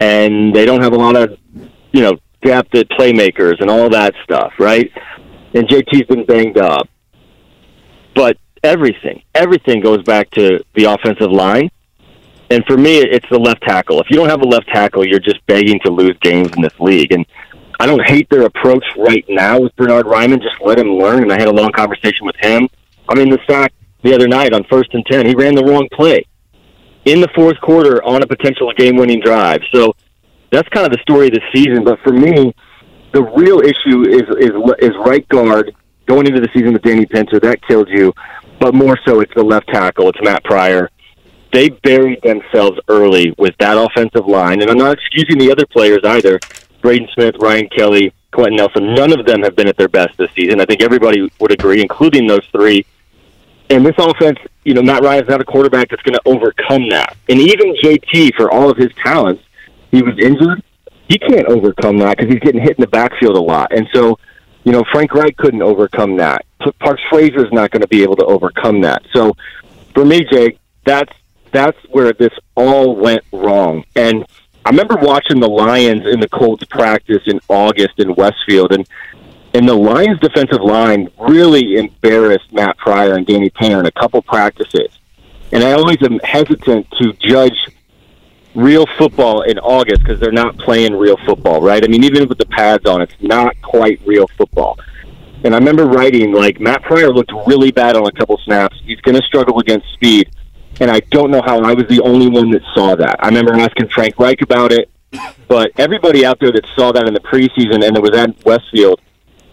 and 0.00 0.54
they 0.54 0.64
don't 0.66 0.82
have 0.82 0.92
a 0.92 0.96
lot 0.96 1.16
of, 1.16 1.38
you 1.92 2.02
know, 2.02 2.12
at 2.44 2.68
playmakers 2.70 3.60
and 3.60 3.70
all 3.70 3.88
that 3.88 4.14
stuff, 4.24 4.52
right? 4.58 4.90
And 5.54 5.68
JT's 5.68 6.06
been 6.06 6.24
banged 6.24 6.58
up. 6.58 6.88
But 8.14 8.38
everything, 8.62 9.22
everything 9.34 9.80
goes 9.80 10.02
back 10.02 10.30
to 10.30 10.60
the 10.74 10.84
offensive 10.84 11.30
line. 11.30 11.70
And 12.50 12.64
for 12.66 12.76
me, 12.76 12.98
it's 12.98 13.26
the 13.30 13.38
left 13.38 13.62
tackle. 13.62 14.00
If 14.00 14.08
you 14.10 14.16
don't 14.16 14.28
have 14.28 14.42
a 14.42 14.46
left 14.46 14.68
tackle, 14.68 15.06
you're 15.06 15.20
just 15.20 15.44
begging 15.46 15.80
to 15.84 15.90
lose 15.90 16.16
games 16.20 16.50
in 16.54 16.62
this 16.62 16.78
league. 16.78 17.12
And 17.12 17.24
I 17.80 17.86
don't 17.86 18.02
hate 18.06 18.28
their 18.28 18.42
approach 18.42 18.84
right 18.96 19.24
now 19.28 19.60
with 19.60 19.74
Bernard 19.76 20.06
Raimann. 20.06 20.42
Just 20.42 20.60
let 20.60 20.78
him 20.78 20.98
learn. 20.98 21.22
And 21.22 21.32
I 21.32 21.38
had 21.38 21.48
a 21.48 21.52
long 21.52 21.72
conversation 21.72 22.26
with 22.26 22.36
him. 22.40 22.68
I 23.08 23.14
mean, 23.14 23.30
the 23.30 23.40
fact 23.46 23.74
the 24.02 24.14
other 24.14 24.28
night 24.28 24.52
on 24.52 24.64
first 24.64 24.92
and 24.92 25.04
10, 25.06 25.26
he 25.26 25.34
ran 25.34 25.54
the 25.54 25.64
wrong 25.64 25.88
play 25.92 26.26
in 27.04 27.20
the 27.20 27.28
fourth 27.34 27.60
quarter 27.60 28.02
on 28.04 28.22
a 28.22 28.26
potential 28.26 28.72
game 28.74 28.96
winning 28.96 29.20
drive. 29.20 29.62
So 29.72 29.94
that's 30.50 30.68
kind 30.68 30.86
of 30.86 30.92
the 30.92 30.98
story 31.02 31.28
of 31.28 31.32
the 31.32 31.40
season. 31.54 31.84
But 31.84 32.00
for 32.00 32.12
me, 32.12 32.54
the 33.12 33.22
real 33.22 33.60
issue 33.60 34.08
is, 34.08 34.22
is, 34.40 34.50
is 34.80 34.96
right 35.04 35.26
guard 35.28 35.74
going 36.06 36.26
into 36.26 36.40
the 36.40 36.48
season 36.52 36.72
with 36.72 36.82
Danny 36.82 37.06
Pinter. 37.06 37.38
That 37.40 37.62
killed 37.66 37.88
you. 37.88 38.12
But 38.58 38.74
more 38.74 38.98
so, 39.04 39.20
it's 39.20 39.32
the 39.34 39.42
left 39.42 39.68
tackle. 39.68 40.08
It's 40.08 40.18
Matt 40.22 40.44
Pryor. 40.44 40.90
They 41.52 41.68
buried 41.68 42.22
themselves 42.22 42.78
early 42.88 43.34
with 43.38 43.54
that 43.58 43.76
offensive 43.76 44.26
line. 44.26 44.62
And 44.62 44.70
I'm 44.70 44.78
not 44.78 44.94
excusing 44.94 45.38
the 45.38 45.50
other 45.50 45.66
players 45.66 46.00
either. 46.04 46.40
Braden 46.80 47.08
Smith, 47.14 47.36
Ryan 47.38 47.68
Kelly, 47.68 48.12
Quenton 48.32 48.56
Nelson, 48.56 48.94
none 48.94 49.18
of 49.18 49.26
them 49.26 49.42
have 49.42 49.54
been 49.54 49.68
at 49.68 49.76
their 49.76 49.88
best 49.88 50.16
this 50.16 50.30
season. 50.32 50.60
I 50.60 50.64
think 50.64 50.82
everybody 50.82 51.30
would 51.38 51.52
agree, 51.52 51.82
including 51.82 52.26
those 52.26 52.44
three. 52.50 52.86
And 53.68 53.84
this 53.84 53.94
offense, 53.98 54.38
you 54.64 54.74
know, 54.74 54.82
Matt 54.82 55.02
Ryan's 55.02 55.28
not 55.28 55.40
a 55.40 55.44
quarterback 55.44 55.90
that's 55.90 56.02
going 56.02 56.14
to 56.14 56.22
overcome 56.24 56.88
that. 56.90 57.16
And 57.28 57.38
even 57.38 57.74
JT, 57.82 58.34
for 58.34 58.50
all 58.50 58.70
of 58.70 58.76
his 58.76 58.90
talents, 59.02 59.42
he 59.90 60.02
was 60.02 60.18
injured. 60.18 60.62
He 61.12 61.18
can't 61.18 61.46
overcome 61.46 61.98
that 61.98 62.16
because 62.16 62.32
he's 62.32 62.40
getting 62.40 62.62
hit 62.62 62.78
in 62.78 62.80
the 62.80 62.86
backfield 62.86 63.36
a 63.36 63.40
lot. 63.40 63.70
And 63.70 63.86
so, 63.92 64.18
you 64.64 64.72
know, 64.72 64.82
Frank 64.92 65.12
Reich 65.12 65.36
couldn't 65.36 65.60
overcome 65.60 66.16
that. 66.16 66.46
Parks 66.80 67.02
Frazier 67.10 67.44
is 67.44 67.52
not 67.52 67.70
going 67.70 67.82
to 67.82 67.88
be 67.88 68.02
able 68.02 68.16
to 68.16 68.24
overcome 68.24 68.80
that. 68.80 69.02
So, 69.12 69.36
for 69.92 70.06
me, 70.06 70.24
Jake, 70.24 70.58
that's 70.86 71.12
that's 71.52 71.76
where 71.90 72.14
this 72.14 72.32
all 72.54 72.96
went 72.96 73.22
wrong. 73.30 73.84
And 73.94 74.24
I 74.64 74.70
remember 74.70 74.96
watching 75.02 75.38
the 75.38 75.50
Lions 75.50 76.06
in 76.06 76.18
the 76.18 76.30
Colts 76.30 76.64
practice 76.64 77.24
in 77.26 77.40
August 77.46 77.98
in 77.98 78.14
Westfield, 78.14 78.72
and 78.72 78.88
and 79.52 79.68
the 79.68 79.74
Lions 79.74 80.18
defensive 80.20 80.62
line 80.62 81.10
really 81.18 81.76
embarrassed 81.76 82.50
Matt 82.54 82.78
Pryor 82.78 83.16
and 83.16 83.26
Danny 83.26 83.50
Pinter 83.50 83.80
in 83.80 83.84
a 83.86 83.92
couple 83.92 84.22
practices. 84.22 84.98
And 85.52 85.62
I 85.62 85.72
always 85.72 86.02
am 86.02 86.20
hesitant 86.20 86.90
to 87.02 87.12
judge 87.20 87.68
real 88.54 88.86
football 88.98 89.42
in 89.42 89.58
August 89.58 90.02
because 90.02 90.20
they're 90.20 90.32
not 90.32 90.56
playing 90.58 90.94
real 90.94 91.16
football, 91.26 91.60
right? 91.60 91.82
I 91.84 91.88
mean, 91.88 92.04
even 92.04 92.28
with 92.28 92.38
the 92.38 92.46
pads 92.46 92.86
on, 92.86 93.00
it's 93.00 93.14
not 93.20 93.60
quite 93.62 94.00
real 94.04 94.26
football. 94.36 94.78
And 95.44 95.54
I 95.54 95.58
remember 95.58 95.86
writing 95.86 96.32
like 96.32 96.60
Matt 96.60 96.82
Pryor 96.82 97.12
looked 97.12 97.32
really 97.46 97.72
bad 97.72 97.96
on 97.96 98.06
a 98.06 98.12
couple 98.12 98.38
snaps. 98.44 98.80
He's 98.84 99.00
going 99.00 99.16
to 99.16 99.22
struggle 99.22 99.58
against 99.58 99.92
speed, 99.94 100.30
and 100.80 100.90
I 100.90 101.00
don't 101.10 101.30
know 101.30 101.42
how 101.44 101.60
I 101.60 101.72
was 101.72 101.86
the 101.88 102.00
only 102.02 102.28
one 102.28 102.50
that 102.50 102.62
saw 102.74 102.94
that. 102.94 103.16
I 103.20 103.28
remember 103.28 103.54
asking 103.54 103.88
Frank 103.88 104.18
Reich 104.18 104.42
about 104.42 104.72
it, 104.72 104.88
but 105.48 105.72
everybody 105.78 106.24
out 106.24 106.38
there 106.40 106.52
that 106.52 106.66
saw 106.76 106.92
that 106.92 107.06
in 107.06 107.14
the 107.14 107.20
preseason 107.20 107.84
and 107.84 107.96
that 107.96 108.02
was 108.02 108.16
at 108.16 108.44
Westfield 108.44 109.00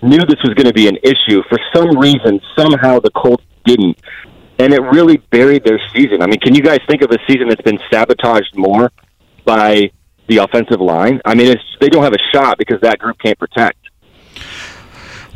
knew 0.02 0.20
this 0.20 0.41
was 0.43 0.54
going 0.54 0.68
to 0.68 0.74
be 0.74 0.88
an 0.88 0.97
issue. 1.04 1.41
For 1.50 1.60
some 1.74 1.97
reason, 1.97 2.39
somehow 2.58 3.00
the 3.00 3.12
Colts 3.12 3.43
didn't. 3.66 3.97
And 4.60 4.74
it 4.74 4.82
really 4.82 5.18
buried 5.18 5.64
their 5.64 5.80
season. 5.93 6.22
I 6.22 6.28
mean, 6.28 6.39
can 6.39 6.53
you 6.53 6.62
guys 6.62 6.80
think 6.88 7.01
of 7.01 7.12
a 7.12 7.18
season 7.28 7.47
that's 7.47 7.62
been 7.62 7.80
sabotaged 7.91 8.55
more 8.55 8.91
by 9.45 9.91
the 10.28 10.38
offensive 10.38 10.82
line? 10.82 11.22
I 11.26 11.34
mean, 11.34 11.47
it's, 11.47 11.64
they 11.80 11.89
don't 11.89 12.03
have 12.03 12.14
a 12.14 12.34
shot 12.34 12.57
because 12.57 12.82
that 12.82 12.99
group 12.99 13.18
can't 13.20 13.39
protect. 13.39 13.78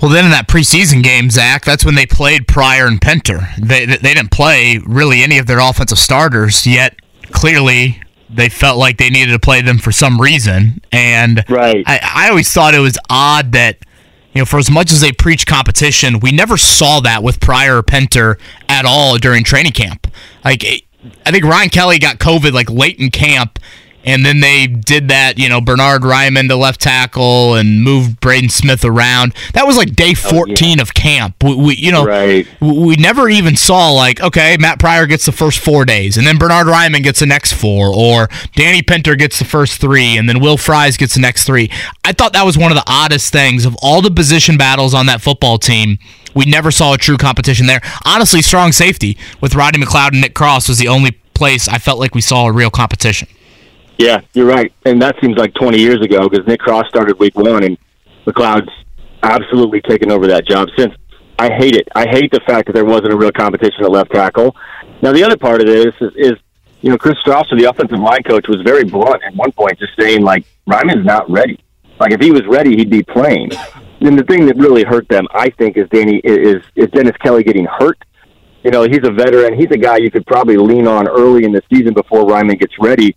Well, 0.02 0.12
then 0.12 0.26
in 0.26 0.32
that 0.32 0.50
preseason 0.50 1.02
game, 1.02 1.30
Zach, 1.30 1.64
that's 1.64 1.86
when 1.86 1.96
they 1.96 2.06
played 2.06 2.46
Pryor 2.46 2.88
and 2.88 3.02
Pinter. 3.02 3.48
They 3.58 3.86
they 3.86 4.14
didn't 4.14 4.32
play 4.32 4.82
really 4.86 5.24
any 5.24 5.38
of 5.38 5.46
their 5.46 5.60
offensive 5.60 5.98
starters 5.98 6.68
yet. 6.68 6.98
Clearly, 7.32 8.02
they 8.30 8.50
felt 8.50 8.78
like 8.78 8.98
they 8.98 9.10
needed 9.10 9.32
to 9.32 9.40
play 9.40 9.62
them 9.62 9.78
for 9.78 9.94
some 9.94 10.20
reason, 10.20 10.82
and 10.92 11.46
right. 11.48 11.86
I, 11.88 12.00
I 12.04 12.30
always 12.30 12.52
thought 12.52 12.76
it 12.76 12.80
was 12.80 12.98
odd 13.10 13.54
that 13.54 13.78
you 14.34 14.42
know, 14.42 14.46
for 14.46 14.58
as 14.58 14.72
much 14.72 14.92
as 14.92 15.02
they 15.02 15.12
preach 15.12 15.46
competition, 15.46 16.20
we 16.20 16.32
never 16.32 16.58
saw 16.58 17.00
that 17.02 17.22
with 17.24 17.40
Pryor 17.40 17.78
or 17.78 17.84
Pinter 17.84 18.38
at 18.68 18.86
all 18.86 19.18
during 19.18 19.44
training 19.44 19.74
camp. 19.74 20.08
Like, 20.44 20.64
I 21.26 21.32
think 21.32 21.44
Ryan 21.44 21.70
Kelly 21.70 22.00
got 22.00 22.18
COVID 22.18 22.52
like 22.52 22.70
late 22.70 23.00
in 23.00 23.12
camp, 23.12 23.60
and 24.04 24.26
then 24.26 24.40
they 24.40 24.68
did 24.68 25.08
that, 25.08 25.38
you 25.38 25.48
know, 25.48 25.62
Bernard 25.62 26.02
Raimann 26.02 26.48
to 26.50 26.56
left 26.56 26.82
tackle 26.82 27.56
and 27.56 27.84
moved 27.84 28.20
Braden 28.20 28.50
Smith 28.50 28.84
around. 28.84 29.34
That 29.54 29.66
was 29.66 29.78
like 29.78 29.96
day 29.96 30.14
14 30.14 30.50
oh, 30.50 30.68
yeah. 30.76 30.82
of 30.82 30.94
camp. 30.94 31.44
We, 31.44 31.56
we, 31.56 31.76
you 31.76 31.92
know, 31.92 32.06
right. 32.06 32.48
we 32.60 32.96
never 32.98 33.30
even 33.30 33.56
saw 33.56 33.92
like, 33.92 34.22
okay, 34.22 34.58
Matt 34.60 34.80
Pryor 34.80 35.06
gets 35.06 35.26
the 35.26 35.32
first 35.32 35.60
four 35.60 35.86
days, 35.86 36.18
and 36.18 36.28
then 36.28 36.38
Bernard 36.38 36.68
Raimann 36.68 37.04
gets 37.04 37.20
the 37.20 37.26
next 37.26 37.54
four, 37.54 37.94
or 37.96 38.30
Danny 38.56 38.82
Pinter 38.82 39.16
gets 39.16 39.40
the 39.40 39.46
first 39.46 39.80
three, 39.80 40.18
and 40.18 40.28
then 40.28 40.40
Will 40.40 40.58
Fries 40.58 40.98
gets 40.98 41.14
the 41.14 41.22
next 41.22 41.46
three. 41.46 41.70
I 42.04 42.12
thought 42.12 42.34
that 42.34 42.46
was 42.46 42.58
one 42.58 42.72
of 42.72 42.76
the 42.76 42.84
oddest 42.88 43.32
things 43.32 43.66
of 43.66 43.76
all 43.82 44.02
the 44.02 44.12
position 44.12 44.58
battles 44.58 44.94
on 44.94 45.06
that 45.06 45.22
football 45.22 45.58
team. 45.58 45.98
We 46.36 46.46
never 46.46 46.72
saw 46.72 46.94
a 46.94 46.98
true 46.98 47.18
competition 47.18 47.68
there. 47.68 47.82
Honestly, 48.06 48.42
strong 48.42 48.72
safety 48.72 49.18
with 49.40 49.56
Roddy 49.56 49.80
McLeod 49.80 50.10
and 50.14 50.22
Nick 50.22 50.34
Cross 50.34 50.68
was 50.68 50.78
the 50.78 50.88
only 50.88 51.12
place 51.34 51.68
I 51.68 51.78
felt 51.78 52.00
like 52.00 52.16
we 52.16 52.22
saw 52.22 52.48
a 52.48 52.52
real 52.52 52.70
competition. 52.70 53.28
Yeah, 53.98 54.22
you're 54.34 54.48
right, 54.48 54.74
and 54.86 55.02
that 55.02 55.16
seems 55.22 55.38
like 55.38 55.54
20 55.54 55.78
years 55.78 56.02
ago 56.02 56.28
because 56.28 56.46
Nick 56.48 56.60
Cross 56.60 56.90
started 56.90 57.20
week 57.20 57.38
one, 57.38 57.64
and 57.64 57.78
McLeod's 58.26 58.72
absolutely 59.22 59.82
taken 59.82 60.12
over 60.12 60.28
that 60.28 60.48
job 60.48 60.68
since. 60.78 60.94
I 61.40 61.52
hate 61.54 61.76
it. 61.76 61.88
I 61.96 62.08
hate 62.08 62.32
the 62.32 62.42
fact 62.42 62.68
that 62.68 62.74
there 62.74 62.86
wasn't 62.86 63.14
a 63.14 63.18
real 63.18 63.32
competition 63.32 63.84
at 63.84 63.92
left 63.92 64.12
tackle. 64.12 64.56
Now, 65.02 65.12
the 65.12 65.24
other 65.24 65.38
part 65.38 65.62
of 65.62 65.68
this 65.68 65.94
is, 66.00 66.12
is 66.16 66.34
you 66.82 66.90
know, 66.90 66.98
Chris 66.98 67.16
Strausser, 67.26 67.58
the 67.58 67.70
offensive 67.70 68.00
line 68.00 68.24
coach, 68.24 68.48
was 68.48 68.62
very 68.62 68.84
blunt 68.84 69.22
at 69.26 69.36
one 69.36 69.52
point, 69.52 69.80
just 69.80 69.94
saying 69.98 70.22
like 70.22 70.46
Raimann's 70.68 71.06
not 71.06 71.30
ready. 71.30 71.60
Like 72.00 72.12
if 72.12 72.22
he 72.22 72.32
was 72.32 72.46
ready, 72.46 72.76
he'd 72.76 72.90
be 72.90 73.04
playing. 73.04 73.52
And 74.02 74.20
the 74.20 74.24
thing 74.24 74.46
that 74.48 74.58
really 74.58 74.84
hurt 74.84 75.08
them, 75.08 75.26
I 75.34 75.50
think, 75.52 75.78
is 75.78 75.88
Danny 75.90 76.18
is 76.24 76.62
is 76.76 76.90
Dennis 76.90 77.16
Kelly 77.18 77.44
getting 77.44 77.66
hurt. 77.66 77.98
You 78.64 78.72
know, 78.72 78.84
he's 78.84 79.04
a 79.04 79.12
veteran. 79.12 79.58
He's 79.58 79.72
a 79.72 79.78
guy 79.78 79.98
you 79.98 80.12
could 80.12 80.26
probably 80.26 80.58
lean 80.58 80.88
on 80.88 81.08
early 81.08 81.46
in 81.46 81.52
the 81.52 81.62
season 81.72 81.94
before 81.94 82.26
Raimann 82.26 82.60
gets 82.60 82.78
ready. 82.80 83.16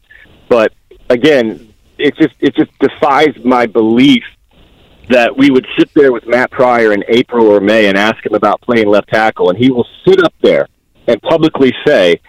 But 0.48 0.72
again, 1.08 1.72
it 1.98 2.16
just 2.16 2.34
it 2.40 2.54
just 2.54 2.70
defies 2.78 3.34
my 3.44 3.66
belief 3.66 4.22
that 5.08 5.36
we 5.36 5.50
would 5.50 5.66
sit 5.78 5.88
there 5.94 6.12
with 6.12 6.26
Matt 6.26 6.50
Pryor 6.50 6.92
in 6.92 7.04
April 7.08 7.46
or 7.46 7.60
May 7.60 7.86
and 7.86 7.96
ask 7.96 8.24
him 8.24 8.34
about 8.34 8.60
playing 8.60 8.88
left 8.88 9.08
tackle, 9.08 9.50
and 9.50 9.58
he 9.58 9.70
will 9.70 9.86
sit 10.06 10.22
up 10.22 10.34
there 10.42 10.66
and 11.06 11.20
publicly 11.22 11.72
say, 11.86 12.20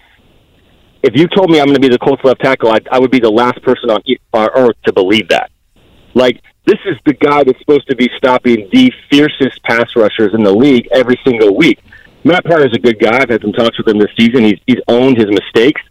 "If 1.04 1.16
you 1.16 1.28
told 1.28 1.50
me 1.50 1.60
I'm 1.60 1.66
going 1.66 1.76
to 1.76 1.82
be 1.82 1.90
the 1.90 2.00
Colts 2.00 2.24
left 2.24 2.42
tackle, 2.42 2.72
I, 2.72 2.80
I 2.92 3.00
would 3.00 3.12
be 3.12 3.20
the 3.20 3.32
last 3.32 3.62
person 3.64 3.90
on 3.90 4.02
earth 4.34 4.76
to 4.86 4.94
believe 4.94 5.30
that." 5.30 5.52
Like 6.14 6.42
this 6.66 6.80
is 6.86 6.98
the 7.06 7.14
guy 7.14 7.44
that's 7.44 7.60
supposed 7.60 7.88
to 7.90 7.96
be 7.96 8.10
stopping 8.18 8.68
the 8.74 8.92
fiercest 9.10 9.64
pass 9.64 9.96
rushers 9.96 10.34
in 10.34 10.44
the 10.44 10.52
league 10.52 10.88
every 10.92 11.20
single 11.24 11.56
week. 11.56 11.80
Matt 12.24 12.44
Pryor 12.44 12.68
is 12.68 12.74
a 12.74 12.80
good 12.80 13.00
guy. 13.00 13.22
I've 13.22 13.30
had 13.30 13.42
some 13.42 13.54
talks 13.54 13.78
with 13.78 13.88
him 13.88 14.00
this 14.00 14.12
season. 14.20 14.44
He's 14.44 14.60
he's 14.66 14.82
owned 14.88 15.18
his 15.18 15.28
mistakes. 15.28 15.82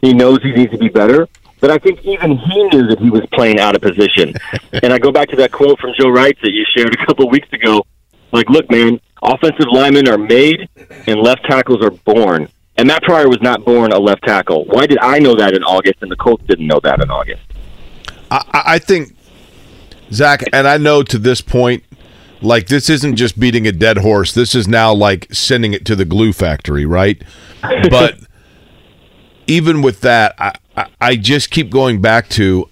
He 0.00 0.14
knows 0.14 0.42
he 0.42 0.52
needs 0.52 0.72
to 0.72 0.78
be 0.78 0.88
better. 0.88 1.28
But 1.62 1.70
I 1.70 1.78
think 1.78 2.04
even 2.04 2.36
he 2.36 2.64
knew 2.64 2.88
that 2.88 2.98
he 2.98 3.08
was 3.08 3.22
playing 3.32 3.60
out 3.60 3.76
of 3.76 3.82
position. 3.82 4.34
and 4.82 4.92
I 4.92 4.98
go 4.98 5.12
back 5.12 5.28
to 5.28 5.36
that 5.36 5.52
quote 5.52 5.78
from 5.78 5.94
Joe 5.96 6.10
Wright 6.10 6.36
that 6.42 6.50
you 6.50 6.66
shared 6.76 6.92
a 6.92 7.06
couple 7.06 7.26
of 7.26 7.30
weeks 7.30 7.50
ago. 7.52 7.86
Like, 8.32 8.50
look, 8.50 8.68
man, 8.68 9.00
offensive 9.22 9.66
linemen 9.70 10.08
are 10.08 10.18
made 10.18 10.68
and 11.06 11.20
left 11.20 11.44
tackles 11.44 11.80
are 11.80 11.92
born. 11.92 12.48
And 12.76 12.88
Matt 12.88 13.04
Pryor 13.04 13.28
was 13.28 13.40
not 13.40 13.64
born 13.64 13.92
a 13.92 13.98
left 14.00 14.24
tackle. 14.24 14.64
Why 14.64 14.86
did 14.86 14.98
I 14.98 15.20
know 15.20 15.36
that 15.36 15.54
in 15.54 15.62
August 15.62 16.02
and 16.02 16.10
the 16.10 16.16
Colts 16.16 16.44
didn't 16.48 16.66
know 16.66 16.80
that 16.82 17.00
in 17.00 17.08
August? 17.12 17.42
I, 18.28 18.42
I 18.52 18.78
think, 18.80 19.14
Zach, 20.10 20.42
and 20.52 20.66
I 20.66 20.78
know 20.78 21.04
to 21.04 21.16
this 21.16 21.40
point, 21.40 21.84
like 22.40 22.66
this 22.66 22.90
isn't 22.90 23.14
just 23.14 23.38
beating 23.38 23.68
a 23.68 23.72
dead 23.72 23.98
horse. 23.98 24.34
This 24.34 24.56
is 24.56 24.66
now 24.66 24.92
like 24.92 25.32
sending 25.32 25.74
it 25.74 25.84
to 25.84 25.94
the 25.94 26.04
glue 26.04 26.32
factory, 26.32 26.86
right? 26.86 27.22
But 27.88 28.18
even 29.46 29.82
with 29.82 30.00
that, 30.00 30.34
I, 30.38 30.54
I, 31.00 31.08
I 31.08 31.16
just 31.16 31.50
keep 31.50 31.70
going 31.70 32.00
back 32.00 32.28
to 32.30 32.68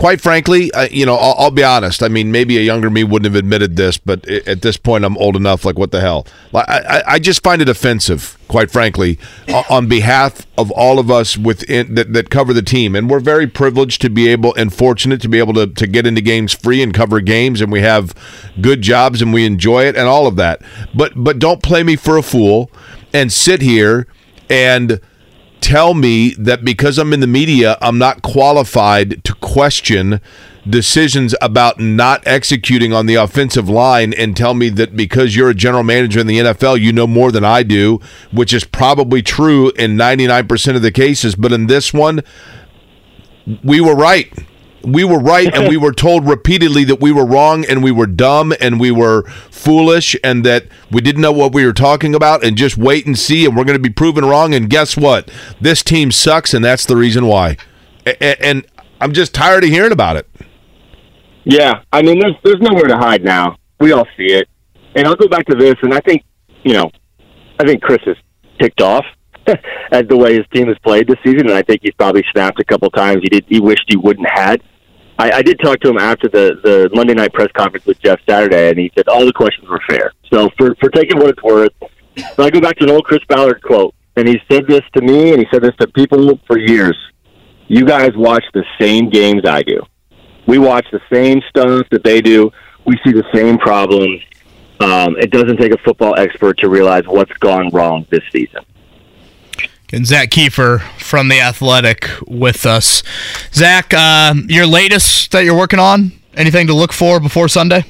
quite 0.00 0.18
frankly, 0.18 0.70
you 0.90 1.04
know, 1.04 1.14
I'll, 1.14 1.34
I'll, 1.38 1.50
be 1.50 1.62
honest. 1.62 2.02
I 2.02 2.08
mean, 2.08 2.32
maybe 2.32 2.56
a 2.56 2.62
younger 2.62 2.88
me 2.88 3.04
wouldn't 3.04 3.30
have 3.30 3.38
admitted 3.38 3.76
this, 3.76 3.98
but 3.98 4.26
at 4.26 4.62
this 4.62 4.78
point, 4.78 5.04
I'm 5.04 5.16
old 5.18 5.36
enough. 5.36 5.66
Like, 5.66 5.78
what 5.78 5.90
the 5.90 6.00
hell? 6.00 6.26
I, 6.54 7.02
I, 7.06 7.18
just 7.18 7.42
find 7.42 7.60
it 7.60 7.68
offensive, 7.68 8.38
quite 8.48 8.70
frankly, 8.70 9.18
on 9.68 9.88
behalf 9.88 10.46
of 10.56 10.70
all 10.70 10.98
of 10.98 11.10
us 11.10 11.36
within 11.36 11.96
that, 11.96 12.14
that 12.14 12.30
cover 12.30 12.54
the 12.54 12.62
team. 12.62 12.96
And 12.96 13.10
we're 13.10 13.20
very 13.20 13.46
privileged 13.46 14.00
to 14.00 14.08
be 14.08 14.28
able 14.28 14.54
and 14.54 14.72
fortunate 14.72 15.20
to 15.20 15.28
be 15.28 15.38
able 15.38 15.52
to, 15.54 15.66
to 15.66 15.86
get 15.86 16.06
into 16.06 16.22
games 16.22 16.54
free 16.54 16.82
and 16.82 16.94
cover 16.94 17.20
games, 17.20 17.60
and 17.60 17.70
we 17.70 17.82
have 17.82 18.14
good 18.60 18.80
jobs 18.80 19.20
and 19.20 19.34
we 19.34 19.44
enjoy 19.44 19.84
it 19.84 19.96
and 19.96 20.08
all 20.08 20.26
of 20.26 20.36
that. 20.36 20.62
But 20.94 21.12
but 21.14 21.38
don't 21.38 21.62
play 21.62 21.82
me 21.82 21.96
for 21.96 22.16
a 22.16 22.22
fool 22.22 22.70
and 23.12 23.30
sit 23.30 23.60
here 23.60 24.06
and 24.48 24.98
tell 25.60 25.94
me 25.94 26.34
that 26.38 26.64
because 26.64 26.98
I'm 26.98 27.12
in 27.12 27.20
the 27.20 27.26
media, 27.26 27.76
I'm 27.80 27.98
not 27.98 28.22
qualified 28.22 29.22
to 29.24 29.34
question 29.34 30.20
decisions 30.68 31.34
about 31.40 31.80
not 31.80 32.22
executing 32.26 32.92
on 32.92 33.06
the 33.06 33.14
offensive 33.14 33.68
line 33.68 34.12
and 34.12 34.36
tell 34.36 34.54
me 34.54 34.68
that 34.68 34.94
because 34.94 35.34
you're 35.34 35.50
a 35.50 35.54
general 35.54 35.82
manager 35.82 36.20
in 36.20 36.26
the 36.26 36.38
NFL, 36.38 36.80
you 36.80 36.92
know 36.92 37.06
more 37.06 37.32
than 37.32 37.44
I 37.44 37.62
do, 37.62 38.00
which 38.30 38.52
is 38.52 38.64
probably 38.64 39.22
true 39.22 39.70
in 39.70 39.96
99% 39.96 40.76
of 40.76 40.82
the 40.82 40.92
cases. 40.92 41.34
But 41.34 41.52
in 41.52 41.66
this 41.66 41.92
one, 41.92 42.22
we 43.64 43.80
were 43.80 43.94
right. 43.94 44.32
We 44.82 45.04
were 45.04 45.18
right, 45.18 45.52
and 45.54 45.68
we 45.68 45.76
were 45.76 45.92
told 45.92 46.26
repeatedly 46.26 46.84
that 46.84 47.00
we 47.00 47.12
were 47.12 47.26
wrong 47.26 47.64
and 47.68 47.82
we 47.82 47.90
were 47.90 48.06
dumb 48.06 48.54
and 48.60 48.80
we 48.80 48.90
were 48.90 49.24
foolish 49.50 50.16
and 50.24 50.44
that 50.46 50.66
we 50.90 51.00
didn't 51.00 51.20
know 51.20 51.32
what 51.32 51.52
we 51.52 51.66
were 51.66 51.72
talking 51.72 52.14
about 52.14 52.42
and 52.42 52.56
just 52.56 52.78
wait 52.78 53.06
and 53.06 53.18
see 53.18 53.44
and 53.44 53.56
we're 53.56 53.64
going 53.64 53.78
to 53.78 53.82
be 53.82 53.92
proven 53.92 54.24
wrong. 54.24 54.54
And 54.54 54.70
guess 54.70 54.96
what? 54.96 55.30
This 55.60 55.82
team 55.82 56.10
sucks, 56.10 56.54
and 56.54 56.64
that's 56.64 56.86
the 56.86 56.96
reason 56.96 57.26
why. 57.26 57.56
And 58.20 58.66
I'm 59.00 59.12
just 59.12 59.34
tired 59.34 59.64
of 59.64 59.70
hearing 59.70 59.92
about 59.92 60.16
it. 60.16 60.28
Yeah, 61.44 61.82
I 61.92 62.02
mean, 62.02 62.18
there's 62.20 62.36
there's 62.44 62.60
nowhere 62.60 62.84
to 62.84 62.96
hide 62.96 63.24
now. 63.24 63.56
We 63.80 63.92
all 63.92 64.06
see 64.16 64.32
it, 64.32 64.48
and 64.94 65.06
I'll 65.06 65.16
go 65.16 65.26
back 65.26 65.46
to 65.46 65.56
this, 65.56 65.74
and 65.82 65.94
I 65.94 66.00
think 66.00 66.22
you 66.64 66.74
know, 66.74 66.90
I 67.58 67.66
think 67.66 67.82
Chris 67.82 68.00
is 68.06 68.16
ticked 68.58 68.82
off 68.82 69.04
at 69.92 70.08
the 70.08 70.16
way 70.16 70.34
his 70.34 70.46
team 70.52 70.68
has 70.68 70.76
played 70.84 71.08
this 71.08 71.16
season, 71.24 71.48
and 71.48 71.54
I 71.54 71.62
think 71.62 71.80
he's 71.82 71.94
probably 71.94 72.24
snapped 72.32 72.60
a 72.60 72.64
couple 72.64 72.90
times. 72.90 73.20
He 73.22 73.28
did. 73.28 73.44
He 73.48 73.60
wished 73.60 73.84
he 73.88 73.96
wouldn't 73.96 74.28
had. 74.28 74.62
I, 75.20 75.30
I 75.36 75.42
did 75.42 75.60
talk 75.60 75.80
to 75.80 75.90
him 75.90 75.98
after 75.98 76.28
the 76.28 76.58
the 76.64 76.90
Monday 76.94 77.12
night 77.12 77.34
press 77.34 77.48
conference 77.52 77.84
with 77.84 78.00
Jeff 78.00 78.20
Saturday, 78.26 78.70
and 78.70 78.78
he 78.78 78.90
said 78.96 79.06
all 79.06 79.26
the 79.26 79.32
questions 79.34 79.68
were 79.68 79.82
fair. 79.86 80.12
So 80.32 80.48
for 80.56 80.74
for 80.76 80.88
taking 80.88 81.18
what 81.18 81.28
it's 81.28 81.42
worth, 81.42 81.72
so 82.36 82.42
I 82.42 82.48
go 82.48 82.58
back 82.58 82.76
to 82.78 82.84
an 82.84 82.90
old 82.90 83.04
Chris 83.04 83.20
Ballard 83.28 83.60
quote, 83.62 83.94
and 84.16 84.26
he 84.26 84.40
said 84.50 84.66
this 84.66 84.80
to 84.94 85.02
me, 85.02 85.32
and 85.32 85.38
he 85.38 85.46
said 85.52 85.62
this 85.62 85.76
to 85.80 85.88
people 85.88 86.40
for 86.46 86.58
years. 86.58 86.96
You 87.68 87.84
guys 87.84 88.12
watch 88.16 88.44
the 88.54 88.64
same 88.80 89.10
games 89.10 89.42
I 89.46 89.62
do. 89.62 89.82
We 90.46 90.58
watch 90.58 90.86
the 90.90 91.00
same 91.12 91.42
stuff 91.50 91.86
that 91.90 92.02
they 92.02 92.22
do. 92.22 92.50
We 92.86 92.98
see 93.04 93.12
the 93.12 93.24
same 93.34 93.58
problems. 93.58 94.22
Um, 94.80 95.16
it 95.18 95.30
doesn't 95.30 95.58
take 95.58 95.72
a 95.72 95.78
football 95.84 96.18
expert 96.18 96.56
to 96.60 96.70
realize 96.70 97.04
what's 97.06 97.32
gone 97.34 97.68
wrong 97.74 98.06
this 98.10 98.24
season. 98.32 98.64
And 99.92 100.06
Zach 100.06 100.30
Kiefer 100.30 100.80
from 100.98 101.28
The 101.28 101.40
Athletic 101.40 102.08
with 102.28 102.64
us. 102.64 103.02
Zach, 103.52 103.92
uh, 103.92 104.34
your 104.46 104.66
latest 104.66 105.32
that 105.32 105.44
you're 105.44 105.58
working 105.58 105.80
on? 105.80 106.12
Anything 106.34 106.68
to 106.68 106.74
look 106.74 106.92
for 106.92 107.18
before 107.18 107.48
Sunday? 107.48 107.84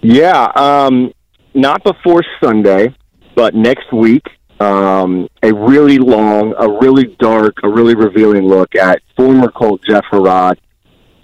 Yeah, 0.00 0.50
um, 0.56 1.12
not 1.54 1.84
before 1.84 2.24
Sunday, 2.42 2.92
but 3.36 3.54
next 3.54 3.92
week. 3.92 4.26
Um, 4.58 5.28
a 5.42 5.52
really 5.54 5.98
long, 5.98 6.54
a 6.58 6.68
really 6.68 7.16
dark, 7.20 7.54
a 7.62 7.68
really 7.68 7.94
revealing 7.94 8.44
look 8.44 8.74
at 8.74 9.00
former 9.16 9.50
Colt 9.50 9.80
Jeff 9.88 10.04
Herrod, 10.10 10.60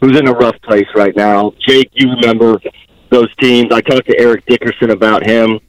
who's 0.01 0.19
in 0.19 0.29
a 0.29 0.33
rough 0.33 0.61
place 0.63 0.87
right 0.95 1.15
now. 1.17 1.53
Jake, 1.67 1.91
you 1.95 2.11
remember 2.21 2.61
those 3.11 3.33
teams? 3.37 3.73
I 3.73 3.81
talked 3.81 4.09
to 4.09 4.19
Eric 4.19 4.45
Dickerson 4.47 4.91
about 4.91 5.25
him. 5.27 5.61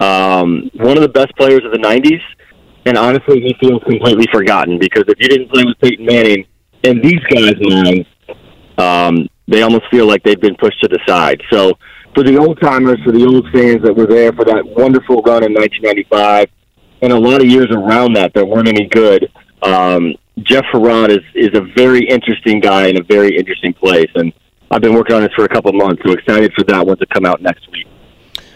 Um, 0.00 0.70
one 0.74 0.96
of 0.96 1.02
the 1.02 1.08
best 1.08 1.34
players 1.36 1.62
of 1.64 1.72
the 1.72 1.78
'90s, 1.78 2.20
and 2.86 2.96
honestly, 2.96 3.40
he 3.40 3.54
feels 3.60 3.82
completely 3.82 4.26
forgotten 4.32 4.78
because 4.78 5.04
if 5.08 5.18
you 5.18 5.28
didn't 5.28 5.50
play 5.50 5.64
with 5.64 5.78
Peyton 5.80 6.06
Manning, 6.06 6.46
in 6.84 7.00
these 7.00 7.20
guys' 7.30 7.54
minds, 7.60 8.08
um, 8.78 9.28
they 9.46 9.62
almost 9.62 9.84
feel 9.90 10.06
like 10.06 10.22
they've 10.22 10.40
been 10.40 10.56
pushed 10.56 10.80
to 10.82 10.88
the 10.88 11.00
side. 11.06 11.42
So, 11.50 11.78
for 12.14 12.22
the 12.22 12.38
old 12.38 12.60
timers, 12.60 12.98
for 13.04 13.12
the 13.12 13.24
old 13.24 13.46
fans 13.52 13.82
that 13.82 13.94
were 13.94 14.06
there 14.06 14.32
for 14.32 14.44
that 14.44 14.64
wonderful 14.64 15.22
run 15.22 15.44
in 15.44 15.52
1995, 15.52 16.48
and 17.02 17.12
a 17.12 17.18
lot 17.18 17.40
of 17.40 17.46
years 17.46 17.68
around 17.70 18.14
that 18.14 18.34
that 18.34 18.46
weren't 18.46 18.68
any 18.68 18.86
good, 18.88 19.30
um, 19.62 20.14
Jeff 20.42 20.64
Herrod 20.72 21.10
is 21.10 21.24
is 21.34 21.50
a 21.54 21.62
very 21.76 22.06
interesting 22.08 22.60
guy 22.60 22.86
in 22.86 22.98
a 22.98 23.02
very 23.02 23.36
interesting 23.36 23.72
place, 23.72 24.10
and 24.14 24.32
I've 24.70 24.80
been 24.80 24.94
working 24.94 25.16
on 25.16 25.22
this 25.22 25.32
for 25.34 25.44
a 25.44 25.48
couple 25.48 25.72
months. 25.72 26.02
So 26.04 26.12
excited 26.12 26.52
for 26.54 26.64
that 26.64 26.86
one 26.86 26.96
to 26.98 27.06
come 27.06 27.24
out 27.24 27.40
next 27.42 27.70
week. 27.72 27.86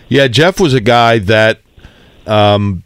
Yeah, 0.08 0.28
Jeff 0.28 0.60
was 0.60 0.74
a 0.74 0.80
guy 0.80 1.18
that, 1.20 1.60
um, 2.26 2.82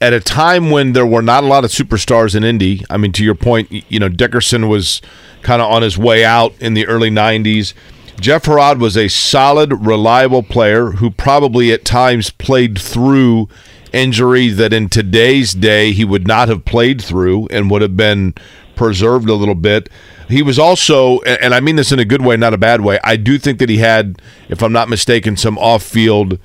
at 0.00 0.12
a 0.12 0.20
time 0.20 0.70
when 0.70 0.92
there 0.92 1.06
were 1.06 1.22
not 1.22 1.44
a 1.44 1.46
lot 1.46 1.64
of 1.64 1.70
superstars 1.70 2.34
in 2.34 2.42
Indy. 2.42 2.84
I 2.88 2.96
mean, 2.96 3.12
to 3.12 3.24
your 3.24 3.34
point, 3.34 3.70
you 3.90 3.98
know, 3.98 4.08
Dickerson 4.08 4.68
was 4.68 5.02
kind 5.42 5.60
of 5.60 5.70
on 5.70 5.82
his 5.82 5.98
way 5.98 6.24
out 6.24 6.54
in 6.60 6.74
the 6.74 6.86
early 6.86 7.10
'90s. 7.10 7.74
Jeff 8.20 8.44
Herrod 8.44 8.78
was 8.78 8.96
a 8.96 9.08
solid, 9.08 9.72
reliable 9.86 10.42
player 10.42 10.92
who 10.92 11.10
probably 11.10 11.72
at 11.72 11.84
times 11.84 12.30
played 12.30 12.78
through 12.78 13.48
injury 13.92 14.48
that 14.48 14.72
in 14.72 14.88
today's 14.88 15.52
day 15.52 15.92
he 15.92 16.04
would 16.04 16.26
not 16.26 16.48
have 16.48 16.64
played 16.64 17.02
through 17.02 17.46
and 17.48 17.70
would 17.70 17.82
have 17.82 17.96
been 17.96 18.34
preserved 18.76 19.28
a 19.28 19.34
little 19.34 19.54
bit. 19.54 19.88
He 20.28 20.42
was 20.42 20.58
also, 20.58 21.20
and 21.22 21.54
I 21.54 21.60
mean 21.60 21.76
this 21.76 21.92
in 21.92 21.98
a 21.98 22.04
good 22.04 22.22
way, 22.22 22.36
not 22.36 22.54
a 22.54 22.58
bad 22.58 22.82
way. 22.82 23.00
I 23.02 23.16
do 23.16 23.38
think 23.38 23.58
that 23.58 23.68
he 23.68 23.78
had, 23.78 24.20
if 24.48 24.62
I'm 24.62 24.72
not 24.72 24.88
mistaken, 24.88 25.36
some 25.36 25.58
off-field 25.58 26.38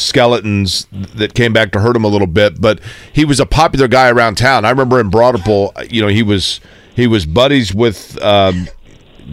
skeletons 0.00 0.86
that 0.90 1.34
came 1.34 1.52
back 1.52 1.72
to 1.72 1.80
hurt 1.80 1.96
him 1.96 2.04
a 2.04 2.08
little 2.08 2.26
bit. 2.26 2.60
But 2.60 2.80
he 3.12 3.24
was 3.24 3.40
a 3.40 3.46
popular 3.46 3.88
guy 3.88 4.08
around 4.08 4.36
town. 4.36 4.64
I 4.64 4.70
remember 4.70 5.00
in 5.00 5.10
Broad 5.10 5.34
Ripple, 5.34 5.72
you 5.88 6.02
know, 6.02 6.08
he 6.08 6.22
was 6.22 6.60
he 6.94 7.06
was 7.06 7.26
buddies 7.26 7.74
with 7.74 8.20
um, 8.22 8.68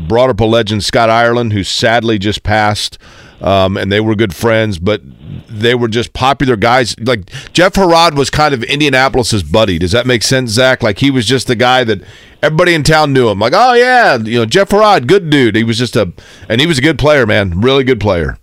Broad 0.08 0.28
Ripple 0.28 0.50
legend 0.50 0.84
Scott 0.84 1.10
Ireland, 1.10 1.54
who 1.54 1.64
sadly 1.64 2.18
just 2.18 2.44
passed. 2.44 2.98
Um, 3.40 3.78
and 3.78 3.92
they 3.92 4.00
were 4.00 4.16
good 4.16 4.36
friends, 4.36 4.80
but 4.80 5.02
they 5.48 5.76
were 5.76 5.88
just 5.88 6.14
popular 6.14 6.56
guys. 6.56 7.00
Like 7.00 7.30
Jeff 7.54 7.76
Herrod 7.76 8.16
was 8.16 8.30
kind 8.30 8.54
of 8.54 8.64
Indianapolis's 8.64 9.44
buddy. 9.44 9.78
Does 9.78 9.92
that 9.92 10.08
make 10.08 10.24
sense, 10.24 10.52
Zach? 10.52 10.82
Like 10.82 11.00
he 11.00 11.12
was 11.12 11.26
just 11.26 11.46
the 11.46 11.56
guy 11.56 11.84
that 11.84 12.02
everybody 12.42 12.74
in 12.74 12.84
town 12.84 13.14
knew 13.14 13.30
him. 13.30 13.40
Like, 13.40 13.54
oh 13.56 13.74
yeah, 13.74 14.18
you 14.18 14.40
know 14.40 14.46
Jeff 14.46 14.72
Herrod, 14.72 15.08
good 15.08 15.30
dude. 15.30 15.56
He 15.56 15.64
was 15.64 15.78
just 15.78 15.96
a, 15.96 16.12
and 16.50 16.60
he 16.60 16.66
was 16.66 16.80
a 16.80 16.82
good 16.82 16.98
player, 16.98 17.28
man, 17.28 17.62
really 17.62 17.84
good 17.84 18.00
player. 18.00 18.38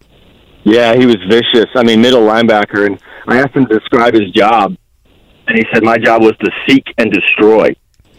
Yeah, 0.65 0.95
he 0.95 1.07
was 1.07 1.17
vicious. 1.29 1.71
I 1.77 1.83
mean, 1.83 2.01
middle 2.01 2.23
linebacker, 2.23 2.87
and 2.87 3.01
I 3.27 3.39
asked 3.39 3.55
him 3.55 3.67
to 3.67 3.79
describe 3.79 4.15
his 4.15 4.31
job, 4.33 4.77
and 5.47 5.59
he 5.59 5.65
said 5.73 5.83
my 5.83 5.99
job 5.99 6.23
was 6.23 6.37
to 6.39 6.51
seek 6.67 6.85
and 6.99 7.13
destroy. 7.13 7.75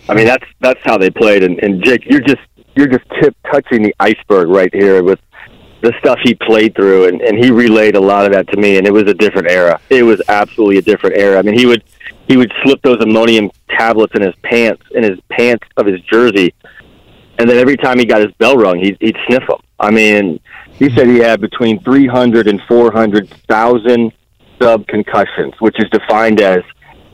I 0.08 0.14
mean, 0.14 0.28
that's 0.28 0.46
that's 0.62 0.80
how 0.84 0.98
they 0.98 1.10
played. 1.10 1.44
And, 1.44 1.60
and 1.64 1.84
Jake, 1.84 2.06
you're 2.06 2.22
just 2.22 2.42
you're 2.76 2.88
just 2.88 3.06
tip 3.20 3.36
touching 3.52 3.82
the 3.82 3.96
iceberg 4.00 4.48
right 4.50 4.74
here 4.74 5.04
with 5.04 5.20
the 5.82 5.94
stuff 6.00 6.20
he 6.24 6.36
played 6.36 6.76
through, 6.76 7.08
and, 7.08 7.22
and 7.22 7.44
he 7.44 7.52
relayed 7.52 7.96
a 7.96 8.00
lot 8.00 8.26
of 8.26 8.34
that 8.34 8.48
to 8.50 8.58
me. 8.58 8.78
And 8.78 8.86
it 8.86 8.92
was 8.92 9.04
a 9.04 9.14
different 9.14 9.50
era. 9.50 9.80
It 9.90 10.04
was 10.04 10.22
absolutely 10.28 10.78
a 10.78 10.82
different 10.82 11.18
era. 11.18 11.40
I 11.40 11.42
mean, 11.42 11.58
he 11.58 11.66
would 11.66 11.84
he 12.28 12.38
would 12.38 12.52
slip 12.64 12.82
those 12.84 13.02
ammonium 13.02 13.50
tablets 13.70 14.14
in 14.16 14.22
his 14.22 14.36
pants 14.44 14.84
in 14.92 15.04
his 15.04 15.20
pants 15.32 15.66
of 15.78 15.88
his 15.88 16.00
jersey, 16.02 16.54
and 17.40 17.50
then 17.50 17.58
every 17.58 17.78
time 17.78 17.98
he 17.98 18.06
got 18.06 18.22
his 18.22 18.32
bell 18.34 18.56
rung, 18.56 18.78
he'd, 18.78 18.98
he'd 19.02 19.18
sniff 19.28 19.44
them. 19.48 19.60
I 19.80 19.90
mean, 19.92 20.40
he 20.78 20.94
said 20.96 21.08
he 21.08 21.20
had 21.20 21.42
between 21.42 21.82
300 21.84 22.48
and 22.48 22.62
400,000 22.68 24.12
sub 24.62 24.88
concussions, 24.88 25.54
which 25.60 25.76
is 25.80 25.90
defined 25.92 26.42
as 26.42 26.60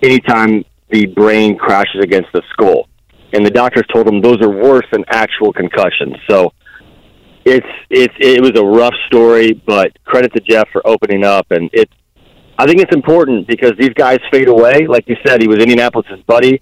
anytime 0.01 0.63
the 0.89 1.05
brain 1.07 1.57
crashes 1.57 2.03
against 2.03 2.29
the 2.33 2.41
skull. 2.51 2.87
And 3.33 3.45
the 3.45 3.51
doctors 3.51 3.85
told 3.93 4.07
him 4.07 4.21
those 4.21 4.41
are 4.41 4.49
worse 4.49 4.85
than 4.91 5.05
actual 5.09 5.53
concussions. 5.53 6.17
So 6.29 6.53
it's 7.45 7.67
it's 7.89 8.13
it 8.19 8.41
was 8.41 8.59
a 8.59 8.65
rough 8.65 8.93
story, 9.07 9.53
but 9.53 9.91
credit 10.03 10.33
to 10.33 10.41
Jeff 10.41 10.67
for 10.71 10.85
opening 10.85 11.23
up. 11.23 11.47
And 11.51 11.69
it's 11.71 11.93
I 12.57 12.65
think 12.65 12.81
it's 12.81 12.93
important 12.93 13.47
because 13.47 13.73
these 13.79 13.93
guys 13.95 14.19
fade 14.31 14.49
away. 14.49 14.85
Like 14.87 15.07
you 15.07 15.15
said, 15.25 15.41
he 15.41 15.47
was 15.47 15.59
Indianapolis's 15.59 16.21
buddy, 16.27 16.61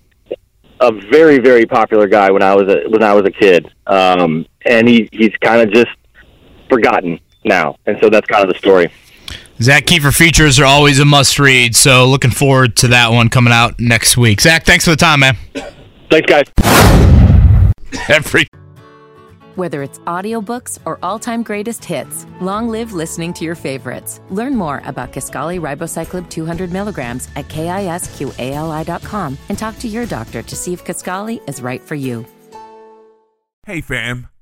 a 0.80 0.92
very 1.12 1.40
very 1.40 1.66
popular 1.66 2.08
guy 2.08 2.30
when 2.32 2.44
I 2.44 2.56
was 2.56 2.72
a 2.72 2.88
when 2.90 3.04
I 3.04 3.14
was 3.14 3.24
a 3.26 3.32
kid, 3.32 3.68
um, 3.88 4.46
and 4.66 4.88
he 4.88 5.10
he's 5.12 5.34
kind 5.42 5.62
of 5.62 5.74
just 5.74 5.90
forgotten 6.70 7.20
now. 7.44 7.76
And 7.86 7.98
so 8.02 8.10
that's 8.10 8.28
kind 8.28 8.44
of 8.48 8.54
the 8.54 8.58
story. 8.58 8.92
Zach 9.62 9.86
Kiefer 9.86 10.16
features 10.16 10.58
are 10.58 10.66
always 10.66 11.00
a 11.00 11.06
must 11.06 11.38
read, 11.38 11.76
so 11.76 12.08
looking 12.08 12.32
forward 12.32 12.78
to 12.78 12.88
that 12.90 13.12
one 13.12 13.28
coming 13.28 13.52
out 13.52 13.78
next 13.78 14.16
week. 14.16 14.40
Zach, 14.40 14.66
thanks 14.66 14.86
for 14.86 14.92
the 14.92 14.98
time, 14.98 15.20
man. 15.20 15.36
Thanks, 16.10 16.30
guys. 16.32 16.46
Every 18.08 18.48
Whether 19.56 19.84
it's 19.84 20.00
audiobooks 20.00 20.80
or 20.86 20.98
all-time 21.04 21.44
greatest 21.44 21.84
hits, 21.84 22.26
long 22.40 22.70
live 22.70 22.94
listening 22.94 23.34
to 23.34 23.44
your 23.44 23.56
favorites. 23.56 24.22
Learn 24.30 24.56
more 24.56 24.82
about 24.86 25.12
Kisqali 25.12 25.60
Ribociclib 25.60 26.30
200 26.30 26.72
milligrams 26.72 27.28
at 27.36 27.50
kisqali.com 27.50 29.38
and 29.50 29.58
talk 29.58 29.78
to 29.80 29.88
your 29.90 30.06
doctor 30.06 30.42
to 30.42 30.56
see 30.56 30.72
if 30.72 30.86
Kisqali 30.86 31.42
is 31.50 31.62
right 31.62 31.82
for 31.82 31.96
you. 31.96 32.26
Hey 33.66 33.82
fam, 33.82 34.30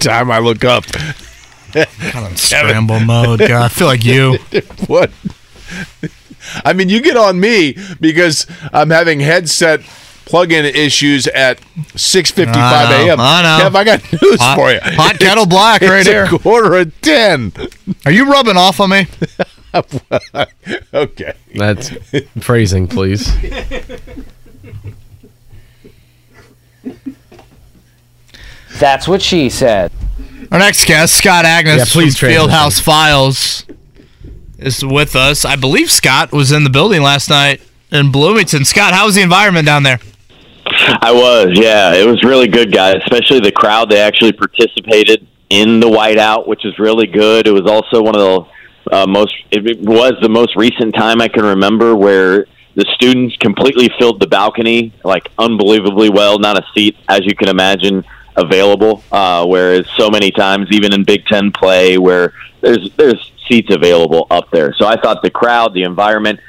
Time 0.00 0.30
I 0.30 0.38
look 0.38 0.64
up. 0.64 0.84
kind 0.86 2.26
of 2.26 2.38
scramble 2.38 3.00
mode. 3.00 3.38
God, 3.40 3.50
I 3.52 3.68
feel 3.68 3.86
like 3.86 4.04
you. 4.04 4.38
what? 4.86 5.10
I 6.64 6.72
mean, 6.72 6.88
you 6.88 7.00
get 7.00 7.16
on 7.16 7.38
me 7.38 7.76
because 8.00 8.46
I'm 8.72 8.90
having 8.90 9.20
headset 9.20 9.80
plug-in 10.24 10.64
issues 10.64 11.26
at 11.28 11.60
6:55 11.94 12.46
a.m. 12.46 13.20
I 13.20 13.42
know. 13.42 13.64
Kev, 13.68 13.74
I 13.76 13.84
got 13.84 14.12
news 14.12 14.40
Hot- 14.40 14.56
for 14.56 14.70
you. 14.72 14.80
hot 14.82 15.18
kettle 15.18 15.46
black 15.46 15.82
right 15.82 16.00
it's 16.00 16.08
here. 16.08 16.24
A 16.24 16.38
quarter 16.38 16.76
of 16.76 17.00
ten. 17.02 17.52
Are 18.06 18.12
you 18.12 18.30
rubbing 18.30 18.56
off 18.56 18.80
on 18.80 18.90
me? 18.90 19.06
okay. 20.94 21.34
That's 21.54 21.90
phrasing, 22.40 22.88
please. 22.88 23.30
That's 28.80 29.06
what 29.06 29.22
she 29.22 29.48
said. 29.48 29.92
Our 30.50 30.58
next 30.58 30.86
guest, 30.86 31.14
Scott 31.14 31.44
Agnes 31.44 31.78
Yeah, 31.78 31.84
please 31.84 32.18
from 32.18 32.30
Fieldhouse 32.30 32.80
Files, 32.80 33.64
is 34.58 34.84
with 34.84 35.14
us. 35.14 35.44
I 35.44 35.54
believe 35.54 35.90
Scott 35.90 36.32
was 36.32 36.50
in 36.50 36.64
the 36.64 36.70
building 36.70 37.02
last 37.02 37.30
night 37.30 37.60
in 37.92 38.10
Bloomington. 38.10 38.64
Scott, 38.64 38.92
how 38.92 39.06
was 39.06 39.14
the 39.14 39.22
environment 39.22 39.66
down 39.66 39.84
there? 39.84 40.00
I 40.66 41.12
was, 41.12 41.50
yeah. 41.52 41.94
It 41.94 42.06
was 42.06 42.22
really 42.24 42.48
good, 42.48 42.72
guys. 42.72 42.96
Especially 43.02 43.40
the 43.40 43.52
crowd. 43.52 43.90
They 43.90 44.00
actually 44.00 44.32
participated 44.32 45.26
in 45.50 45.80
the 45.80 45.88
whiteout, 45.88 46.46
which 46.46 46.64
is 46.64 46.78
really 46.78 47.06
good. 47.06 47.46
It 47.46 47.52
was 47.52 47.70
also 47.70 48.02
one 48.02 48.16
of 48.16 48.22
the 48.88 48.96
uh, 48.96 49.06
most. 49.06 49.34
It 49.50 49.66
it 49.68 49.80
was 49.80 50.14
the 50.22 50.28
most 50.28 50.56
recent 50.56 50.94
time 50.94 51.20
I 51.20 51.28
can 51.28 51.44
remember 51.44 51.94
where 51.94 52.46
the 52.76 52.84
students 52.94 53.36
completely 53.36 53.90
filled 53.98 54.20
the 54.20 54.26
balcony, 54.26 54.92
like 55.04 55.28
unbelievably 55.38 56.10
well. 56.10 56.38
Not 56.38 56.58
a 56.58 56.64
seat, 56.74 56.96
as 57.08 57.20
you 57.24 57.34
can 57.34 57.48
imagine, 57.48 58.04
available. 58.36 59.02
Uh, 59.10 59.46
whereas 59.46 59.86
so 59.96 60.10
many 60.10 60.30
times, 60.30 60.68
even 60.70 60.92
in 60.92 61.04
Big 61.04 61.24
Ten 61.26 61.52
play, 61.52 61.98
where 61.98 62.32
there's 62.60 62.90
there's 62.96 63.32
seats 63.48 63.72
available 63.72 64.26
up 64.30 64.50
there. 64.50 64.74
So 64.74 64.86
I 64.86 65.00
thought 65.00 65.22
the 65.22 65.30
crowd, 65.30 65.74
the 65.74 65.82
environment 65.82 66.40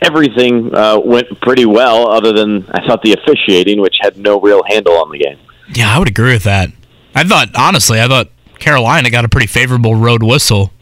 everything 0.00 0.74
uh, 0.74 0.98
went 0.98 1.40
pretty 1.40 1.64
well, 1.64 2.08
other 2.08 2.32
than 2.32 2.64
I 2.70 2.86
thought 2.86 3.02
the 3.02 3.14
officiating, 3.14 3.80
which 3.80 3.96
had 4.00 4.16
no 4.16 4.40
real 4.40 4.62
handle 4.66 4.94
on 4.94 5.10
the 5.10 5.18
game. 5.18 5.38
Yeah, 5.74 5.94
I 5.94 5.98
would 5.98 6.08
agree 6.08 6.32
with 6.32 6.44
that. 6.44 6.70
I 7.14 7.24
thought, 7.24 7.48
honestly, 7.56 8.00
I 8.00 8.06
thought 8.06 8.28
Carolina 8.58 9.10
got 9.10 9.24
a 9.24 9.28
pretty 9.28 9.46
favorable 9.46 9.94
road 9.94 10.22
whistle 10.22 10.72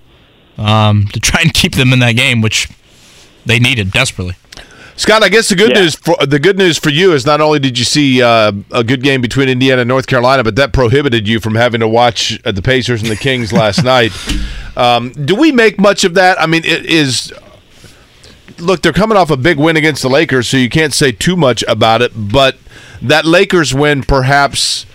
um, 0.59 1.07
to 1.13 1.21
try 1.21 1.41
and 1.41 1.53
keep 1.53 1.75
them 1.75 1.93
in 1.93 1.99
that 2.01 2.13
game, 2.13 2.41
which 2.41 2.69
they 3.45 3.59
needed 3.59 3.91
desperately. 3.91 4.35
Scott, 4.97 5.23
I 5.23 5.29
guess 5.29 5.49
the 5.51 5.57
good 5.57 5.71
Yeah. 5.75 5.83
news 5.83 5.95
for 5.95 6.17
the 6.27 6.39
good 6.39 6.57
news 6.57 6.79
for 6.79 6.89
you 6.89 7.13
is 7.13 7.27
not 7.27 7.41
only 7.43 7.59
did 7.59 7.79
you 7.79 7.85
see 7.85 8.23
uh, 8.23 8.53
a 8.73 8.83
good 8.83 9.03
game 9.03 9.21
between 9.21 9.49
Indiana 9.49 9.83
and 9.83 9.89
North 9.89 10.07
Carolina, 10.07 10.43
but 10.43 10.57
that 10.57 10.73
prohibited 10.73 11.29
you 11.29 11.39
from 11.39 11.55
having 11.55 11.81
to 11.81 11.89
watch 11.89 12.41
uh, 12.47 12.53
the 12.53 12.63
Pacers 12.63 13.03
and 13.03 13.11
the 13.11 13.17
Kings 13.17 13.53
last 13.53 13.85
night. 13.97 14.13
Um, 14.77 15.11
do 15.13 15.35
we 15.35 15.53
make 15.53 15.79
much 15.79 16.05
of 16.05 16.15
that? 16.15 16.41
I 16.41 16.47
mean, 16.47 16.65
it 16.65 16.87
is. 16.87 17.33
Look, 18.59 18.81
they're 18.81 18.93
coming 18.95 19.19
off 19.19 19.31
a 19.31 19.37
big 19.37 19.59
win 19.59 19.77
against 19.77 20.01
the 20.01 20.09
Lakers, 20.09 20.49
so 20.49 20.57
you 20.57 20.71
can't 20.71 20.95
say 20.95 21.13
too 21.13 21.37
much 21.37 21.63
about 21.69 22.01
it. 22.01 22.13
But 22.17 22.57
that 23.03 23.27
Lakers 23.27 23.75
win 23.75 24.03
perhaps 24.03 24.87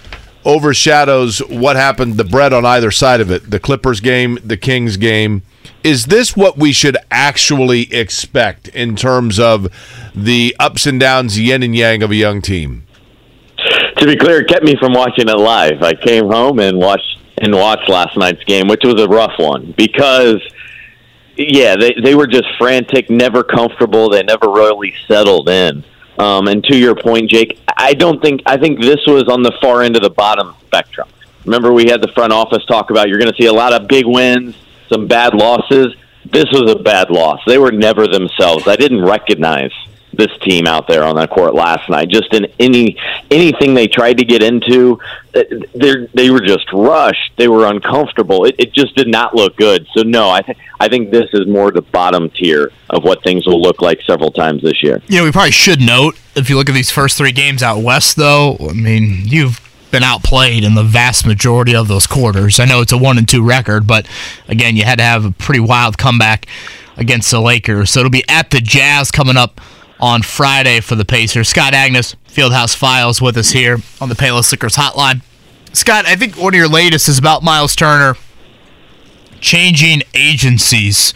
overshadows 0.43 1.39
what 1.47 1.75
happened, 1.75 2.17
the 2.17 2.23
bread 2.23 2.53
on 2.53 2.65
either 2.65 2.89
side 2.89 3.21
of 3.21 3.29
it. 3.29 3.51
The 3.51 3.59
Clippers 3.59 3.99
game, 3.99 4.39
the 4.43 4.57
Kings 4.57 4.97
game. 4.97 5.43
Is 5.83 6.05
this 6.05 6.35
what 6.35 6.57
we 6.57 6.71
should 6.71 6.97
actually 7.09 7.91
expect 7.93 8.67
in 8.69 8.95
terms 8.95 9.39
of 9.39 9.67
the 10.13 10.55
ups 10.59 10.85
and 10.85 10.99
downs, 10.99 11.39
yin 11.39 11.63
and 11.63 11.75
yang 11.75 12.03
of 12.03 12.11
a 12.11 12.15
young 12.15 12.41
team? 12.41 12.85
To 13.97 14.05
be 14.05 14.15
clear, 14.15 14.41
it 14.41 14.47
kept 14.47 14.63
me 14.63 14.75
from 14.79 14.93
watching 14.93 15.27
it 15.27 15.37
live. 15.37 15.81
I 15.81 15.93
came 15.93 16.27
home 16.27 16.59
and 16.59 16.77
watched 16.77 17.19
and 17.37 17.53
watched 17.55 17.89
last 17.89 18.15
night's 18.17 18.43
game, 18.43 18.67
which 18.67 18.81
was 18.83 19.01
a 19.01 19.07
rough 19.07 19.33
one 19.37 19.73
because, 19.75 20.41
yeah, 21.35 21.75
they 21.75 21.95
they 22.03 22.15
were 22.15 22.27
just 22.27 22.47
frantic, 22.57 23.09
never 23.09 23.43
comfortable. 23.43 24.09
They 24.09 24.23
never 24.23 24.49
really 24.49 24.93
settled 25.07 25.49
in. 25.49 25.83
Um, 26.19 26.47
and 26.47 26.63
to 26.65 26.77
your 26.77 26.95
point, 26.95 27.29
Jake, 27.29 27.59
I 27.75 27.93
don't 27.93 28.21
think 28.21 28.41
I 28.45 28.57
think 28.57 28.79
this 28.79 28.99
was 29.07 29.27
on 29.27 29.41
the 29.41 29.51
far 29.61 29.81
end 29.81 29.95
of 29.95 30.03
the 30.03 30.09
bottom 30.09 30.53
spectrum. 30.65 31.07
Remember, 31.45 31.73
we 31.73 31.89
had 31.89 32.01
the 32.01 32.11
front 32.13 32.31
office 32.31 32.63
talk 32.65 32.91
about 32.91 33.09
you're 33.09 33.17
going 33.17 33.31
to 33.31 33.41
see 33.41 33.47
a 33.47 33.53
lot 33.53 33.73
of 33.73 33.87
big 33.87 34.05
wins, 34.05 34.55
some 34.91 35.07
bad 35.07 35.33
losses. 35.33 35.95
This 36.25 36.45
was 36.51 36.71
a 36.71 36.79
bad 36.79 37.09
loss. 37.09 37.41
They 37.45 37.57
were 37.57 37.71
never 37.71 38.07
themselves. 38.07 38.67
I 38.67 38.75
didn't 38.75 39.03
recognize 39.03 39.71
this 40.13 40.31
team 40.41 40.67
out 40.67 40.87
there 40.87 41.03
on 41.03 41.15
that 41.15 41.29
court 41.29 41.55
last 41.55 41.89
night. 41.89 42.09
Just 42.09 42.33
in 42.33 42.45
any 42.59 42.97
anything 43.29 43.73
they 43.73 43.87
tried 43.87 44.17
to 44.17 44.25
get 44.25 44.43
into, 44.43 44.99
they 45.33 46.07
they 46.13 46.29
were 46.29 46.41
just 46.41 46.71
rushed. 46.73 47.31
They 47.37 47.47
were 47.47 47.65
uncomfortable. 47.65 48.45
It, 48.45 48.55
it 48.59 48.73
just 48.73 48.95
did 48.95 49.07
not 49.07 49.33
look 49.35 49.55
good. 49.57 49.87
So 49.95 50.03
no, 50.03 50.29
I 50.29 50.41
think 50.41 50.57
I 50.79 50.89
think 50.89 51.11
this 51.11 51.29
is 51.33 51.47
more 51.47 51.71
the 51.71 51.81
bottom 51.81 52.29
tier 52.29 52.71
of 52.89 53.03
what 53.03 53.23
things 53.23 53.45
will 53.47 53.61
look 53.61 53.81
like 53.81 54.01
several 54.05 54.31
times 54.31 54.61
this 54.61 54.83
year. 54.83 55.01
Know, 55.09 55.23
we 55.23 55.31
probably 55.31 55.51
should 55.51 55.81
note 55.81 56.19
if 56.35 56.49
you 56.49 56.57
look 56.57 56.69
at 56.69 56.75
these 56.75 56.91
first 56.91 57.17
three 57.17 57.31
games 57.31 57.63
out 57.63 57.81
west, 57.81 58.17
though. 58.17 58.57
I 58.69 58.73
mean, 58.73 59.23
you've 59.25 59.59
been 59.91 60.03
outplayed 60.03 60.63
in 60.63 60.75
the 60.75 60.83
vast 60.83 61.25
majority 61.25 61.75
of 61.75 61.87
those 61.87 62.07
quarters. 62.07 62.59
I 62.59 62.65
know 62.65 62.81
it's 62.81 62.91
a 62.91 62.97
one 62.97 63.17
and 63.17 63.27
two 63.27 63.43
record, 63.43 63.85
but 63.85 64.07
again, 64.47 64.75
you 64.75 64.83
had 64.83 64.97
to 64.99 65.03
have 65.03 65.25
a 65.25 65.31
pretty 65.31 65.59
wild 65.59 65.97
comeback 65.97 66.47
against 66.97 67.31
the 67.31 67.41
Lakers. 67.41 67.91
So 67.91 67.99
it'll 67.99 68.09
be 68.09 68.27
at 68.29 68.49
the 68.51 68.61
Jazz 68.61 69.11
coming 69.11 69.37
up 69.37 69.61
on 69.99 70.23
Friday 70.23 70.79
for 70.79 70.95
the 70.95 71.05
Pacers. 71.05 71.49
Scott 71.49 71.73
Agnes, 71.73 72.15
Fieldhouse 72.27 72.75
Files, 72.75 73.21
with 73.21 73.37
us 73.37 73.51
here 73.51 73.77
on 73.99 74.09
the 74.09 74.15
Payless 74.15 74.51
Liquors 74.51 74.75
Hotline. 74.75 75.21
Scott, 75.73 76.05
I 76.05 76.15
think 76.15 76.37
one 76.37 76.53
of 76.53 76.57
your 76.57 76.67
latest 76.67 77.07
is 77.07 77.17
about 77.17 77.43
Miles 77.43 77.75
Turner 77.75 78.15
changing 79.39 80.03
agencies. 80.13 81.13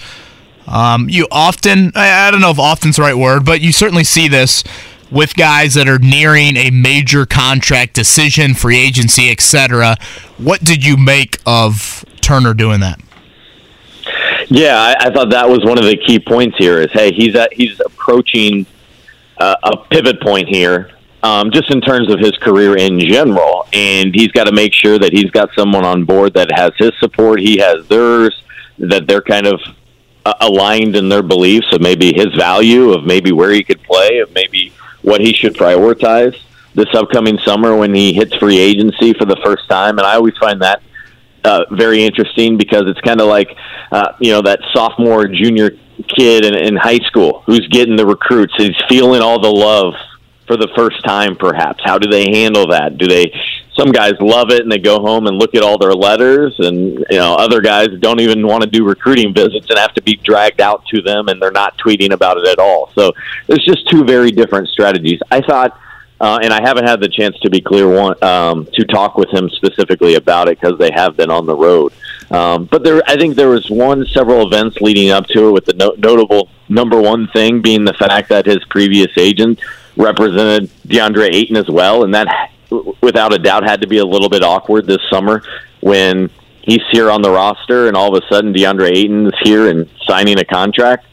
Um, 0.67 1.09
you 1.09 1.27
often, 1.31 1.91
I, 1.95 2.27
I 2.27 2.31
don't 2.31 2.41
know 2.41 2.51
if 2.51 2.59
often's 2.59 2.95
the 2.95 3.03
right 3.03 3.17
word, 3.17 3.45
but 3.45 3.61
you 3.61 3.71
certainly 3.71 4.03
see 4.03 4.27
this 4.27 4.63
with 5.11 5.35
guys 5.35 5.75
that 5.75 5.87
are 5.87 5.99
nearing 5.99 6.57
a 6.57 6.69
major 6.71 7.25
contract 7.25 7.93
decision, 7.93 8.53
free 8.53 8.77
agency, 8.77 9.29
etc. 9.29 9.97
What 10.37 10.61
did 10.61 10.85
you 10.85 10.97
make 10.97 11.39
of 11.45 12.03
Turner 12.21 12.53
doing 12.53 12.79
that? 12.81 12.99
Yeah, 14.47 14.77
I, 14.77 15.07
I 15.07 15.13
thought 15.13 15.31
that 15.31 15.49
was 15.49 15.63
one 15.63 15.77
of 15.77 15.85
the 15.85 15.97
key 15.97 16.19
points 16.19 16.57
here. 16.57 16.81
Is 16.81 16.91
hey, 16.91 17.11
he's 17.11 17.35
at, 17.35 17.51
he's 17.53 17.79
approaching 17.79 18.65
uh, 19.37 19.55
a 19.63 19.77
pivot 19.77 20.21
point 20.21 20.47
here, 20.47 20.91
um, 21.23 21.51
just 21.51 21.71
in 21.71 21.81
terms 21.81 22.11
of 22.11 22.19
his 22.19 22.33
career 22.37 22.77
in 22.77 22.99
general, 22.99 23.67
and 23.73 24.13
he's 24.13 24.29
got 24.29 24.45
to 24.45 24.51
make 24.51 24.73
sure 24.73 24.99
that 24.99 25.11
he's 25.11 25.31
got 25.31 25.49
someone 25.55 25.85
on 25.85 26.05
board 26.05 26.33
that 26.35 26.51
has 26.51 26.71
his 26.77 26.91
support, 26.99 27.39
he 27.39 27.57
has 27.57 27.87
theirs, 27.87 28.43
that 28.77 29.07
they're 29.07 29.21
kind 29.21 29.47
of 29.47 29.59
uh, 30.25 30.33
aligned 30.41 30.95
in 30.95 31.09
their 31.09 31.23
beliefs 31.23 31.67
of 31.71 31.81
maybe 31.81 32.13
his 32.13 32.33
value, 32.35 32.91
of 32.91 33.05
maybe 33.05 33.31
where 33.31 33.51
he 33.51 33.63
could 33.63 33.81
play, 33.83 34.19
of 34.19 34.31
maybe 34.33 34.71
what 35.05 35.21
he 35.21 35.33
should 35.33 35.53
prioritize 35.53 36.35
this 36.73 36.93
upcoming 36.93 37.37
summer 37.45 37.75
when 37.77 37.93
he 37.93 38.11
hits 38.11 38.35
free 38.35 38.57
agency 38.57 39.13
for 39.13 39.25
the 39.25 39.39
first 39.45 39.69
time. 39.69 39.97
And 39.97 40.05
I 40.05 40.15
always 40.15 40.37
find 40.37 40.61
that 40.61 40.81
uh, 41.45 41.63
very 41.71 42.03
interesting 42.03 42.57
because 42.57 42.83
it's 42.87 42.99
kind 43.01 43.21
of 43.21 43.27
like 43.27 43.55
uh, 43.91 44.13
you 44.19 44.31
know 44.31 44.41
that 44.41 44.59
sophomore 44.73 45.27
junior 45.27 45.77
kid 46.17 46.43
in, 46.43 46.55
in 46.55 46.75
high 46.75 46.99
school 46.99 47.43
who's 47.45 47.67
getting 47.69 47.95
the 47.95 48.05
recruits. 48.05 48.53
He's 48.57 48.75
feeling 48.89 49.21
all 49.21 49.39
the 49.39 49.51
love 49.51 49.93
for 50.47 50.57
the 50.57 50.69
first 50.75 51.03
time, 51.03 51.35
perhaps. 51.35 51.83
How 51.83 51.97
do 51.97 52.09
they 52.09 52.25
handle 52.31 52.67
that? 52.67 52.97
Do 52.97 53.07
they? 53.07 53.33
Some 53.77 53.91
guys 53.91 54.13
love 54.21 54.51
it 54.51 54.61
and 54.61 54.71
they 54.71 54.77
go 54.77 54.99
home 54.99 55.27
and 55.27 55.37
look 55.37 55.53
at 55.53 55.61
all 55.61 55.77
their 55.77 55.93
letters, 55.93 56.55
and 56.59 57.05
you 57.09 57.17
know 57.17 57.35
other 57.35 57.61
guys 57.61 57.89
don't 57.99 58.21
even 58.21 58.47
want 58.47 58.63
to 58.63 58.69
do 58.69 58.85
recruiting 58.85 59.33
visits 59.33 59.69
and 59.69 59.77
have 59.77 59.93
to 59.95 60.01
be 60.01 60.15
dragged 60.15 60.61
out 60.61 60.85
to 60.87 61.01
them, 61.01 61.27
and 61.27 61.41
they're 61.41 61.51
not 61.51 61.77
tweeting 61.77 62.11
about 62.11 62.37
it 62.37 62.47
at 62.47 62.59
all. 62.59 62.89
So 62.95 63.11
there's 63.47 63.65
just 63.65 63.89
two 63.89 64.05
very 64.05 64.31
different 64.31 64.69
strategies. 64.69 65.19
I 65.31 65.41
thought. 65.41 65.79
Uh, 66.17 66.39
and 66.41 66.53
I 66.53 66.61
haven't 66.61 66.87
had 66.87 67.01
the 67.01 67.09
chance 67.09 67.37
to 67.41 67.49
be 67.49 67.59
clear 67.59 67.89
one 67.89 68.15
um, 68.23 68.65
to 68.73 68.85
talk 68.85 69.17
with 69.17 69.29
him 69.33 69.49
specifically 69.49 70.15
about 70.15 70.47
it 70.47 70.57
because 70.57 70.79
they 70.79 70.89
have 70.95 71.17
been 71.17 71.29
on 71.29 71.45
the 71.45 71.53
road. 71.53 71.91
Um, 72.31 72.65
but 72.65 72.83
there, 72.83 73.01
I 73.07 73.15
think 73.17 73.35
there 73.35 73.49
was 73.49 73.69
one 73.69 74.05
several 74.07 74.47
events 74.47 74.77
leading 74.81 75.11
up 75.11 75.27
to 75.27 75.49
it. 75.49 75.51
With 75.51 75.65
the 75.65 75.73
no- 75.73 75.95
notable 75.97 76.49
number 76.69 76.99
one 76.99 77.27
thing 77.27 77.61
being 77.61 77.85
the 77.85 77.93
fact 77.93 78.29
that 78.29 78.45
his 78.45 78.63
previous 78.69 79.11
agent 79.17 79.59
represented 79.95 80.69
DeAndre 80.87 81.33
Ayton 81.33 81.55
as 81.55 81.69
well, 81.69 82.03
and 82.03 82.13
that 82.13 82.51
without 83.01 83.33
a 83.33 83.39
doubt 83.39 83.63
had 83.63 83.81
to 83.81 83.87
be 83.87 83.99
a 83.99 84.05
little 84.05 84.29
bit 84.29 84.43
awkward 84.43 84.87
this 84.87 85.01
summer 85.09 85.43
when 85.81 86.29
he's 86.61 86.81
here 86.91 87.11
on 87.11 87.21
the 87.21 87.29
roster 87.29 87.87
and 87.87 87.95
all 87.95 88.15
of 88.15 88.21
a 88.21 88.33
sudden 88.33 88.53
DeAndre 88.53 88.89
Ayton 88.89 89.27
is 89.27 89.33
here 89.43 89.69
and 89.69 89.87
signing 90.05 90.39
a 90.39 90.45
contract, 90.45 91.05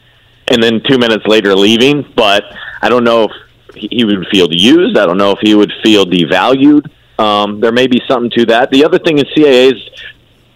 and 0.47 0.61
then 0.61 0.81
two 0.87 0.97
minutes 0.97 1.25
later 1.27 1.55
leaving. 1.55 2.11
But 2.15 2.43
I 2.81 2.89
don't 2.89 3.03
know 3.03 3.25
if 3.25 3.31
he 3.75 4.03
would 4.03 4.27
feel 4.31 4.47
used. 4.51 4.97
I 4.97 5.05
don't 5.05 5.17
know 5.17 5.31
if 5.31 5.39
he 5.41 5.55
would 5.55 5.71
feel 5.83 6.05
devalued. 6.05 6.89
Um, 7.19 7.59
there 7.59 7.71
may 7.71 7.87
be 7.87 8.01
something 8.07 8.31
to 8.31 8.45
that. 8.47 8.71
The 8.71 8.83
other 8.83 8.97
thing 8.97 9.19
is 9.19 9.25
CAA 9.25 9.73
is 9.73 9.89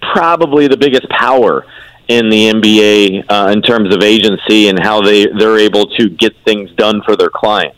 probably 0.01 0.67
the 0.67 0.77
biggest 0.77 1.07
power 1.09 1.65
in 2.07 2.29
the 2.29 2.51
NBA 2.51 3.25
uh, 3.29 3.51
in 3.51 3.61
terms 3.61 3.93
of 3.93 4.01
agency 4.01 4.69
and 4.69 4.79
how 4.79 5.01
they 5.01 5.27
they're 5.27 5.57
able 5.57 5.87
to 5.97 6.09
get 6.09 6.33
things 6.45 6.71
done 6.71 7.01
for 7.03 7.15
their 7.15 7.29
clients. 7.29 7.77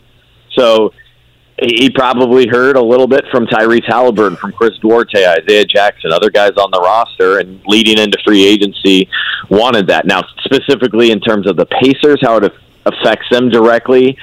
So 0.52 0.92
he 1.62 1.90
probably 1.90 2.46
heard 2.48 2.76
a 2.76 2.82
little 2.82 3.06
bit 3.06 3.26
from 3.30 3.46
Tyrese 3.46 3.84
Haliburton, 3.84 4.38
from 4.38 4.52
Chris 4.52 4.78
Duarte, 4.78 5.26
Isaiah 5.26 5.64
Jackson, 5.64 6.10
other 6.10 6.30
guys 6.30 6.52
on 6.56 6.70
the 6.70 6.80
roster, 6.80 7.38
and 7.38 7.60
leading 7.66 7.98
into 7.98 8.16
free 8.24 8.46
agency 8.46 9.08
wanted 9.50 9.86
that. 9.88 10.06
Now, 10.06 10.22
specifically 10.44 11.10
in 11.10 11.20
terms 11.20 11.46
of 11.46 11.56
the 11.56 11.66
Pacers, 11.66 12.20
how 12.22 12.38
it 12.38 12.52
affects 12.86 13.28
them 13.30 13.50
directly, 13.50 14.16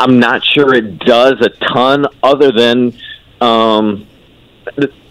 I'm 0.00 0.18
not 0.18 0.44
sure 0.44 0.74
it 0.74 0.98
does 1.00 1.34
a 1.40 1.50
ton 1.72 2.06
other 2.22 2.50
than. 2.50 2.94
Um, 3.40 4.06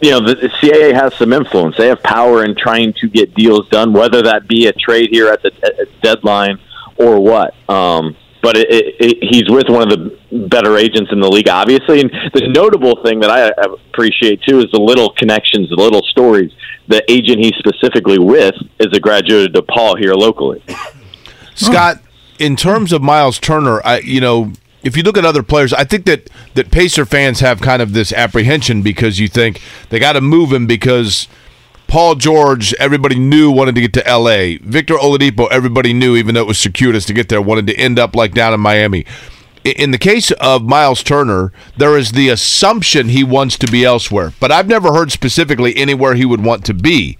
you 0.02 0.12
know, 0.12 0.20
the, 0.20 0.36
the 0.36 0.50
CAA 0.50 0.94
has 0.94 1.16
some 1.16 1.34
influence. 1.34 1.78
They 1.78 1.88
have 1.88 2.02
power 2.04 2.44
in 2.44 2.56
trying 2.56 2.94
to 2.94 3.08
get 3.08 3.34
deals 3.34 3.68
done, 3.70 3.94
whether 3.94 4.22
that 4.24 4.48
be 4.48 4.68
a 4.68 4.74
trade 4.74 5.10
here 5.12 5.28
at 5.28 5.42
the 5.42 5.88
deadline 6.02 6.60
or 6.98 7.20
what. 7.20 7.54
Um, 7.70 8.16
but 8.42 8.58
it, 8.58 8.70
it, 8.70 8.96
it, 9.00 9.18
he's 9.22 9.50
with 9.50 9.68
one 9.68 9.82
of 9.82 9.90
the 9.90 10.48
better 10.48 10.78
agents 10.78 11.12
in 11.12 11.20
the 11.20 11.28
league, 11.28 11.50
obviously. 11.50 12.02
And 12.02 12.10
the 12.34 12.48
notable 12.48 13.04
thing 13.04 13.20
that 13.20 13.30
I 13.30 13.50
appreciate 13.90 14.42
too 14.44 14.60
is 14.60 14.72
the 14.72 14.80
little 14.80 15.10
connections, 15.14 15.70
the 15.70 15.76
little 15.76 16.04
stories. 16.04 16.52
The 16.88 17.04
agent 17.12 17.40
he's 17.40 17.56
specifically 17.56 18.20
with 18.20 18.56
is 18.80 18.96
a 18.96 19.00
graduate 19.00 19.56
of 19.56 19.66
DePaul 19.66 20.00
here 20.00 20.14
locally. 20.14 20.64
Scott, 21.56 22.02
in 22.40 22.56
terms 22.56 22.94
of 22.94 23.02
Miles 23.02 23.40
Turner, 23.40 23.82
I 23.86 24.00
you 24.00 24.22
know 24.22 24.54
if 24.84 24.96
you 24.96 25.04
look 25.04 25.18
at 25.18 25.26
other 25.26 25.44
players, 25.44 25.74
I 25.74 25.84
think 25.84 26.06
that 26.06 26.30
that 26.56 26.72
Pacer 26.72 27.06
fans 27.06 27.40
have 27.40 27.62
kind 27.62 27.82
of 27.82 27.94
this 27.94 28.14
apprehension 28.14 28.82
because 28.82 29.20
you 29.20 29.28
think 29.28 29.62
they 29.90 30.00
got 30.00 30.14
to 30.14 30.22
move 30.22 30.54
him 30.54 30.68
because 30.68 31.28
Paul 31.88 32.16
George, 32.16 32.74
everybody 32.76 33.18
knew 33.18 33.52
wanted 33.52 33.76
to 33.76 33.82
get 33.82 33.94
to 33.94 34.08
L.A. 34.08 34.58
Victor 34.58 34.94
Oladipo, 34.94 35.48
everybody 35.50 35.92
knew, 35.92 36.16
even 36.16 36.36
though 36.36 36.42
it 36.42 36.48
was 36.48 36.60
circuitous 36.60 37.06
to 37.06 37.14
get 37.14 37.30
there, 37.30 37.42
wanted 37.42 37.66
to 37.68 37.76
end 37.76 37.98
up 37.98 38.16
like 38.16 38.34
down 38.34 38.54
in 38.54 38.60
Miami. 38.60 39.06
In 39.66 39.92
the 39.92 39.98
case 39.98 40.32
of 40.32 40.64
Miles 40.64 41.04
Turner, 41.04 41.52
there 41.78 41.98
is 41.98 42.12
the 42.12 42.30
assumption 42.30 43.10
he 43.10 43.24
wants 43.24 43.58
to 43.58 43.68
be 43.68 43.84
elsewhere, 43.84 44.34
but 44.40 44.52
I've 44.52 44.68
never 44.68 44.94
heard 44.94 45.12
specifically 45.12 45.76
anywhere 45.76 46.14
he 46.14 46.26
would 46.26 46.44
want 46.44 46.64
to 46.66 46.74
be. 46.74 47.18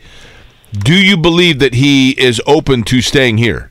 Do 0.72 0.94
you 0.94 1.18
believe 1.18 1.60
that 1.60 1.74
he 1.74 2.12
is 2.12 2.42
open 2.46 2.84
to 2.84 3.02
staying 3.02 3.40
here? 3.40 3.69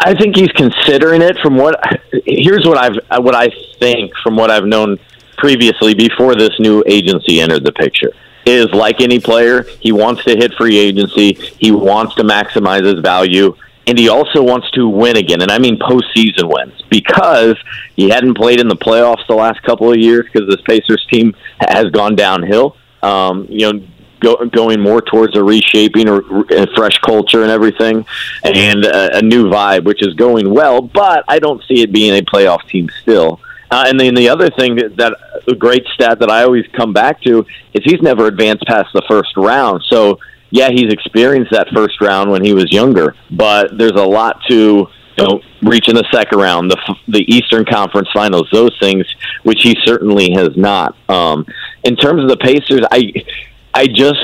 I 0.00 0.14
think 0.14 0.36
he's 0.36 0.52
considering 0.52 1.22
it. 1.22 1.38
From 1.40 1.56
what 1.56 1.80
here's 2.24 2.64
what 2.64 2.78
I've 2.78 3.24
what 3.24 3.34
I 3.34 3.50
think 3.78 4.12
from 4.22 4.36
what 4.36 4.50
I've 4.50 4.64
known 4.64 4.98
previously 5.36 5.94
before 5.94 6.34
this 6.34 6.58
new 6.58 6.82
agency 6.86 7.40
entered 7.40 7.64
the 7.64 7.72
picture 7.72 8.12
is 8.48 8.70
like 8.72 9.00
any 9.00 9.20
player, 9.20 9.64
he 9.80 9.92
wants 9.92 10.24
to 10.24 10.30
hit 10.34 10.54
free 10.54 10.78
agency. 10.78 11.34
He 11.58 11.70
wants 11.70 12.14
to 12.16 12.22
maximize 12.22 12.84
his 12.84 13.00
value. 13.00 13.54
And 13.86 13.98
he 13.98 14.08
also 14.08 14.42
wants 14.42 14.70
to 14.72 14.86
win 14.86 15.16
again. 15.16 15.40
And 15.40 15.50
I 15.50 15.58
mean 15.58 15.78
postseason 15.78 16.52
wins 16.52 16.82
because 16.90 17.56
he 17.96 18.10
hadn't 18.10 18.34
played 18.34 18.60
in 18.60 18.68
the 18.68 18.76
playoffs 18.76 19.26
the 19.28 19.34
last 19.34 19.62
couple 19.62 19.90
of 19.90 19.96
years 19.96 20.26
because 20.26 20.48
this 20.48 20.60
Pacers 20.62 21.06
team 21.10 21.34
has 21.60 21.86
gone 21.86 22.14
downhill. 22.14 22.76
Um, 23.02 23.46
you 23.48 23.72
know, 23.72 23.86
go, 24.20 24.36
going 24.46 24.80
more 24.80 25.00
towards 25.00 25.36
a 25.36 25.42
reshaping 25.42 26.08
or 26.08 26.18
a 26.50 26.66
fresh 26.74 26.98
culture 26.98 27.42
and 27.42 27.50
everything, 27.50 28.04
and 28.44 28.84
a, 28.84 29.18
a 29.18 29.22
new 29.22 29.48
vibe, 29.48 29.84
which 29.84 30.06
is 30.06 30.14
going 30.14 30.52
well. 30.52 30.82
But 30.82 31.24
I 31.28 31.38
don't 31.38 31.62
see 31.64 31.82
it 31.82 31.92
being 31.92 32.16
a 32.18 32.22
playoff 32.22 32.66
team 32.68 32.88
still. 33.02 33.40
Uh, 33.70 33.84
and 33.86 34.00
then 34.00 34.14
the 34.14 34.28
other 34.28 34.50
thing 34.50 34.76
that, 34.76 34.96
that 34.96 35.14
a 35.46 35.54
great 35.54 35.84
stat 35.94 36.20
that 36.20 36.30
I 36.30 36.42
always 36.42 36.66
come 36.72 36.92
back 36.92 37.20
to 37.22 37.44
is 37.74 37.84
he's 37.84 38.00
never 38.00 38.26
advanced 38.26 38.64
past 38.66 38.88
the 38.94 39.02
first 39.08 39.36
round. 39.36 39.82
So 39.88 40.18
yeah, 40.50 40.70
he's 40.70 40.92
experienced 40.92 41.52
that 41.52 41.68
first 41.74 42.00
round 42.00 42.30
when 42.30 42.42
he 42.42 42.54
was 42.54 42.72
younger, 42.72 43.14
but 43.30 43.76
there's 43.76 43.92
a 43.92 44.04
lot 44.04 44.40
to 44.48 44.88
you 45.16 45.24
know 45.24 45.40
reaching 45.62 45.94
the 45.94 46.06
second 46.10 46.38
round, 46.38 46.70
the 46.70 46.96
the 47.08 47.24
Eastern 47.32 47.64
Conference 47.64 48.08
Finals, 48.14 48.48
those 48.52 48.76
things 48.80 49.04
which 49.42 49.60
he 49.62 49.76
certainly 49.84 50.32
has 50.32 50.56
not. 50.56 50.96
Um, 51.10 51.46
in 51.84 51.96
terms 51.96 52.22
of 52.22 52.28
the 52.28 52.36
Pacers, 52.38 52.82
I 52.90 53.12
I 53.78 53.86
just 53.86 54.18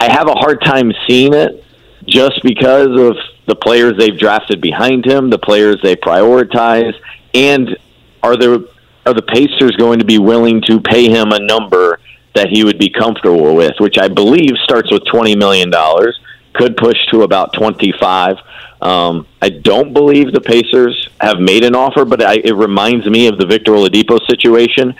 I 0.00 0.10
have 0.10 0.26
a 0.26 0.32
hard 0.32 0.60
time 0.64 0.92
seeing 1.06 1.32
it 1.32 1.64
just 2.06 2.42
because 2.42 2.88
of 2.88 3.16
the 3.46 3.54
players 3.54 3.92
they've 3.96 4.18
drafted 4.18 4.60
behind 4.60 5.06
him, 5.06 5.30
the 5.30 5.38
players 5.38 5.76
they 5.80 5.94
prioritize, 5.94 6.92
and 7.34 7.78
are 8.20 8.36
there 8.36 8.58
are 9.06 9.14
the 9.14 9.22
Pacers 9.22 9.76
going 9.76 10.00
to 10.00 10.04
be 10.04 10.18
willing 10.18 10.60
to 10.62 10.80
pay 10.80 11.08
him 11.08 11.30
a 11.30 11.38
number 11.38 12.00
that 12.34 12.48
he 12.48 12.64
would 12.64 12.80
be 12.80 12.90
comfortable 12.90 13.54
with, 13.54 13.74
which 13.78 13.96
I 13.96 14.08
believe 14.08 14.50
starts 14.64 14.90
with 14.90 15.04
twenty 15.04 15.36
million 15.36 15.70
dollars, 15.70 16.18
could 16.52 16.76
push 16.76 16.98
to 17.12 17.22
about 17.22 17.52
twenty 17.52 17.92
five. 17.92 18.38
Um, 18.82 19.28
I 19.40 19.50
don't 19.50 19.92
believe 19.92 20.32
the 20.32 20.40
Pacers 20.40 21.08
have 21.20 21.38
made 21.38 21.62
an 21.62 21.76
offer, 21.76 22.04
but 22.04 22.24
I, 22.24 22.34
it 22.42 22.56
reminds 22.56 23.06
me 23.06 23.28
of 23.28 23.38
the 23.38 23.46
Victor 23.46 23.70
Oladipo 23.70 24.18
situation 24.28 24.96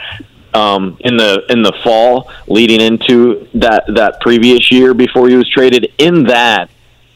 um, 0.55 0.97
in 1.01 1.17
the 1.17 1.45
in 1.51 1.63
the 1.63 1.73
fall, 1.85 2.31
leading 2.47 2.81
into 2.81 3.49
that 3.55 3.85
that 3.95 4.21
previous 4.21 4.71
year 4.71 4.95
before 4.95 5.29
he 5.29 5.37
was 5.37 5.49
traded. 5.51 5.93
In 5.99 6.25
that, 6.25 6.71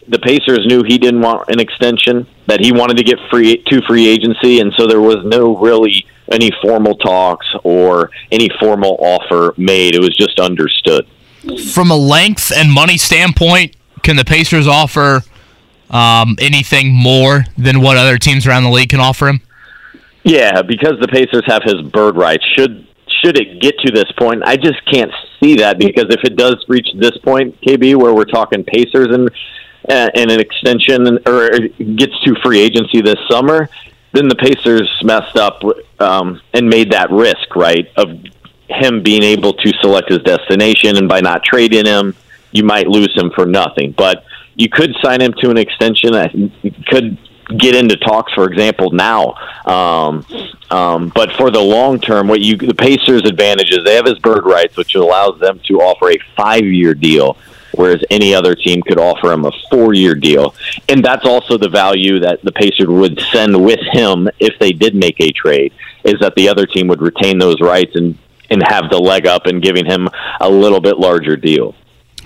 the 0.08 0.18
Pacers 0.18 0.66
knew 0.66 0.82
he 0.82 0.98
didn't 0.98 1.20
want 1.20 1.48
an 1.48 1.60
extension, 1.60 2.26
that 2.46 2.60
he 2.60 2.72
wanted 2.72 2.96
to 2.98 3.04
get 3.04 3.18
free 3.30 3.62
to 3.68 3.80
free 3.86 4.08
agency, 4.08 4.60
and 4.60 4.72
so 4.76 4.86
there 4.86 5.00
was 5.00 5.24
no 5.24 5.56
really 5.56 6.04
any 6.30 6.50
formal 6.62 6.96
talks 6.96 7.46
or 7.64 8.10
any 8.30 8.48
formal 8.60 8.96
offer 9.00 9.54
made. 9.56 9.94
It 9.94 10.00
was 10.00 10.16
just 10.16 10.40
understood. 10.40 11.06
From 11.72 11.90
a 11.90 11.96
length 11.96 12.52
and 12.56 12.70
money 12.70 12.96
standpoint, 12.96 13.76
can 14.02 14.16
the 14.16 14.24
Pacers 14.24 14.66
offer 14.66 15.22
um, 15.90 16.36
anything 16.40 16.92
more 16.92 17.44
than 17.58 17.80
what 17.80 17.96
other 17.96 18.18
teams 18.18 18.46
around 18.46 18.64
the 18.64 18.70
league 18.70 18.90
can 18.90 19.00
offer 19.00 19.28
him? 19.28 19.40
Yeah, 20.24 20.62
because 20.62 20.94
the 21.00 21.08
Pacers 21.08 21.42
have 21.46 21.62
his 21.64 21.82
bird 21.82 22.16
rights. 22.16 22.44
Should 22.56 22.86
should 23.22 23.38
it 23.38 23.60
get 23.60 23.78
to 23.80 23.92
this 23.92 24.10
point, 24.18 24.42
I 24.44 24.56
just 24.56 24.84
can't 24.86 25.12
see 25.40 25.56
that 25.56 25.78
because 25.78 26.06
if 26.10 26.24
it 26.24 26.36
does 26.36 26.64
reach 26.68 26.88
this 26.96 27.16
point, 27.18 27.60
KB, 27.60 27.96
where 27.96 28.14
we're 28.14 28.24
talking 28.24 28.64
Pacers 28.64 29.08
and 29.10 29.30
uh, 29.88 30.08
and 30.14 30.30
an 30.30 30.38
extension 30.38 31.18
or 31.26 31.50
gets 31.96 32.18
to 32.20 32.36
free 32.42 32.60
agency 32.60 33.00
this 33.00 33.18
summer, 33.28 33.68
then 34.12 34.28
the 34.28 34.36
Pacers 34.36 34.88
messed 35.02 35.36
up 35.36 35.60
um, 35.98 36.40
and 36.54 36.68
made 36.68 36.92
that 36.92 37.10
risk 37.10 37.56
right 37.56 37.88
of 37.96 38.10
him 38.68 39.02
being 39.02 39.22
able 39.22 39.52
to 39.52 39.72
select 39.80 40.08
his 40.08 40.20
destination, 40.20 40.96
and 40.96 41.08
by 41.08 41.20
not 41.20 41.42
trading 41.44 41.86
him, 41.86 42.14
you 42.52 42.64
might 42.64 42.86
lose 42.86 43.12
him 43.16 43.30
for 43.34 43.44
nothing. 43.44 43.92
But 43.92 44.24
you 44.54 44.68
could 44.68 44.94
sign 45.02 45.20
him 45.20 45.34
to 45.40 45.50
an 45.50 45.58
extension. 45.58 46.14
I 46.14 46.28
could 46.88 47.18
get 47.58 47.74
into 47.74 47.96
talks, 47.96 48.32
for 48.34 48.44
example, 48.50 48.90
now. 48.90 49.34
Um, 49.66 50.26
um, 50.70 51.12
but 51.14 51.32
for 51.32 51.50
the 51.50 51.60
long 51.60 52.00
term, 52.00 52.28
what 52.28 52.40
you 52.40 52.56
the 52.56 52.74
Pacers' 52.74 53.24
advantage 53.24 53.70
is 53.70 53.84
they 53.84 53.94
have 53.96 54.06
his 54.06 54.18
bird 54.18 54.44
rights, 54.44 54.76
which 54.76 54.94
allows 54.94 55.38
them 55.40 55.60
to 55.66 55.80
offer 55.80 56.10
a 56.10 56.18
five-year 56.36 56.94
deal, 56.94 57.36
whereas 57.74 58.02
any 58.10 58.34
other 58.34 58.54
team 58.54 58.82
could 58.82 58.98
offer 58.98 59.32
him 59.32 59.44
a 59.44 59.52
four-year 59.70 60.14
deal. 60.14 60.54
And 60.88 61.04
that's 61.04 61.26
also 61.26 61.58
the 61.58 61.68
value 61.68 62.20
that 62.20 62.42
the 62.42 62.52
Pacers 62.52 62.88
would 62.88 63.20
send 63.32 63.62
with 63.62 63.80
him 63.92 64.28
if 64.38 64.58
they 64.58 64.72
did 64.72 64.94
make 64.94 65.20
a 65.20 65.30
trade, 65.32 65.72
is 66.04 66.18
that 66.20 66.34
the 66.36 66.48
other 66.48 66.66
team 66.66 66.88
would 66.88 67.02
retain 67.02 67.38
those 67.38 67.60
rights 67.60 67.94
and 67.94 68.18
and 68.50 68.62
have 68.66 68.90
the 68.90 68.98
leg 68.98 69.26
up 69.26 69.46
in 69.46 69.60
giving 69.60 69.86
him 69.86 70.08
a 70.40 70.48
little 70.48 70.80
bit 70.80 70.98
larger 70.98 71.36
deal. 71.36 71.74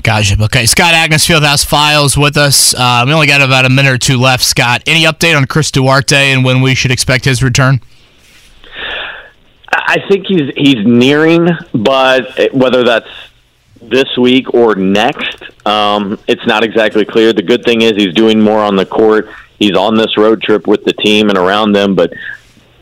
Gotcha. 0.07 0.40
Okay, 0.40 0.66
Scott 0.66 0.94
Agness 0.94 1.26
Fieldhouse 1.26 1.66
Files 1.66 2.16
with 2.16 2.36
us. 2.36 2.72
Uh, 2.74 3.02
we 3.04 3.12
only 3.12 3.26
got 3.26 3.42
about 3.42 3.64
a 3.64 3.68
minute 3.68 3.92
or 3.92 3.98
two 3.98 4.20
left. 4.20 4.44
Scott, 4.44 4.84
any 4.86 5.02
update 5.02 5.36
on 5.36 5.46
Chris 5.46 5.72
Duarte 5.72 6.30
and 6.30 6.44
when 6.44 6.61
we 6.61 6.76
should 6.76 6.92
expect 6.92 7.24
his 7.24 7.42
return? 7.42 7.80
I 9.68 9.96
think 10.09 10.28
he's 10.28 10.54
he's 10.57 10.86
nearing, 10.86 11.48
but 11.74 12.54
whether 12.54 12.84
that's 12.84 13.09
this 13.82 14.16
week 14.16 14.54
or 14.54 14.76
next, 14.76 15.42
um, 15.66 16.20
it's 16.28 16.46
not 16.46 16.62
exactly 16.62 17.04
clear. 17.04 17.32
The 17.32 17.42
good 17.42 17.64
thing 17.64 17.82
is 17.82 17.96
he's 17.96 18.14
doing 18.14 18.40
more 18.40 18.61
on 18.61 18.76
the 18.76 18.86
court. 18.86 19.28
He's 19.59 19.76
on 19.76 19.96
this 19.96 20.16
road 20.16 20.40
trip 20.40 20.68
with 20.68 20.84
the 20.84 20.92
team 20.92 21.30
and 21.30 21.36
around 21.36 21.72
them. 21.72 21.96
But 21.96 22.12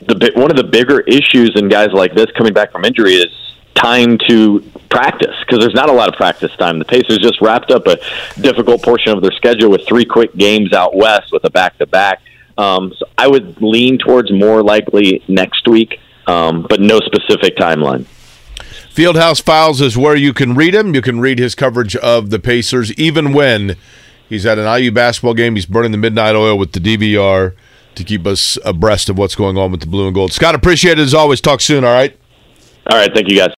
the 0.03 0.31
one 0.35 0.51
of 0.51 0.59
the 0.59 0.65
bigger 0.65 1.01
issues 1.01 1.53
in 1.57 1.71
guys 1.71 1.89
like 1.95 2.15
this 2.15 2.31
coming 2.37 2.53
back 2.53 2.71
from 2.71 2.85
injury 2.85 3.15
is 3.15 3.54
time 3.75 4.19
to 4.29 4.61
practice 4.91 5.35
because 5.41 5.59
there's 5.59 5.75
not 5.75 5.91
a 5.91 5.93
lot 5.93 6.09
of 6.09 6.15
practice 6.15 6.55
time. 6.57 6.79
The 6.79 6.85
Pacers 6.85 7.19
just 7.19 7.41
wrapped 7.41 7.71
up 7.71 7.87
a 7.87 7.99
difficult 8.41 8.83
portion 8.83 9.13
of 9.13 9.23
their 9.23 9.33
schedule 9.33 9.71
with 9.71 9.87
three 9.87 10.05
quick 10.05 10.35
games 10.37 10.73
out 10.73 10.95
west 10.95 11.33
with 11.33 11.45
a 11.45 11.51
back 11.51 11.77
to 11.79 11.87
back. 11.87 12.21
Um, 12.57 12.93
so 12.97 13.07
I 13.19 13.27
would 13.27 13.61
lean 13.61 13.99
towards 13.99 14.33
more 14.33 14.63
likely 14.63 15.23
next 15.27 15.67
week, 15.67 15.99
um, 16.27 16.67
but 16.69 16.81
no 16.81 17.01
specific 17.01 17.57
timeline. 17.57 18.07
Fieldhouse 18.95 19.43
Files 19.43 19.81
is 19.81 19.99
where 19.99 20.15
you 20.15 20.33
can 20.33 20.55
read 20.55 20.73
him. 20.73 20.95
You 20.95 21.03
can 21.03 21.19
read 21.19 21.41
his 21.41 21.57
coverage 21.57 21.97
of 21.97 22.31
the 22.31 22.39
Pacers, 22.39 22.93
even 22.93 23.33
when 23.33 23.77
he's 24.29 24.47
at 24.47 24.57
an 24.57 24.81
IU 24.81 24.93
basketball 24.93 25.35
game. 25.35 25.57
He's 25.57 25.67
burning 25.67 25.91
the 25.91 25.99
midnight 25.99 26.37
oil 26.37 26.57
with 26.57 26.73
the 26.73 26.79
DVR 26.79 27.55
to 27.97 28.05
keep 28.05 28.25
us 28.25 28.57
abreast 28.65 29.09
of 29.09 29.19
what's 29.19 29.35
going 29.35 29.59
on 29.59 29.73
with 29.73 29.81
the 29.81 29.89
blue 29.89 30.07
and 30.07 30.15
gold. 30.15 30.33
Scott, 30.33 30.55
appreciate 30.55 31.01
it 31.01 31.03
as 31.03 31.15
always. 31.15 31.41
Talk 31.41 31.61
soon, 31.61 31.85
all 31.85 31.93
right? 31.93 32.17
All 32.87 32.99
right. 32.99 33.13
Thank 33.13 33.29
you, 33.29 33.37
guys. 33.37 33.53